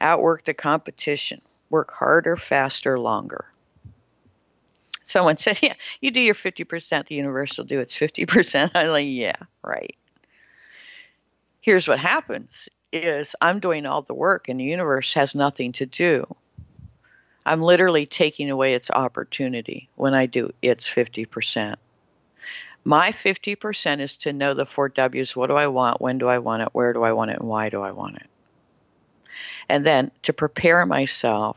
Outwork 0.00 0.46
the 0.46 0.54
competition. 0.54 1.42
Work 1.68 1.92
harder, 1.92 2.38
faster, 2.38 2.98
longer. 2.98 3.49
Someone 5.10 5.36
said, 5.38 5.58
yeah, 5.62 5.74
you 6.00 6.10
do 6.10 6.20
your 6.20 6.34
50%, 6.34 7.06
the 7.06 7.14
universe 7.14 7.58
will 7.58 7.64
do 7.64 7.80
its 7.80 7.96
50%. 7.96 8.70
I'm 8.74 8.88
like, 8.88 9.06
yeah, 9.08 9.36
right. 9.62 9.96
Here's 11.60 11.88
what 11.88 11.98
happens 11.98 12.68
is 12.92 13.36
I'm 13.40 13.60
doing 13.60 13.86
all 13.86 14.02
the 14.02 14.14
work 14.14 14.48
and 14.48 14.58
the 14.58 14.64
universe 14.64 15.14
has 15.14 15.34
nothing 15.34 15.72
to 15.72 15.86
do. 15.86 16.26
I'm 17.46 17.62
literally 17.62 18.06
taking 18.06 18.50
away 18.50 18.74
its 18.74 18.90
opportunity 18.90 19.88
when 19.96 20.14
I 20.14 20.26
do 20.26 20.52
its 20.62 20.88
50%. 20.88 21.76
My 22.84 23.12
50% 23.12 24.00
is 24.00 24.16
to 24.18 24.32
know 24.32 24.54
the 24.54 24.66
four 24.66 24.88
W's 24.88 25.36
what 25.36 25.48
do 25.48 25.54
I 25.54 25.66
want, 25.66 26.00
when 26.00 26.18
do 26.18 26.28
I 26.28 26.38
want 26.38 26.62
it, 26.62 26.68
where 26.72 26.92
do 26.92 27.02
I 27.02 27.12
want 27.12 27.30
it, 27.30 27.38
and 27.38 27.48
why 27.48 27.68
do 27.68 27.82
I 27.82 27.92
want 27.92 28.16
it. 28.16 28.26
And 29.68 29.84
then 29.84 30.10
to 30.22 30.32
prepare 30.32 30.84
myself, 30.86 31.56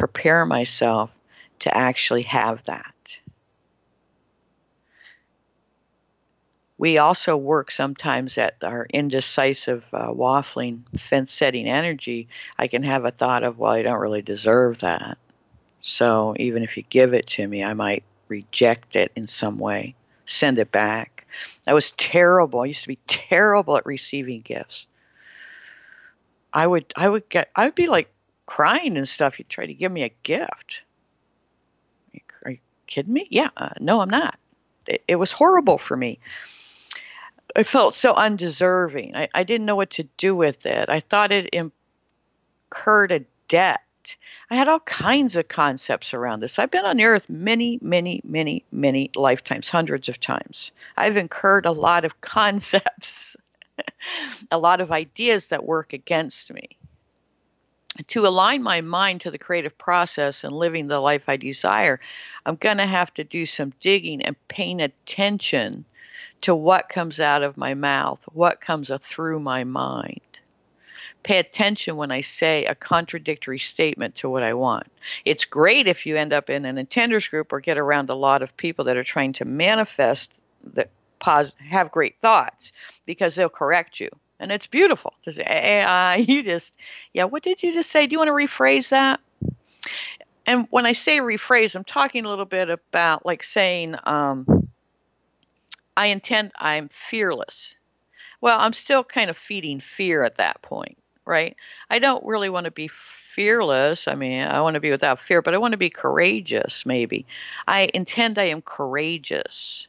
prepare 0.00 0.46
myself 0.46 1.10
to 1.60 1.76
actually 1.76 2.22
have 2.22 2.64
that. 2.64 2.94
we 6.80 6.96
also 6.96 7.36
work 7.36 7.70
sometimes 7.70 8.38
at 8.38 8.54
our 8.62 8.86
indecisive 8.88 9.84
uh, 9.92 10.08
waffling 10.08 10.80
fence 10.98 11.30
setting 11.30 11.66
energy. 11.66 12.26
I 12.58 12.68
can 12.68 12.82
have 12.84 13.04
a 13.04 13.10
thought 13.10 13.44
of 13.44 13.58
well 13.58 13.72
i 13.72 13.82
don't 13.82 14.00
really 14.00 14.22
deserve 14.22 14.80
that. 14.80 15.18
So 15.82 16.34
even 16.38 16.62
if 16.62 16.78
you 16.78 16.82
give 16.88 17.12
it 17.12 17.26
to 17.36 17.46
me 17.46 17.62
i 17.62 17.74
might 17.74 18.02
reject 18.28 18.96
it 18.96 19.12
in 19.14 19.26
some 19.26 19.58
way 19.58 19.94
send 20.24 20.58
it 20.58 20.72
back. 20.72 21.26
I 21.66 21.74
was 21.74 21.90
terrible. 21.92 22.60
I 22.60 22.66
used 22.66 22.82
to 22.82 22.88
be 22.88 22.98
terrible 23.06 23.76
at 23.76 23.84
receiving 23.84 24.40
gifts. 24.40 24.86
I 26.52 26.66
would 26.66 26.92
i 26.96 27.06
would 27.08 27.28
get 27.28 27.50
i 27.54 27.66
would 27.66 27.74
be 27.74 27.88
like 27.88 28.10
crying 28.50 28.96
and 28.96 29.08
stuff 29.08 29.38
you 29.38 29.44
try 29.48 29.64
to 29.64 29.74
give 29.74 29.92
me 29.92 30.02
a 30.02 30.12
gift 30.22 30.82
are 32.44 32.50
you 32.50 32.58
kidding 32.86 33.12
me 33.12 33.26
yeah 33.30 33.48
uh, 33.56 33.70
no 33.78 34.00
i'm 34.00 34.10
not 34.10 34.38
it, 34.86 35.02
it 35.06 35.16
was 35.16 35.32
horrible 35.32 35.78
for 35.78 35.96
me 35.96 36.18
I 37.56 37.64
felt 37.64 37.96
so 37.96 38.14
undeserving. 38.14 39.16
I, 39.16 39.28
I 39.34 39.42
didn't 39.42 39.66
know 39.66 39.74
what 39.74 39.90
to 39.90 40.04
do 40.16 40.36
with 40.36 40.66
it. 40.66 40.88
I 40.88 41.00
thought 41.00 41.32
it 41.32 41.52
incurred 41.52 43.10
a 43.10 43.24
debt 43.48 43.80
I 44.50 44.56
had 44.56 44.68
all 44.68 44.80
kinds 44.80 45.36
of 45.36 45.48
concepts 45.48 46.14
around 46.14 46.40
this. 46.40 46.58
I've 46.58 46.70
been 46.70 46.84
on 46.84 47.00
earth 47.00 47.28
many, 47.28 47.78
many, 47.82 48.20
many, 48.24 48.64
many 48.72 49.10
lifetimes, 49.14 49.68
hundreds 49.68 50.08
of 50.08 50.18
times. 50.18 50.72
I've 50.96 51.16
incurred 51.16 51.66
a 51.66 51.72
lot 51.72 52.04
of 52.04 52.20
concepts, 52.20 53.36
a 54.50 54.58
lot 54.58 54.80
of 54.80 54.90
ideas 54.90 55.48
that 55.48 55.64
work 55.64 55.92
against 55.92 56.52
me. 56.52 56.76
To 58.08 58.26
align 58.26 58.62
my 58.62 58.80
mind 58.80 59.22
to 59.22 59.30
the 59.30 59.38
creative 59.38 59.76
process 59.76 60.44
and 60.44 60.52
living 60.52 60.86
the 60.86 61.00
life 61.00 61.24
I 61.28 61.36
desire, 61.36 62.00
I'm 62.46 62.56
going 62.56 62.78
to 62.78 62.86
have 62.86 63.12
to 63.14 63.24
do 63.24 63.46
some 63.46 63.72
digging 63.80 64.22
and 64.22 64.36
paying 64.48 64.80
attention 64.80 65.84
to 66.42 66.54
what 66.54 66.88
comes 66.88 67.20
out 67.20 67.42
of 67.42 67.56
my 67.56 67.74
mouth, 67.74 68.20
what 68.32 68.60
comes 68.60 68.90
through 69.02 69.40
my 69.40 69.64
mind 69.64 70.20
pay 71.22 71.38
attention 71.38 71.96
when 71.96 72.10
I 72.10 72.20
say 72.20 72.64
a 72.64 72.74
contradictory 72.74 73.58
statement 73.58 74.14
to 74.16 74.28
what 74.28 74.42
I 74.42 74.54
want. 74.54 74.86
It's 75.24 75.44
great 75.44 75.86
if 75.86 76.06
you 76.06 76.16
end 76.16 76.32
up 76.32 76.50
in 76.50 76.64
an 76.64 76.76
intenders 76.76 77.28
group 77.28 77.52
or 77.52 77.60
get 77.60 77.78
around 77.78 78.10
a 78.10 78.14
lot 78.14 78.42
of 78.42 78.56
people 78.56 78.86
that 78.86 78.96
are 78.96 79.04
trying 79.04 79.34
to 79.34 79.44
manifest 79.44 80.34
that 80.74 80.90
pos- 81.18 81.54
have 81.58 81.90
great 81.90 82.18
thoughts 82.18 82.72
because 83.06 83.34
they'll 83.34 83.48
correct 83.48 84.00
you. 84.00 84.08
And 84.40 84.50
it's 84.50 84.66
beautiful 84.66 85.14
to 85.24 85.32
say, 85.32 85.82
uh, 85.82 86.14
you 86.18 86.42
just, 86.42 86.74
yeah, 87.12 87.24
what 87.24 87.42
did 87.42 87.62
you 87.62 87.72
just 87.72 87.90
say? 87.90 88.06
Do 88.06 88.14
you 88.14 88.18
want 88.18 88.28
to 88.28 88.32
rephrase 88.32 88.88
that? 88.88 89.20
And 90.46 90.66
when 90.70 90.86
I 90.86 90.92
say 90.92 91.20
rephrase, 91.20 91.76
I'm 91.76 91.84
talking 91.84 92.24
a 92.24 92.28
little 92.28 92.44
bit 92.44 92.70
about 92.70 93.24
like 93.24 93.44
saying, 93.44 93.94
um, 94.04 94.68
I 95.96 96.06
intend, 96.06 96.50
I'm 96.56 96.88
fearless. 96.88 97.76
Well, 98.40 98.58
I'm 98.58 98.72
still 98.72 99.04
kind 99.04 99.30
of 99.30 99.36
feeding 99.36 99.80
fear 99.80 100.24
at 100.24 100.36
that 100.36 100.62
point 100.62 100.96
right? 101.30 101.56
I 101.88 102.00
don't 102.00 102.24
really 102.26 102.48
want 102.48 102.64
to 102.64 102.72
be 102.72 102.88
fearless. 102.88 104.08
I 104.08 104.16
mean, 104.16 104.42
I 104.42 104.60
want 104.62 104.74
to 104.74 104.80
be 104.80 104.90
without 104.90 105.20
fear, 105.20 105.40
but 105.40 105.54
I 105.54 105.58
want 105.58 105.72
to 105.72 105.78
be 105.78 105.88
courageous, 105.88 106.84
maybe. 106.84 107.24
I 107.68 107.88
intend 107.94 108.36
I 108.36 108.46
am 108.46 108.62
courageous. 108.62 109.86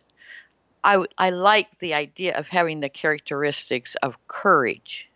I, 0.83 1.05
I 1.17 1.29
like 1.29 1.79
the 1.79 1.93
idea 1.93 2.37
of 2.37 2.47
having 2.47 2.79
the 2.79 2.89
characteristics 2.89 3.95
of 3.95 4.17
courage. 4.27 5.09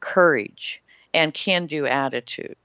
Courage 0.00 0.82
and 1.12 1.34
can 1.34 1.66
do 1.66 1.86
attitude. 1.86 2.56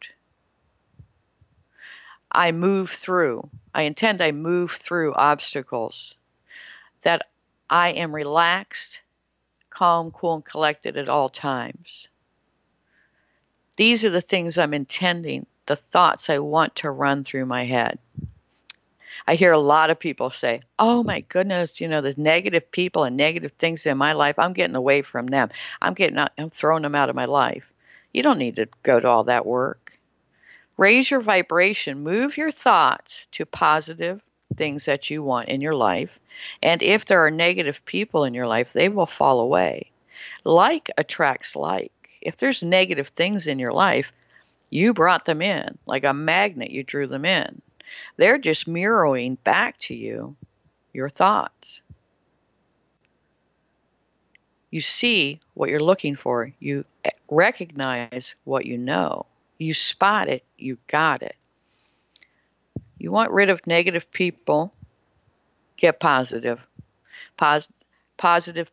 I 2.32 2.52
move 2.52 2.90
through. 2.90 3.50
I 3.74 3.84
intend 3.84 4.22
I 4.22 4.32
move 4.32 4.72
through 4.72 5.14
obstacles. 5.14 6.16
That 7.02 7.24
I 7.70 7.92
am 7.92 8.16
relaxed 8.16 9.02
calm, 9.76 10.10
cool, 10.12 10.36
and 10.36 10.46
collected 10.46 10.96
at 10.98 11.10
all 11.10 11.30
times. 11.30 12.08
These 13.76 14.06
are 14.06 14.10
the 14.10 14.22
things 14.22 14.58
I'm 14.58 14.74
intending, 14.74 15.46
the 15.66 15.76
thoughts 15.76 16.30
I 16.30 16.40
want 16.40 16.78
to 16.78 16.90
run 16.90 17.26
through 17.26 17.46
my 17.46 17.66
head. 17.66 18.00
I 19.28 19.36
hear 19.36 19.52
a 19.52 19.58
lot 19.58 19.90
of 19.90 20.00
people 20.00 20.30
say, 20.30 20.62
Oh 20.78 21.04
my 21.04 21.22
goodness, 21.22 21.82
you 21.82 21.88
know, 21.88 22.02
there's 22.02 22.18
negative 22.18 22.72
people 22.72 23.04
and 23.04 23.18
negative 23.18 23.54
things 23.54 23.86
in 23.86 23.98
my 23.98 24.14
life. 24.14 24.38
I'm 24.38 24.54
getting 24.54 24.76
away 24.76 25.02
from 25.02 25.28
them. 25.28 25.50
I'm 25.82 25.94
getting 25.94 26.18
out, 26.18 26.32
I'm 26.38 26.50
throwing 26.50 26.84
them 26.84 26.96
out 26.96 27.10
of 27.10 27.16
my 27.16 27.26
life. 27.26 27.72
You 28.14 28.24
don't 28.24 28.38
need 28.38 28.56
to 28.58 28.68
go 28.84 29.00
to 29.00 29.08
all 29.08 29.24
that 29.26 29.46
work. 29.46 29.94
Raise 30.78 31.10
your 31.10 31.22
vibration, 31.22 32.04
move 32.04 32.38
your 32.38 32.52
thoughts 32.52 33.28
to 33.32 33.46
positive 33.46 34.22
things 34.56 34.86
that 34.86 35.10
you 35.10 35.24
want 35.24 35.50
in 35.50 35.62
your 35.62 35.76
life, 35.76 36.20
and 36.62 36.84
if 36.84 37.06
there 37.06 37.26
are 37.26 37.32
negative 37.32 37.84
people 37.86 38.26
in 38.26 38.34
your 38.34 38.48
life, 38.48 38.74
they 38.74 38.90
will 38.90 39.06
fall 39.06 39.40
away. 39.40 39.92
Like 40.44 40.90
attracts 40.98 41.56
like. 41.56 41.92
If 42.22 42.38
there's 42.38 42.64
negative 42.64 43.10
things 43.10 43.48
in 43.48 43.60
your 43.60 43.74
life, 43.74 44.12
you 44.70 44.94
brought 44.94 45.26
them 45.26 45.42
in. 45.42 45.78
Like 45.86 46.04
a 46.04 46.14
magnet, 46.14 46.72
you 46.72 46.84
drew 46.84 47.08
them 47.08 47.26
in. 47.26 47.62
They're 48.18 48.38
just 48.38 48.68
mirroring 48.68 49.36
back 49.44 49.78
to 49.80 49.96
you 49.96 50.36
your 50.94 51.10
thoughts. 51.10 51.82
You 54.72 54.82
see 54.82 55.40
what 55.54 55.70
you're 55.70 55.80
looking 55.80 56.16
for. 56.16 56.52
You 56.60 56.86
eh, 57.04 57.12
recognize 57.30 58.36
what 58.44 58.66
you 58.66 58.78
know. 58.78 59.26
You 59.58 59.74
spot 59.74 60.28
it. 60.28 60.44
You 60.58 60.78
got 60.88 61.22
it. 61.22 61.36
You 62.98 63.12
want 63.12 63.32
rid 63.32 63.50
of 63.50 63.66
negative 63.68 64.12
people 64.12 64.74
get 65.78 66.00
positive. 66.00 66.60
Pos- 67.38 67.70
positive 68.18 68.70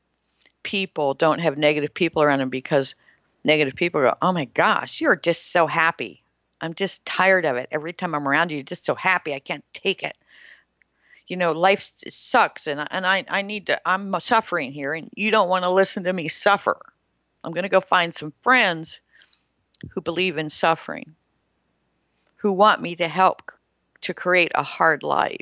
people 0.63 1.15
don't 1.15 1.41
have 1.41 1.59
negative 1.59 1.93
people 1.93 2.23
around 2.23 2.39
them 2.39 2.49
because 2.49 2.95
negative 3.45 3.75
people 3.75 4.01
go, 4.01 4.15
oh 4.23 4.33
my 4.33 4.47
gosh, 4.47 5.01
you're 5.01 5.17
just 5.17 5.51
so 5.53 5.67
happy. 5.67 6.22
I'm 6.63 6.75
just 6.75 7.05
tired 7.05 7.45
of 7.45 7.57
it. 7.57 7.69
Every 7.71 7.93
time 7.93 8.15
I'm 8.15 8.27
around 8.27 8.51
you, 8.51 8.59
you're 8.59 8.65
just 8.65 8.87
so 8.87 8.95
happy. 8.95 9.35
I 9.35 9.41
can't 9.41 9.65
take 9.75 10.03
it. 10.03 10.17
You 11.27 11.37
know, 11.37 11.53
life 11.53 11.93
sucks, 12.09 12.67
and 12.67 12.87
and 12.91 13.07
I 13.07 13.25
I 13.29 13.43
need 13.43 13.67
to. 13.67 13.81
I'm 13.87 14.19
suffering 14.21 14.73
here, 14.73 14.95
and 14.95 15.11
you 15.15 15.31
don't 15.31 15.49
want 15.49 15.65
to 15.65 15.71
listen 15.71 16.05
to 16.05 16.13
me 16.13 16.29
suffer. 16.29 16.81
I'm 17.45 17.53
going 17.53 17.65
to 17.65 17.69
go 17.69 17.81
find 17.81 18.15
some 18.15 18.33
friends 18.43 19.01
who 19.91 20.01
believe 20.01 20.39
in 20.39 20.49
suffering, 20.49 21.15
who 22.37 22.53
want 22.53 22.81
me 22.81 22.97
to 22.97 23.09
help 23.09 23.53
to 24.03 24.15
create 24.15 24.53
a 24.55 24.63
hard 24.63 25.03
life 25.03 25.39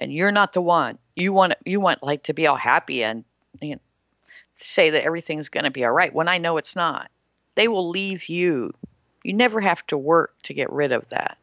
and 0.00 0.12
you're 0.12 0.32
not 0.32 0.52
the 0.54 0.62
one. 0.62 0.98
You 1.14 1.32
want 1.32 1.54
you 1.64 1.78
want 1.78 2.02
like 2.02 2.24
to 2.24 2.34
be 2.34 2.46
all 2.46 2.56
happy 2.56 3.04
and 3.04 3.24
you 3.60 3.76
know, 3.76 3.80
say 4.54 4.90
that 4.90 5.04
everything's 5.04 5.50
going 5.50 5.64
to 5.64 5.70
be 5.70 5.84
all 5.84 5.92
right 5.92 6.12
when 6.12 6.26
I 6.26 6.38
know 6.38 6.56
it's 6.56 6.74
not. 6.74 7.10
They 7.54 7.68
will 7.68 7.90
leave 7.90 8.28
you. 8.28 8.72
You 9.22 9.32
never 9.34 9.60
have 9.60 9.86
to 9.88 9.98
work 9.98 10.34
to 10.44 10.54
get 10.54 10.72
rid 10.72 10.92
of 10.92 11.08
that. 11.10 11.38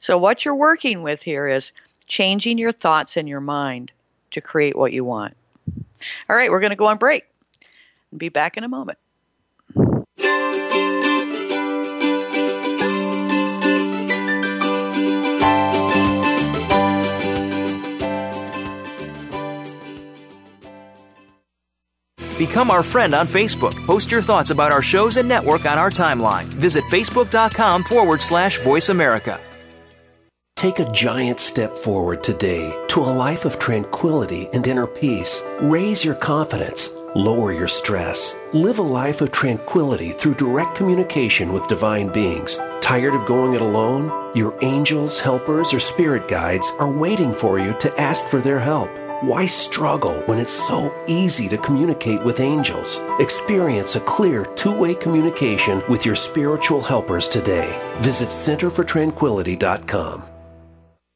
So 0.00 0.18
what 0.18 0.44
you're 0.44 0.54
working 0.54 1.02
with 1.02 1.22
here 1.22 1.48
is 1.48 1.72
changing 2.06 2.58
your 2.58 2.72
thoughts 2.72 3.16
and 3.16 3.28
your 3.28 3.40
mind 3.40 3.92
to 4.32 4.40
create 4.40 4.76
what 4.76 4.92
you 4.92 5.04
want. 5.04 5.36
All 6.28 6.36
right, 6.36 6.50
we're 6.50 6.60
going 6.60 6.70
to 6.70 6.76
go 6.76 6.86
on 6.86 6.98
break. 6.98 7.24
and 8.10 8.18
Be 8.18 8.28
back 8.28 8.56
in 8.56 8.64
a 8.64 8.68
moment. 8.68 8.98
Become 22.46 22.72
our 22.72 22.82
friend 22.82 23.14
on 23.14 23.28
Facebook. 23.28 23.72
Post 23.86 24.10
your 24.10 24.20
thoughts 24.20 24.50
about 24.50 24.72
our 24.72 24.82
shows 24.82 25.16
and 25.16 25.28
network 25.28 25.64
on 25.64 25.78
our 25.78 25.90
timeline. 25.90 26.46
Visit 26.46 26.82
facebook.com 26.90 27.84
forward 27.84 28.20
slash 28.20 28.58
voice 28.62 28.88
America. 28.88 29.40
Take 30.56 30.80
a 30.80 30.90
giant 30.90 31.38
step 31.38 31.70
forward 31.70 32.24
today 32.24 32.76
to 32.88 32.98
a 32.98 33.14
life 33.14 33.44
of 33.44 33.60
tranquility 33.60 34.48
and 34.52 34.66
inner 34.66 34.88
peace. 34.88 35.40
Raise 35.60 36.04
your 36.04 36.16
confidence. 36.16 36.90
Lower 37.14 37.52
your 37.52 37.68
stress. 37.68 38.36
Live 38.52 38.80
a 38.80 38.82
life 38.82 39.20
of 39.20 39.30
tranquility 39.30 40.10
through 40.10 40.34
direct 40.34 40.74
communication 40.74 41.52
with 41.52 41.68
divine 41.68 42.08
beings. 42.08 42.58
Tired 42.80 43.14
of 43.14 43.24
going 43.24 43.54
it 43.54 43.60
alone? 43.60 44.10
Your 44.34 44.58
angels, 44.62 45.20
helpers, 45.20 45.72
or 45.72 45.78
spirit 45.78 46.26
guides 46.26 46.72
are 46.80 46.90
waiting 46.90 47.32
for 47.32 47.60
you 47.60 47.72
to 47.74 48.00
ask 48.00 48.26
for 48.26 48.40
their 48.40 48.58
help. 48.58 48.90
Why 49.22 49.46
struggle 49.46 50.14
when 50.26 50.38
it's 50.38 50.52
so 50.52 50.92
easy 51.06 51.48
to 51.48 51.56
communicate 51.56 52.24
with 52.24 52.40
angels? 52.40 53.00
Experience 53.20 53.94
a 53.94 54.00
clear 54.00 54.44
two 54.56 54.76
way 54.76 54.94
communication 54.94 55.80
with 55.88 56.04
your 56.04 56.16
spiritual 56.16 56.82
helpers 56.82 57.28
today. 57.28 57.80
Visit 57.98 58.30
centerfortranquility.com. 58.30 60.24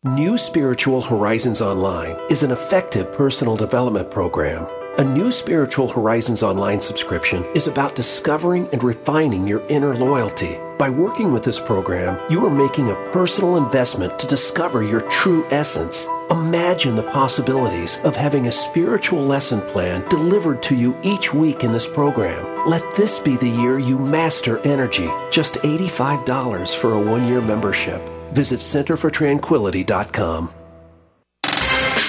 New 0.04 0.38
Spiritual 0.38 1.02
Horizons 1.02 1.60
Online 1.60 2.16
is 2.30 2.44
an 2.44 2.52
effective 2.52 3.12
personal 3.12 3.56
development 3.56 4.08
program 4.10 4.68
a 4.98 5.04
new 5.04 5.30
Spiritual 5.30 5.88
Horizons 5.88 6.42
online 6.42 6.80
subscription 6.80 7.44
is 7.54 7.66
about 7.66 7.94
discovering 7.94 8.66
and 8.72 8.82
refining 8.82 9.46
your 9.46 9.60
inner 9.68 9.94
loyalty. 9.94 10.56
By 10.78 10.90
working 10.90 11.32
with 11.32 11.42
this 11.42 11.58
program, 11.58 12.20
you 12.30 12.44
are 12.44 12.50
making 12.50 12.90
a 12.90 13.10
personal 13.10 13.56
investment 13.56 14.18
to 14.18 14.26
discover 14.26 14.82
your 14.82 15.00
true 15.10 15.46
essence. 15.46 16.06
Imagine 16.30 16.96
the 16.96 17.10
possibilities 17.12 17.98
of 18.04 18.14
having 18.14 18.46
a 18.46 18.52
spiritual 18.52 19.22
lesson 19.22 19.62
plan 19.72 20.06
delivered 20.10 20.62
to 20.64 20.76
you 20.76 20.94
each 21.02 21.32
week 21.32 21.64
in 21.64 21.72
this 21.72 21.88
program. 21.88 22.68
Let 22.68 22.82
this 22.94 23.18
be 23.18 23.36
the 23.36 23.48
year 23.48 23.78
you 23.78 23.98
master 23.98 24.58
energy. 24.66 25.08
Just 25.30 25.54
$85 25.54 26.76
for 26.76 26.92
a 26.92 27.00
one 27.00 27.26
year 27.26 27.40
membership. 27.40 28.02
Visit 28.32 28.60
centerfortranquility.com. 28.60 30.65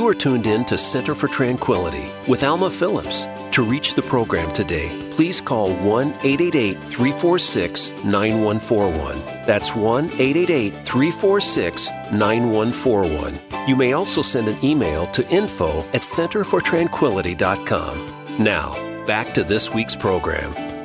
You 0.00 0.08
are 0.08 0.14
tuned 0.14 0.46
in 0.46 0.64
to 0.64 0.78
Center 0.78 1.14
for 1.14 1.28
Tranquility 1.28 2.08
with 2.26 2.42
Alma 2.42 2.70
Phillips. 2.70 3.28
To 3.50 3.62
reach 3.62 3.92
the 3.92 4.00
program 4.00 4.50
today, 4.50 4.88
please 5.10 5.42
call 5.42 5.74
1 5.74 6.08
888 6.22 6.82
346 6.84 7.90
9141. 8.02 9.18
That's 9.44 9.76
1 9.76 10.06
888 10.06 10.72
346 10.86 11.90
9141. 12.12 13.38
You 13.68 13.76
may 13.76 13.92
also 13.92 14.22
send 14.22 14.48
an 14.48 14.56
email 14.64 15.06
to 15.08 15.28
info 15.28 15.80
at 15.92 16.00
centerfortranquility.com. 16.00 18.42
Now, 18.42 19.04
back 19.04 19.34
to 19.34 19.44
this 19.44 19.70
week's 19.70 19.96
program. 19.96 20.79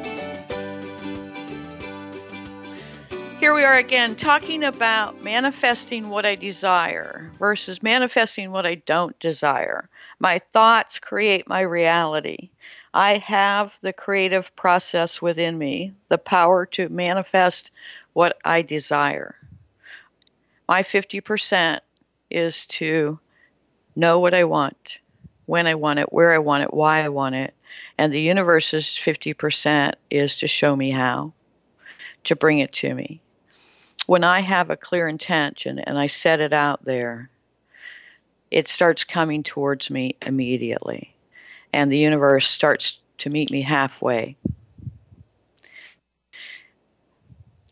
Here 3.45 3.53
we 3.53 3.63
are 3.63 3.77
again 3.77 4.15
talking 4.15 4.63
about 4.63 5.23
manifesting 5.23 6.09
what 6.09 6.25
I 6.25 6.33
desire 6.33 7.29
versus 7.37 7.83
manifesting 7.83 8.49
what 8.49 8.65
I 8.65 8.73
don't 8.73 9.17
desire. 9.19 9.87
My 10.17 10.41
thoughts 10.51 10.97
create 10.97 11.47
my 11.47 11.61
reality. 11.61 12.49
I 12.91 13.17
have 13.17 13.71
the 13.83 13.93
creative 13.93 14.55
process 14.55 15.21
within 15.21 15.59
me, 15.59 15.93
the 16.09 16.17
power 16.17 16.65
to 16.71 16.89
manifest 16.89 17.69
what 18.13 18.35
I 18.43 18.63
desire. 18.63 19.35
My 20.67 20.81
50% 20.81 21.81
is 22.31 22.65
to 22.65 23.19
know 23.95 24.19
what 24.19 24.33
I 24.33 24.45
want, 24.45 24.97
when 25.45 25.67
I 25.67 25.75
want 25.75 25.99
it, 25.99 26.11
where 26.11 26.33
I 26.33 26.39
want 26.39 26.63
it, 26.63 26.73
why 26.73 27.03
I 27.03 27.09
want 27.09 27.35
it. 27.35 27.53
And 27.99 28.11
the 28.11 28.21
universe's 28.21 28.85
50% 28.87 29.93
is 30.09 30.39
to 30.39 30.47
show 30.47 30.75
me 30.75 30.89
how, 30.89 31.33
to 32.23 32.35
bring 32.35 32.57
it 32.57 32.71
to 32.71 32.95
me 32.95 33.21
when 34.05 34.23
I 34.23 34.41
have 34.41 34.69
a 34.69 34.77
clear 34.77 35.07
intention 35.07 35.79
and 35.79 35.97
I 35.97 36.07
set 36.07 36.39
it 36.39 36.53
out 36.53 36.83
there, 36.85 37.29
it 38.51 38.67
starts 38.67 39.03
coming 39.03 39.43
towards 39.43 39.89
me 39.89 40.15
immediately. 40.21 41.15
And 41.73 41.91
the 41.91 41.97
universe 41.97 42.47
starts 42.47 42.99
to 43.19 43.29
meet 43.29 43.51
me 43.51 43.61
halfway. 43.61 44.37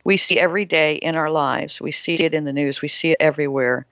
We 0.03 0.17
see 0.17 0.37
every 0.37 0.65
day 0.65 0.95
in 0.95 1.15
our 1.15 1.29
lives, 1.29 1.79
we 1.79 1.93
see 1.93 2.15
it 2.15 2.33
in 2.33 2.43
the 2.43 2.51
news, 2.51 2.81
we 2.81 2.89
see 2.89 3.11
it 3.11 3.17
everywhere. 3.21 3.85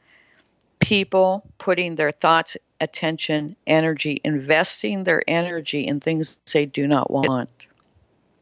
People 0.80 1.44
putting 1.58 1.96
their 1.96 2.12
thoughts, 2.12 2.58
attention, 2.82 3.56
energy, 3.66 4.20
investing 4.24 5.06
their 5.06 5.24
energy 5.28 5.88
in 5.88 6.02
things 6.02 6.38
they 6.52 6.66
do 6.66 6.88
not 6.88 7.10
want, 7.10 7.50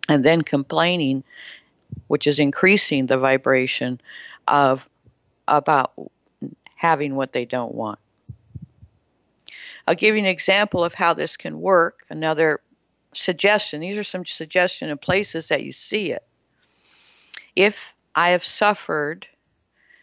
and 0.08 0.26
then 0.26 0.41
complaining 0.41 1.24
which 2.08 2.28
is 2.28 2.39
increasing 2.39 3.06
the 3.06 3.18
vibration 3.18 4.00
of 4.47 4.88
about 5.47 5.93
having 6.76 7.16
what 7.16 7.34
they 7.34 7.45
don't 7.45 7.74
want. 7.74 8.00
I'll 9.88 9.95
give 9.95 10.16
you 10.16 10.20
an 10.20 10.26
example 10.28 10.84
of 10.84 10.93
how 10.93 11.14
this 11.14 11.36
can 11.36 11.60
work. 11.60 12.06
Another 12.10 12.62
suggestion. 13.14 13.82
These 13.82 13.97
are 13.97 14.04
some 14.04 14.26
suggestion 14.26 14.89
of 14.91 15.02
places 15.02 15.47
that 15.47 15.64
you 15.64 15.72
see 15.72 16.12
it. 16.12 16.24
If 17.56 17.93
I 18.16 18.30
have 18.30 18.43
suffered 18.43 19.28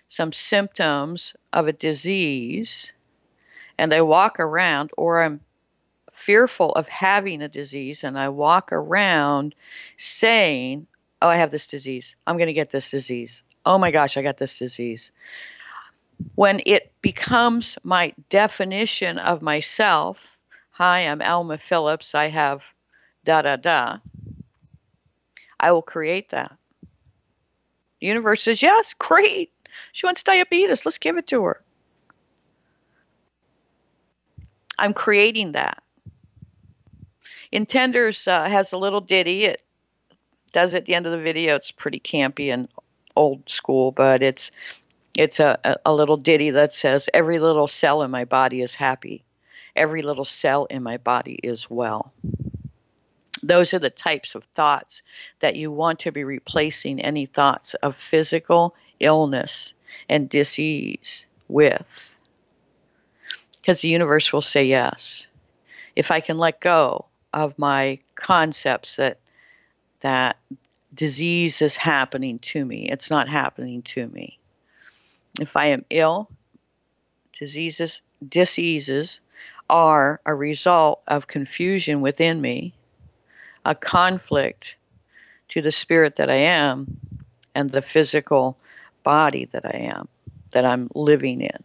some 0.08 0.32
symptoms 0.32 1.34
of 1.52 1.68
a 1.68 1.72
disease 1.72 2.92
and 3.78 3.92
I 3.92 4.02
walk 4.02 4.40
around 4.40 4.90
or 4.96 5.22
I'm 5.22 5.40
fearful 6.12 6.72
of 6.72 6.88
having 6.88 7.42
a 7.42 7.48
disease 7.48 8.02
and 8.04 8.18
I 8.18 8.28
walk 8.30 8.72
around 8.72 9.54
saying 9.96 10.86
oh, 11.22 11.28
I 11.28 11.36
have 11.36 11.50
this 11.50 11.66
disease. 11.66 12.16
I'm 12.26 12.36
going 12.36 12.48
to 12.48 12.52
get 12.52 12.70
this 12.70 12.90
disease. 12.90 13.42
Oh 13.64 13.78
my 13.78 13.90
gosh, 13.90 14.16
I 14.16 14.22
got 14.22 14.36
this 14.36 14.58
disease. 14.58 15.12
When 16.34 16.60
it 16.64 16.92
becomes 17.02 17.76
my 17.82 18.14
definition 18.28 19.18
of 19.18 19.42
myself, 19.42 20.38
hi, 20.70 21.00
I'm 21.00 21.20
Alma 21.20 21.58
Phillips, 21.58 22.14
I 22.14 22.28
have 22.28 22.62
da 23.24 23.42
da 23.42 23.56
da, 23.56 23.98
I 25.58 25.72
will 25.72 25.82
create 25.82 26.30
that. 26.30 26.56
The 28.00 28.06
universe 28.06 28.42
says, 28.42 28.62
yes, 28.62 28.94
great. 28.94 29.52
She 29.92 30.06
wants 30.06 30.22
diabetes. 30.22 30.84
Let's 30.84 30.98
give 30.98 31.16
it 31.16 31.26
to 31.28 31.42
her. 31.44 31.62
I'm 34.78 34.92
creating 34.92 35.52
that. 35.52 35.82
Intenders 37.52 38.28
uh, 38.28 38.48
has 38.48 38.72
a 38.72 38.78
little 38.78 39.00
ditty. 39.00 39.44
It 39.44 39.62
does 40.56 40.74
at 40.74 40.86
the 40.86 40.94
end 40.94 41.04
of 41.04 41.12
the 41.12 41.20
video. 41.20 41.54
It's 41.54 41.70
pretty 41.70 42.00
campy 42.00 42.50
and 42.50 42.66
old 43.14 43.46
school, 43.46 43.92
but 43.92 44.22
it's 44.22 44.50
it's 45.14 45.38
a, 45.38 45.78
a 45.84 45.92
little 45.92 46.16
ditty 46.16 46.48
that 46.48 46.72
says, 46.72 47.10
Every 47.12 47.38
little 47.38 47.66
cell 47.66 48.00
in 48.00 48.10
my 48.10 48.24
body 48.24 48.62
is 48.62 48.74
happy. 48.74 49.22
Every 49.76 50.00
little 50.00 50.24
cell 50.24 50.64
in 50.64 50.82
my 50.82 50.96
body 50.96 51.38
is 51.42 51.68
well. 51.68 52.10
Those 53.42 53.74
are 53.74 53.78
the 53.78 53.90
types 53.90 54.34
of 54.34 54.44
thoughts 54.54 55.02
that 55.40 55.56
you 55.56 55.70
want 55.70 55.98
to 56.00 56.10
be 56.10 56.24
replacing 56.24 57.02
any 57.02 57.26
thoughts 57.26 57.74
of 57.74 57.94
physical 57.94 58.74
illness 58.98 59.74
and 60.08 60.26
disease 60.26 61.26
with. 61.48 62.16
Because 63.60 63.82
the 63.82 63.88
universe 63.88 64.32
will 64.32 64.40
say 64.40 64.64
yes. 64.64 65.26
If 65.94 66.10
I 66.10 66.20
can 66.20 66.38
let 66.38 66.62
go 66.62 67.04
of 67.34 67.58
my 67.58 67.98
concepts 68.14 68.96
that 68.96 69.18
that 70.00 70.36
disease 70.94 71.62
is 71.62 71.76
happening 71.76 72.38
to 72.38 72.64
me. 72.64 72.88
It's 72.88 73.10
not 73.10 73.28
happening 73.28 73.82
to 73.82 74.06
me. 74.08 74.38
If 75.40 75.56
I 75.56 75.66
am 75.66 75.84
ill, 75.90 76.30
diseases, 77.38 78.02
diseases 78.26 79.20
are 79.68 80.20
a 80.24 80.34
result 80.34 81.02
of 81.06 81.26
confusion 81.26 82.00
within 82.00 82.40
me, 82.40 82.74
a 83.64 83.74
conflict 83.74 84.76
to 85.48 85.60
the 85.60 85.72
spirit 85.72 86.16
that 86.16 86.30
I 86.30 86.36
am 86.36 86.98
and 87.54 87.70
the 87.70 87.82
physical 87.82 88.56
body 89.02 89.46
that 89.52 89.66
I 89.66 89.92
am, 89.94 90.08
that 90.52 90.64
I'm 90.64 90.88
living 90.94 91.40
in. 91.40 91.64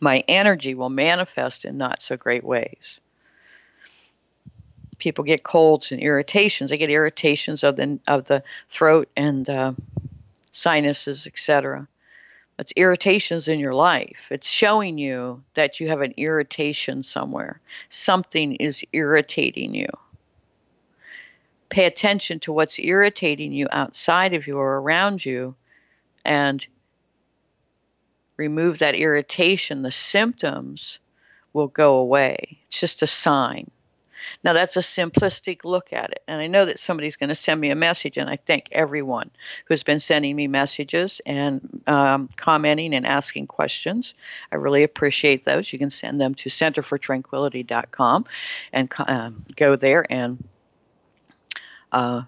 My 0.00 0.22
energy 0.28 0.74
will 0.74 0.90
manifest 0.90 1.64
in 1.64 1.76
not 1.76 2.00
so 2.00 2.16
great 2.16 2.44
ways 2.44 3.00
people 4.98 5.24
get 5.24 5.42
colds 5.42 5.92
and 5.92 6.00
irritations. 6.00 6.70
They 6.70 6.78
get 6.78 6.90
irritations 6.90 7.64
of 7.64 7.76
the 7.76 7.98
of 8.06 8.24
the 8.24 8.42
throat 8.68 9.08
and 9.16 9.48
uh, 9.48 9.72
sinuses, 10.52 11.26
etc. 11.26 11.88
It's 12.58 12.72
irritations 12.74 13.46
in 13.46 13.60
your 13.60 13.74
life. 13.74 14.26
It's 14.30 14.48
showing 14.48 14.98
you 14.98 15.44
that 15.54 15.78
you 15.78 15.88
have 15.88 16.00
an 16.00 16.14
irritation 16.16 17.04
somewhere. 17.04 17.60
Something 17.88 18.56
is 18.56 18.84
irritating 18.92 19.74
you. 19.74 19.88
Pay 21.68 21.84
attention 21.84 22.40
to 22.40 22.52
what's 22.52 22.78
irritating 22.80 23.52
you 23.52 23.68
outside 23.70 24.34
of 24.34 24.46
you 24.46 24.58
or 24.58 24.80
around 24.80 25.24
you 25.24 25.54
and 26.24 26.66
remove 28.36 28.78
that 28.78 28.96
irritation. 28.96 29.82
The 29.82 29.92
symptoms 29.92 30.98
will 31.52 31.68
go 31.68 31.96
away. 31.96 32.58
It's 32.66 32.80
just 32.80 33.02
a 33.02 33.06
sign. 33.06 33.70
Now, 34.44 34.52
that's 34.52 34.76
a 34.76 34.80
simplistic 34.80 35.64
look 35.64 35.92
at 35.92 36.10
it. 36.10 36.22
And 36.28 36.40
I 36.40 36.46
know 36.46 36.64
that 36.64 36.78
somebody's 36.78 37.16
going 37.16 37.28
to 37.28 37.34
send 37.34 37.60
me 37.60 37.70
a 37.70 37.74
message, 37.74 38.16
and 38.16 38.28
I 38.28 38.36
thank 38.36 38.68
everyone 38.72 39.30
who's 39.66 39.82
been 39.82 40.00
sending 40.00 40.36
me 40.36 40.46
messages 40.46 41.20
and 41.26 41.82
um, 41.86 42.28
commenting 42.36 42.94
and 42.94 43.06
asking 43.06 43.46
questions. 43.46 44.14
I 44.52 44.56
really 44.56 44.82
appreciate 44.82 45.44
those. 45.44 45.72
You 45.72 45.78
can 45.78 45.90
send 45.90 46.20
them 46.20 46.34
to 46.36 46.48
centerfortranquility.com 46.48 48.24
and 48.72 48.92
um, 48.98 49.44
go 49.56 49.76
there 49.76 50.06
and 50.10 50.42
uh, 51.92 52.22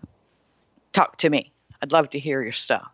talk 0.93 1.19
to 1.19 1.31
me. 1.31 1.53
I'd 1.83 1.93
love 1.93 2.11
to 2.11 2.19
hear 2.19 2.43
your 2.43 2.53
stuff. 2.53 2.91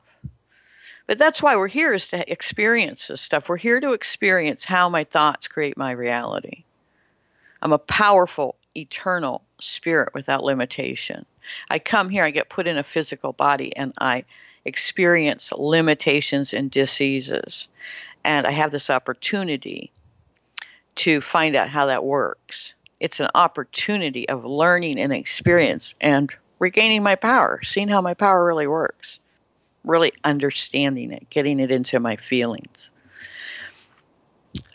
But 1.06 1.18
that's 1.18 1.40
why 1.40 1.56
we're 1.56 1.68
here 1.68 1.92
is 1.92 2.08
to 2.08 2.30
experience 2.30 3.06
this 3.06 3.20
stuff. 3.20 3.48
We're 3.48 3.56
here 3.56 3.80
to 3.80 3.92
experience 3.92 4.64
how 4.64 4.88
my 4.88 5.04
thoughts 5.04 5.46
create 5.46 5.76
my 5.76 5.92
reality. 5.92 6.64
I'm 7.62 7.72
a 7.72 7.78
powerful 7.78 8.56
eternal 8.76 9.42
spirit 9.60 10.14
without 10.14 10.44
limitation. 10.44 11.24
I 11.70 11.78
come 11.78 12.08
here, 12.08 12.24
I 12.24 12.30
get 12.30 12.48
put 12.48 12.66
in 12.66 12.78
a 12.78 12.82
physical 12.82 13.32
body, 13.32 13.74
and 13.76 13.92
I 13.98 14.24
experience 14.64 15.52
limitations 15.52 16.52
and 16.52 16.70
diseases. 16.70 17.68
And 18.24 18.46
I 18.46 18.50
have 18.50 18.72
this 18.72 18.90
opportunity 18.90 19.92
to 20.96 21.20
find 21.20 21.54
out 21.54 21.68
how 21.68 21.86
that 21.86 22.04
works. 22.04 22.74
It's 22.98 23.20
an 23.20 23.28
opportunity 23.34 24.28
of 24.28 24.44
learning 24.44 24.98
and 24.98 25.12
experience 25.12 25.94
and 26.00 26.34
regaining 26.58 27.02
my 27.02 27.14
power, 27.14 27.60
seeing 27.62 27.88
how 27.88 28.00
my 28.00 28.14
power 28.14 28.44
really 28.44 28.66
works, 28.66 29.20
really 29.84 30.12
understanding 30.24 31.12
it, 31.12 31.28
getting 31.30 31.60
it 31.60 31.70
into 31.70 32.00
my 32.00 32.16
feelings. 32.16 32.90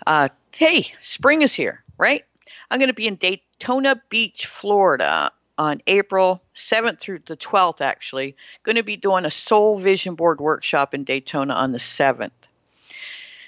Uh, 0.06 0.30
hey, 0.54 0.94
spring 1.02 1.42
is 1.42 1.54
here, 1.54 1.84
right? 1.98 2.24
I'm 2.72 2.80
going 2.80 2.88
to 2.88 2.94
be 2.94 3.08
in 3.08 3.18
Daytona 3.18 4.02
Beach, 4.10 4.46
Florida 4.46 5.30
on 5.58 5.82
April 5.88 6.42
7th 6.56 7.00
through 7.00 7.20
the 7.26 7.36
12th, 7.36 7.82
actually. 7.82 8.38
Going 8.64 8.78
to 8.78 8.84
be 8.84 8.96
doing 8.96 9.26
a 9.26 9.30
Soul 9.30 9.78
Vision 9.78 10.16
Board 10.16 10.40
workshop 10.40 10.94
in 10.94 11.04
Daytona 11.04 11.54
on 11.54 11.74
the 11.74 11.78
7th. 11.78 12.32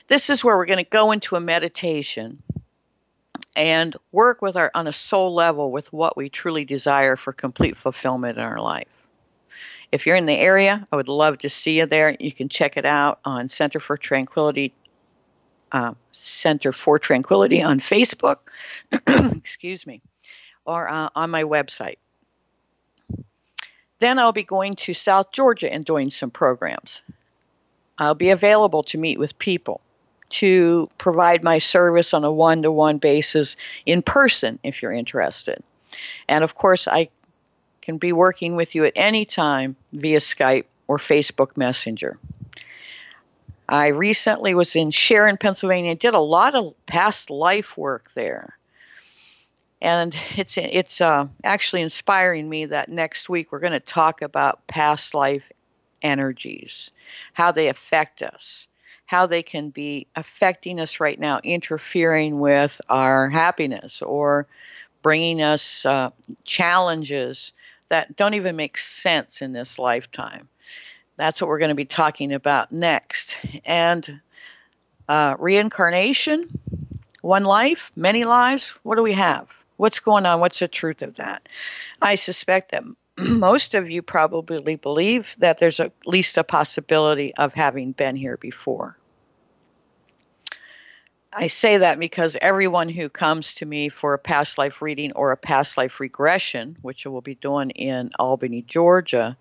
This 0.10 0.30
is 0.30 0.44
where 0.44 0.58
we're 0.58 0.66
going 0.66 0.84
to 0.84 0.90
go 0.90 1.14
into 1.14 1.38
a 1.38 1.40
meditation 1.40 2.44
and 3.56 3.96
work 4.12 4.42
with 4.42 4.58
our 4.58 4.70
on 4.76 4.88
a 4.88 4.92
soul 4.92 5.34
level 5.34 5.72
with 5.72 5.94
what 5.94 6.18
we 6.18 6.28
truly 6.28 6.66
desire 6.66 7.16
for 7.16 7.32
complete 7.32 7.78
fulfillment 7.78 8.38
in 8.38 8.44
our 8.44 8.60
life. 8.60 8.88
If 9.94 10.06
you're 10.06 10.18
in 10.18 10.26
the 10.26 10.34
area, 10.34 10.86
I 10.92 10.98
would 10.98 11.08
love 11.08 11.38
to 11.40 11.50
see 11.50 11.78
you 11.78 11.86
there. 11.86 12.18
You 12.20 12.34
can 12.34 12.50
check 12.50 12.76
it 12.76 12.86
out 12.86 13.20
on 13.24 13.48
Center 13.48 13.80
for 13.80 13.96
Tranquility, 13.96 14.74
uh, 15.74 15.94
Center 16.12 16.72
for 16.72 17.00
Tranquility 17.00 17.62
on 17.62 17.80
Facebook. 17.80 18.38
excuse 19.36 19.86
me, 19.86 20.02
or 20.66 20.90
uh, 20.90 21.10
on 21.16 21.30
my 21.32 21.44
website. 21.44 21.98
Then 24.00 24.20
I'll 24.20 24.34
be 24.34 24.44
going 24.44 24.74
to 24.74 24.94
South 24.94 25.32
Georgia 25.32 25.72
and 25.72 25.84
doing 25.84 26.10
some 26.10 26.30
programs. 26.30 27.02
I'll 27.98 28.16
be 28.16 28.30
available 28.32 28.84
to 28.84 28.98
meet 28.98 29.20
with 29.20 29.38
people 29.40 29.82
to 30.30 30.90
provide 30.98 31.44
my 31.44 31.60
service 31.60 32.14
on 32.14 32.24
a 32.24 32.32
one 32.32 32.64
to 32.64 32.72
one 32.72 32.98
basis 32.98 33.56
in 33.86 34.02
person 34.02 34.60
if 34.64 34.82
you're 34.82 34.92
interested. 34.92 35.64
And 36.28 36.44
of 36.44 36.56
course, 36.56 36.88
I 36.88 37.10
can 37.82 37.98
be 37.98 38.14
working 38.14 38.56
with 38.56 38.76
you 38.76 38.86
at 38.86 38.94
any 38.96 39.26
time 39.26 39.76
via 39.92 40.18
Skype 40.18 40.66
or 40.88 40.98
Facebook 40.98 41.56
Messenger. 41.56 42.18
I 43.74 43.88
recently 43.88 44.54
was 44.54 44.76
in 44.76 44.92
Sharon, 44.92 45.38
Pennsylvania, 45.38 45.96
did 45.96 46.14
a 46.14 46.20
lot 46.20 46.54
of 46.54 46.76
past 46.86 47.32
life 47.32 47.76
work 47.76 48.12
there. 48.14 48.56
And 49.82 50.16
it's 50.38 50.58
it's 50.60 51.02
uh, 51.02 51.28
actually 51.44 51.82
inspiring 51.82 52.48
me 52.48 52.66
that 52.66 52.90
next 52.90 53.30
week 53.30 53.52
we're 53.52 53.60
going 53.60 53.74
to 53.74 53.80
talk 53.80 54.22
about 54.22 54.68
past 54.68 55.16
life 55.16 55.44
energies, 56.04 56.92
how 57.34 57.52
they 57.52 57.68
affect 57.68 58.22
us, 58.22 58.68
how 59.08 59.26
they 59.26 59.42
can 59.42 59.72
be 59.72 60.06
affecting 60.16 60.80
us 60.80 61.00
right 61.00 61.20
now, 61.20 61.40
interfering 61.44 62.40
with 62.40 62.80
our 62.90 63.28
happiness 63.28 64.04
or 64.04 64.46
bringing 65.02 65.42
us 65.42 65.84
uh, 65.84 66.12
challenges 66.44 67.54
that 67.90 68.16
don't 68.16 68.36
even 68.36 68.56
make 68.56 68.78
sense 68.78 69.42
in 69.42 69.52
this 69.52 69.80
lifetime. 69.80 70.48
That's 71.18 71.42
what 71.42 71.48
we're 71.48 71.60
going 71.60 71.70
to 71.70 71.76
be 71.76 71.86
talking 71.86 72.34
about 72.34 72.72
next. 72.72 73.38
And 73.66 74.22
uh, 75.08 75.36
reincarnation, 75.40 76.50
one 77.22 77.44
life, 77.44 77.92
many 77.96 78.24
lives, 78.24 78.70
what 78.84 78.96
do 78.96 79.04
we 79.04 79.14
have? 79.14 79.48
What's 79.78 80.00
going 80.00 80.26
on? 80.26 80.40
What's 80.40 80.60
the 80.60 80.68
truth 80.68 81.02
of 81.02 81.16
that? 81.16 81.48
I 82.02 82.16
suspect 82.16 82.72
that 82.72 82.84
most 83.18 83.74
of 83.74 83.90
you 83.90 84.02
probably 84.02 84.76
believe 84.76 85.36
that 85.40 85.60
there's 85.60 85.80
at 85.80 85.94
least 86.06 86.38
a 86.38 86.44
possibility 86.44 87.34
of 87.36 87.54
having 87.54 87.92
been 87.92 88.16
here 88.16 88.38
before. 88.38 88.98
I 91.36 91.48
say 91.48 91.80
that 91.80 91.98
because 91.98 92.38
everyone 92.42 92.90
who 92.90 93.10
comes 93.10 93.56
to 93.56 93.66
me 93.66 93.90
for 93.90 94.14
a 94.14 94.20
past 94.20 94.60
life 94.60 94.84
reading 94.84 95.12
or 95.14 95.32
a 95.32 95.38
past 95.38 95.78
life 95.78 96.00
regression, 96.00 96.78
which 96.84 97.06
I 97.06 97.10
will 97.10 97.22
be 97.22 97.36
doing 97.36 97.72
in 97.72 98.12
Albany, 98.20 98.62
Georgia, 98.62 99.36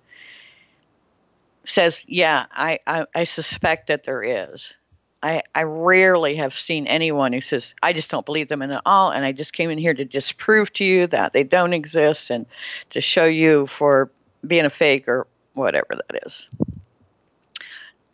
says, 1.65 2.05
Yeah, 2.07 2.47
I, 2.53 2.79
I, 2.87 3.07
I 3.15 3.25
suspect 3.25 3.89
that 3.89 4.05
there 4.05 4.23
is. 4.23 4.75
I, 5.23 5.43
I 5.55 5.63
rarely 5.63 6.35
have 6.37 6.53
seen 6.53 6.89
anyone 6.89 7.33
who 7.33 7.41
says, 7.41 7.75
I 7.81 7.93
just 7.93 8.11
don't 8.11 8.27
believe 8.27 8.49
them 8.49 8.61
in 8.61 8.73
at 8.73 8.83
all, 8.85 9.11
and 9.11 9.25
I 9.25 9.31
just 9.31 9.53
came 9.53 9.71
in 9.71 9.79
here 9.79 9.95
to 9.95 10.05
disprove 10.05 10.73
to 10.75 10.85
you 10.85 11.07
that 11.09 11.33
they 11.33 11.45
don't 11.45 11.73
exist 11.73 12.31
and 12.31 12.45
to 12.91 13.01
show 13.01 13.25
you 13.25 13.69
for 13.69 14.11
being 14.45 14.65
a 14.65 14.71
fake 14.71 15.07
or 15.07 15.29
whatever 15.55 15.91
that 15.91 16.27
is. 16.27 16.49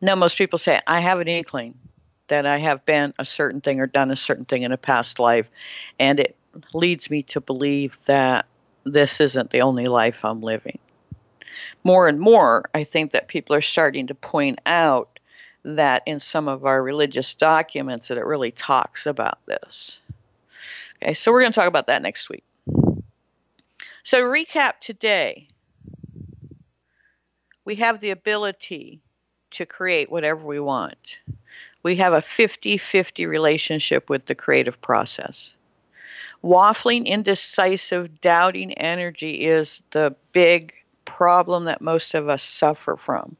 No, 0.03 0.16
most 0.16 0.36
people 0.36 0.59
say, 0.59 0.80
I 0.86 1.01
have 1.01 1.20
an 1.20 1.28
inkling 1.28 1.74
that 2.28 2.44
I 2.44 2.59
have 2.59 2.84
been 2.84 3.14
a 3.18 3.24
certain 3.24 3.62
thing 3.62 3.80
or 3.80 3.86
done 3.86 4.11
a 4.11 4.16
certain 4.16 4.44
thing 4.44 4.62
in 4.62 4.72
a 4.72 4.76
past 4.76 5.18
life, 5.18 5.46
and 5.99 6.20
it 6.20 6.36
leads 6.74 7.11
me 7.11 7.22
to 7.24 7.40
believe 7.40 7.99
that 8.05 8.44
this 8.84 9.20
isn't 9.20 9.51
the 9.51 9.62
only 9.62 9.86
life 9.86 10.24
I'm 10.24 10.42
living. 10.42 10.78
More 11.89 12.07
and 12.07 12.20
more, 12.20 12.68
I 12.74 12.84
think 12.84 13.12
that 13.12 13.28
people 13.28 13.57
are 13.57 13.62
starting 13.62 14.09
to 14.09 14.14
point 14.14 14.59
out 14.66 15.18
that 15.64 16.03
in 16.05 16.20
some 16.20 16.47
of 16.47 16.66
our 16.66 16.82
religious 16.82 17.32
documents 17.32 18.09
that 18.09 18.18
it 18.18 18.26
really 18.26 18.51
talks 18.51 19.07
about 19.07 19.39
this. 19.47 19.99
Okay, 21.03 21.14
so 21.14 21.32
we're 21.32 21.41
going 21.41 21.53
to 21.53 21.59
talk 21.59 21.66
about 21.66 21.86
that 21.86 22.03
next 22.03 22.28
week. 22.28 22.45
So, 24.03 24.20
recap 24.20 24.80
today 24.82 25.49
we 27.64 27.76
have 27.76 28.01
the 28.01 28.11
ability 28.11 29.01
to 29.53 29.64
create 29.64 30.11
whatever 30.11 30.45
we 30.45 30.61
want. 30.61 31.16
We 31.82 31.97
have 31.97 32.12
a 32.12 32.20
50 32.20 32.76
50 32.76 33.24
relationship 33.24 34.11
with 34.11 34.26
the 34.26 34.34
creative 34.34 34.78
process. 34.82 35.55
Waffling, 36.45 37.07
indecisive, 37.07 38.20
doubting 38.20 38.74
energy 38.74 39.47
is 39.47 39.82
the 39.93 40.14
big 40.32 40.74
problem 41.09 41.64
that 41.64 41.80
most 41.80 42.14
of 42.14 42.28
us 42.28 42.42
suffer 42.42 42.96
from 42.96 43.36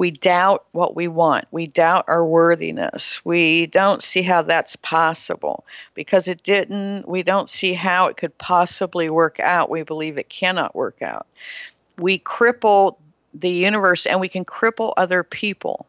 we 0.00 0.10
doubt 0.10 0.64
what 0.72 0.96
we 0.96 1.08
want. 1.08 1.44
We 1.50 1.66
doubt 1.66 2.06
our 2.08 2.24
worthiness. 2.24 3.20
We 3.22 3.66
don't 3.66 4.02
see 4.02 4.22
how 4.22 4.40
that's 4.40 4.74
possible 4.76 5.66
because 5.92 6.26
it 6.26 6.42
didn't. 6.42 7.06
We 7.06 7.22
don't 7.22 7.50
see 7.50 7.74
how 7.74 8.06
it 8.06 8.16
could 8.16 8.38
possibly 8.38 9.10
work 9.10 9.38
out. 9.40 9.68
We 9.68 9.82
believe 9.82 10.16
it 10.16 10.30
cannot 10.30 10.74
work 10.74 11.02
out. 11.02 11.26
We 11.98 12.18
cripple 12.18 12.96
the 13.34 13.50
universe 13.50 14.06
and 14.06 14.20
we 14.20 14.30
can 14.30 14.46
cripple 14.46 14.94
other 14.96 15.22
people 15.22 15.86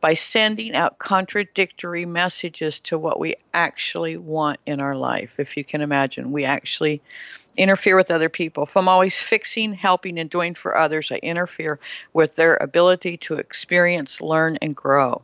by 0.00 0.14
sending 0.14 0.76
out 0.76 1.00
contradictory 1.00 2.06
messages 2.06 2.78
to 2.78 2.96
what 2.96 3.18
we 3.18 3.34
actually 3.52 4.16
want 4.16 4.60
in 4.66 4.78
our 4.78 4.94
life. 4.94 5.32
If 5.38 5.56
you 5.56 5.64
can 5.64 5.80
imagine, 5.80 6.30
we 6.30 6.44
actually 6.44 7.02
interfere 7.58 7.96
with 7.96 8.10
other 8.10 8.28
people. 8.28 8.64
If 8.64 8.76
I'm 8.76 8.88
always 8.88 9.20
fixing, 9.20 9.74
helping, 9.74 10.18
and 10.18 10.30
doing 10.30 10.54
for 10.54 10.76
others, 10.76 11.12
I 11.12 11.16
interfere 11.16 11.78
with 12.12 12.36
their 12.36 12.56
ability 12.56 13.18
to 13.18 13.34
experience, 13.34 14.20
learn, 14.20 14.56
and 14.62 14.74
grow. 14.74 15.20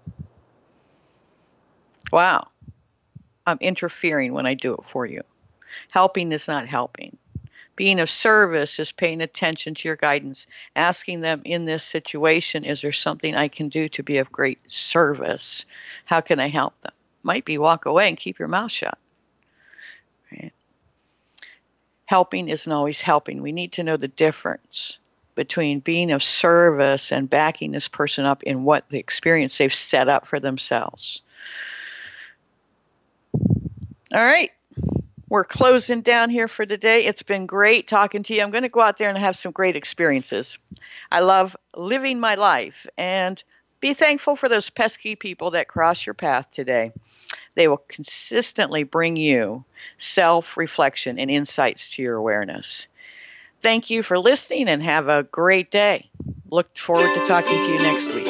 Wow. 2.12 2.48
I'm 3.46 3.58
interfering 3.60 4.32
when 4.32 4.46
I 4.46 4.54
do 4.54 4.74
it 4.74 4.84
for 4.88 5.06
you. 5.06 5.22
Helping 5.90 6.32
is 6.32 6.48
not 6.48 6.66
helping. 6.66 7.16
Being 7.76 7.98
of 7.98 8.08
service 8.08 8.78
is 8.78 8.92
paying 8.92 9.20
attention 9.20 9.74
to 9.74 9.88
your 9.88 9.96
guidance, 9.96 10.46
asking 10.76 11.20
them 11.20 11.42
in 11.44 11.64
this 11.64 11.82
situation, 11.82 12.64
is 12.64 12.82
there 12.82 12.92
something 12.92 13.34
I 13.34 13.48
can 13.48 13.68
do 13.68 13.88
to 13.90 14.02
be 14.02 14.18
of 14.18 14.30
great 14.30 14.60
service? 14.68 15.64
How 16.04 16.20
can 16.20 16.38
I 16.38 16.48
help 16.48 16.80
them? 16.82 16.92
Might 17.24 17.44
be 17.44 17.58
walk 17.58 17.86
away 17.86 18.08
and 18.08 18.16
keep 18.16 18.38
your 18.38 18.48
mouth 18.48 18.70
shut. 18.70 18.96
Right? 20.30 20.52
Helping 22.06 22.48
isn't 22.48 22.70
always 22.70 23.00
helping. 23.00 23.42
We 23.42 23.52
need 23.52 23.72
to 23.72 23.82
know 23.82 23.96
the 23.96 24.08
difference 24.08 24.98
between 25.34 25.80
being 25.80 26.12
of 26.12 26.22
service 26.22 27.10
and 27.12 27.28
backing 27.28 27.72
this 27.72 27.88
person 27.88 28.24
up 28.24 28.42
in 28.42 28.64
what 28.64 28.88
the 28.88 28.98
experience 28.98 29.58
they've 29.58 29.74
set 29.74 30.08
up 30.08 30.26
for 30.26 30.38
themselves. 30.38 31.22
All 34.12 34.24
right. 34.24 34.50
We're 35.28 35.44
closing 35.44 36.02
down 36.02 36.30
here 36.30 36.46
for 36.46 36.64
today. 36.64 37.06
It's 37.06 37.22
been 37.22 37.46
great 37.46 37.88
talking 37.88 38.22
to 38.22 38.34
you. 38.34 38.42
I'm 38.42 38.52
going 38.52 38.62
to 38.62 38.68
go 38.68 38.80
out 38.80 38.98
there 38.98 39.08
and 39.08 39.18
have 39.18 39.34
some 39.34 39.50
great 39.50 39.74
experiences. 39.74 40.58
I 41.10 41.20
love 41.20 41.56
living 41.74 42.20
my 42.20 42.36
life 42.36 42.86
and 42.96 43.42
be 43.80 43.94
thankful 43.94 44.36
for 44.36 44.48
those 44.48 44.70
pesky 44.70 45.16
people 45.16 45.50
that 45.52 45.66
cross 45.66 46.06
your 46.06 46.14
path 46.14 46.50
today. 46.52 46.92
They 47.54 47.68
will 47.68 47.82
consistently 47.88 48.82
bring 48.82 49.16
you 49.16 49.64
self 49.98 50.56
reflection 50.56 51.18
and 51.18 51.30
insights 51.30 51.90
to 51.90 52.02
your 52.02 52.16
awareness. 52.16 52.88
Thank 53.60 53.90
you 53.90 54.02
for 54.02 54.18
listening 54.18 54.68
and 54.68 54.82
have 54.82 55.08
a 55.08 55.22
great 55.22 55.70
day. 55.70 56.10
Look 56.50 56.76
forward 56.76 57.14
to 57.14 57.26
talking 57.26 57.56
to 57.56 57.72
you 57.72 57.78
next 57.78 58.14
week. 58.14 58.26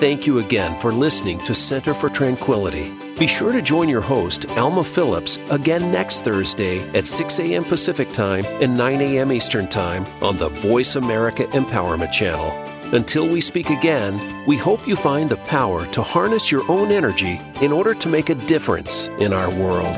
Thank 0.00 0.26
you 0.26 0.40
again 0.40 0.80
for 0.80 0.90
listening 0.90 1.38
to 1.44 1.54
Center 1.54 1.94
for 1.94 2.08
Tranquility. 2.08 2.92
Be 3.20 3.28
sure 3.28 3.52
to 3.52 3.62
join 3.62 3.88
your 3.88 4.00
host, 4.00 4.50
Alma 4.58 4.82
Phillips, 4.82 5.38
again 5.52 5.92
next 5.92 6.24
Thursday 6.24 6.80
at 6.90 7.06
6 7.06 7.38
a.m. 7.38 7.62
Pacific 7.62 8.10
Time 8.10 8.44
and 8.60 8.76
9 8.76 9.00
a.m. 9.00 9.30
Eastern 9.30 9.68
Time 9.68 10.04
on 10.20 10.36
the 10.38 10.48
Voice 10.48 10.96
America 10.96 11.44
Empowerment 11.52 12.10
Channel. 12.10 12.71
Until 12.92 13.26
we 13.26 13.40
speak 13.40 13.70
again, 13.70 14.20
we 14.46 14.58
hope 14.58 14.86
you 14.86 14.96
find 14.96 15.30
the 15.30 15.38
power 15.38 15.86
to 15.92 16.02
harness 16.02 16.52
your 16.52 16.70
own 16.70 16.92
energy 16.92 17.40
in 17.62 17.72
order 17.72 17.94
to 17.94 18.08
make 18.10 18.28
a 18.28 18.34
difference 18.34 19.08
in 19.18 19.32
our 19.32 19.50
world. 19.50 19.96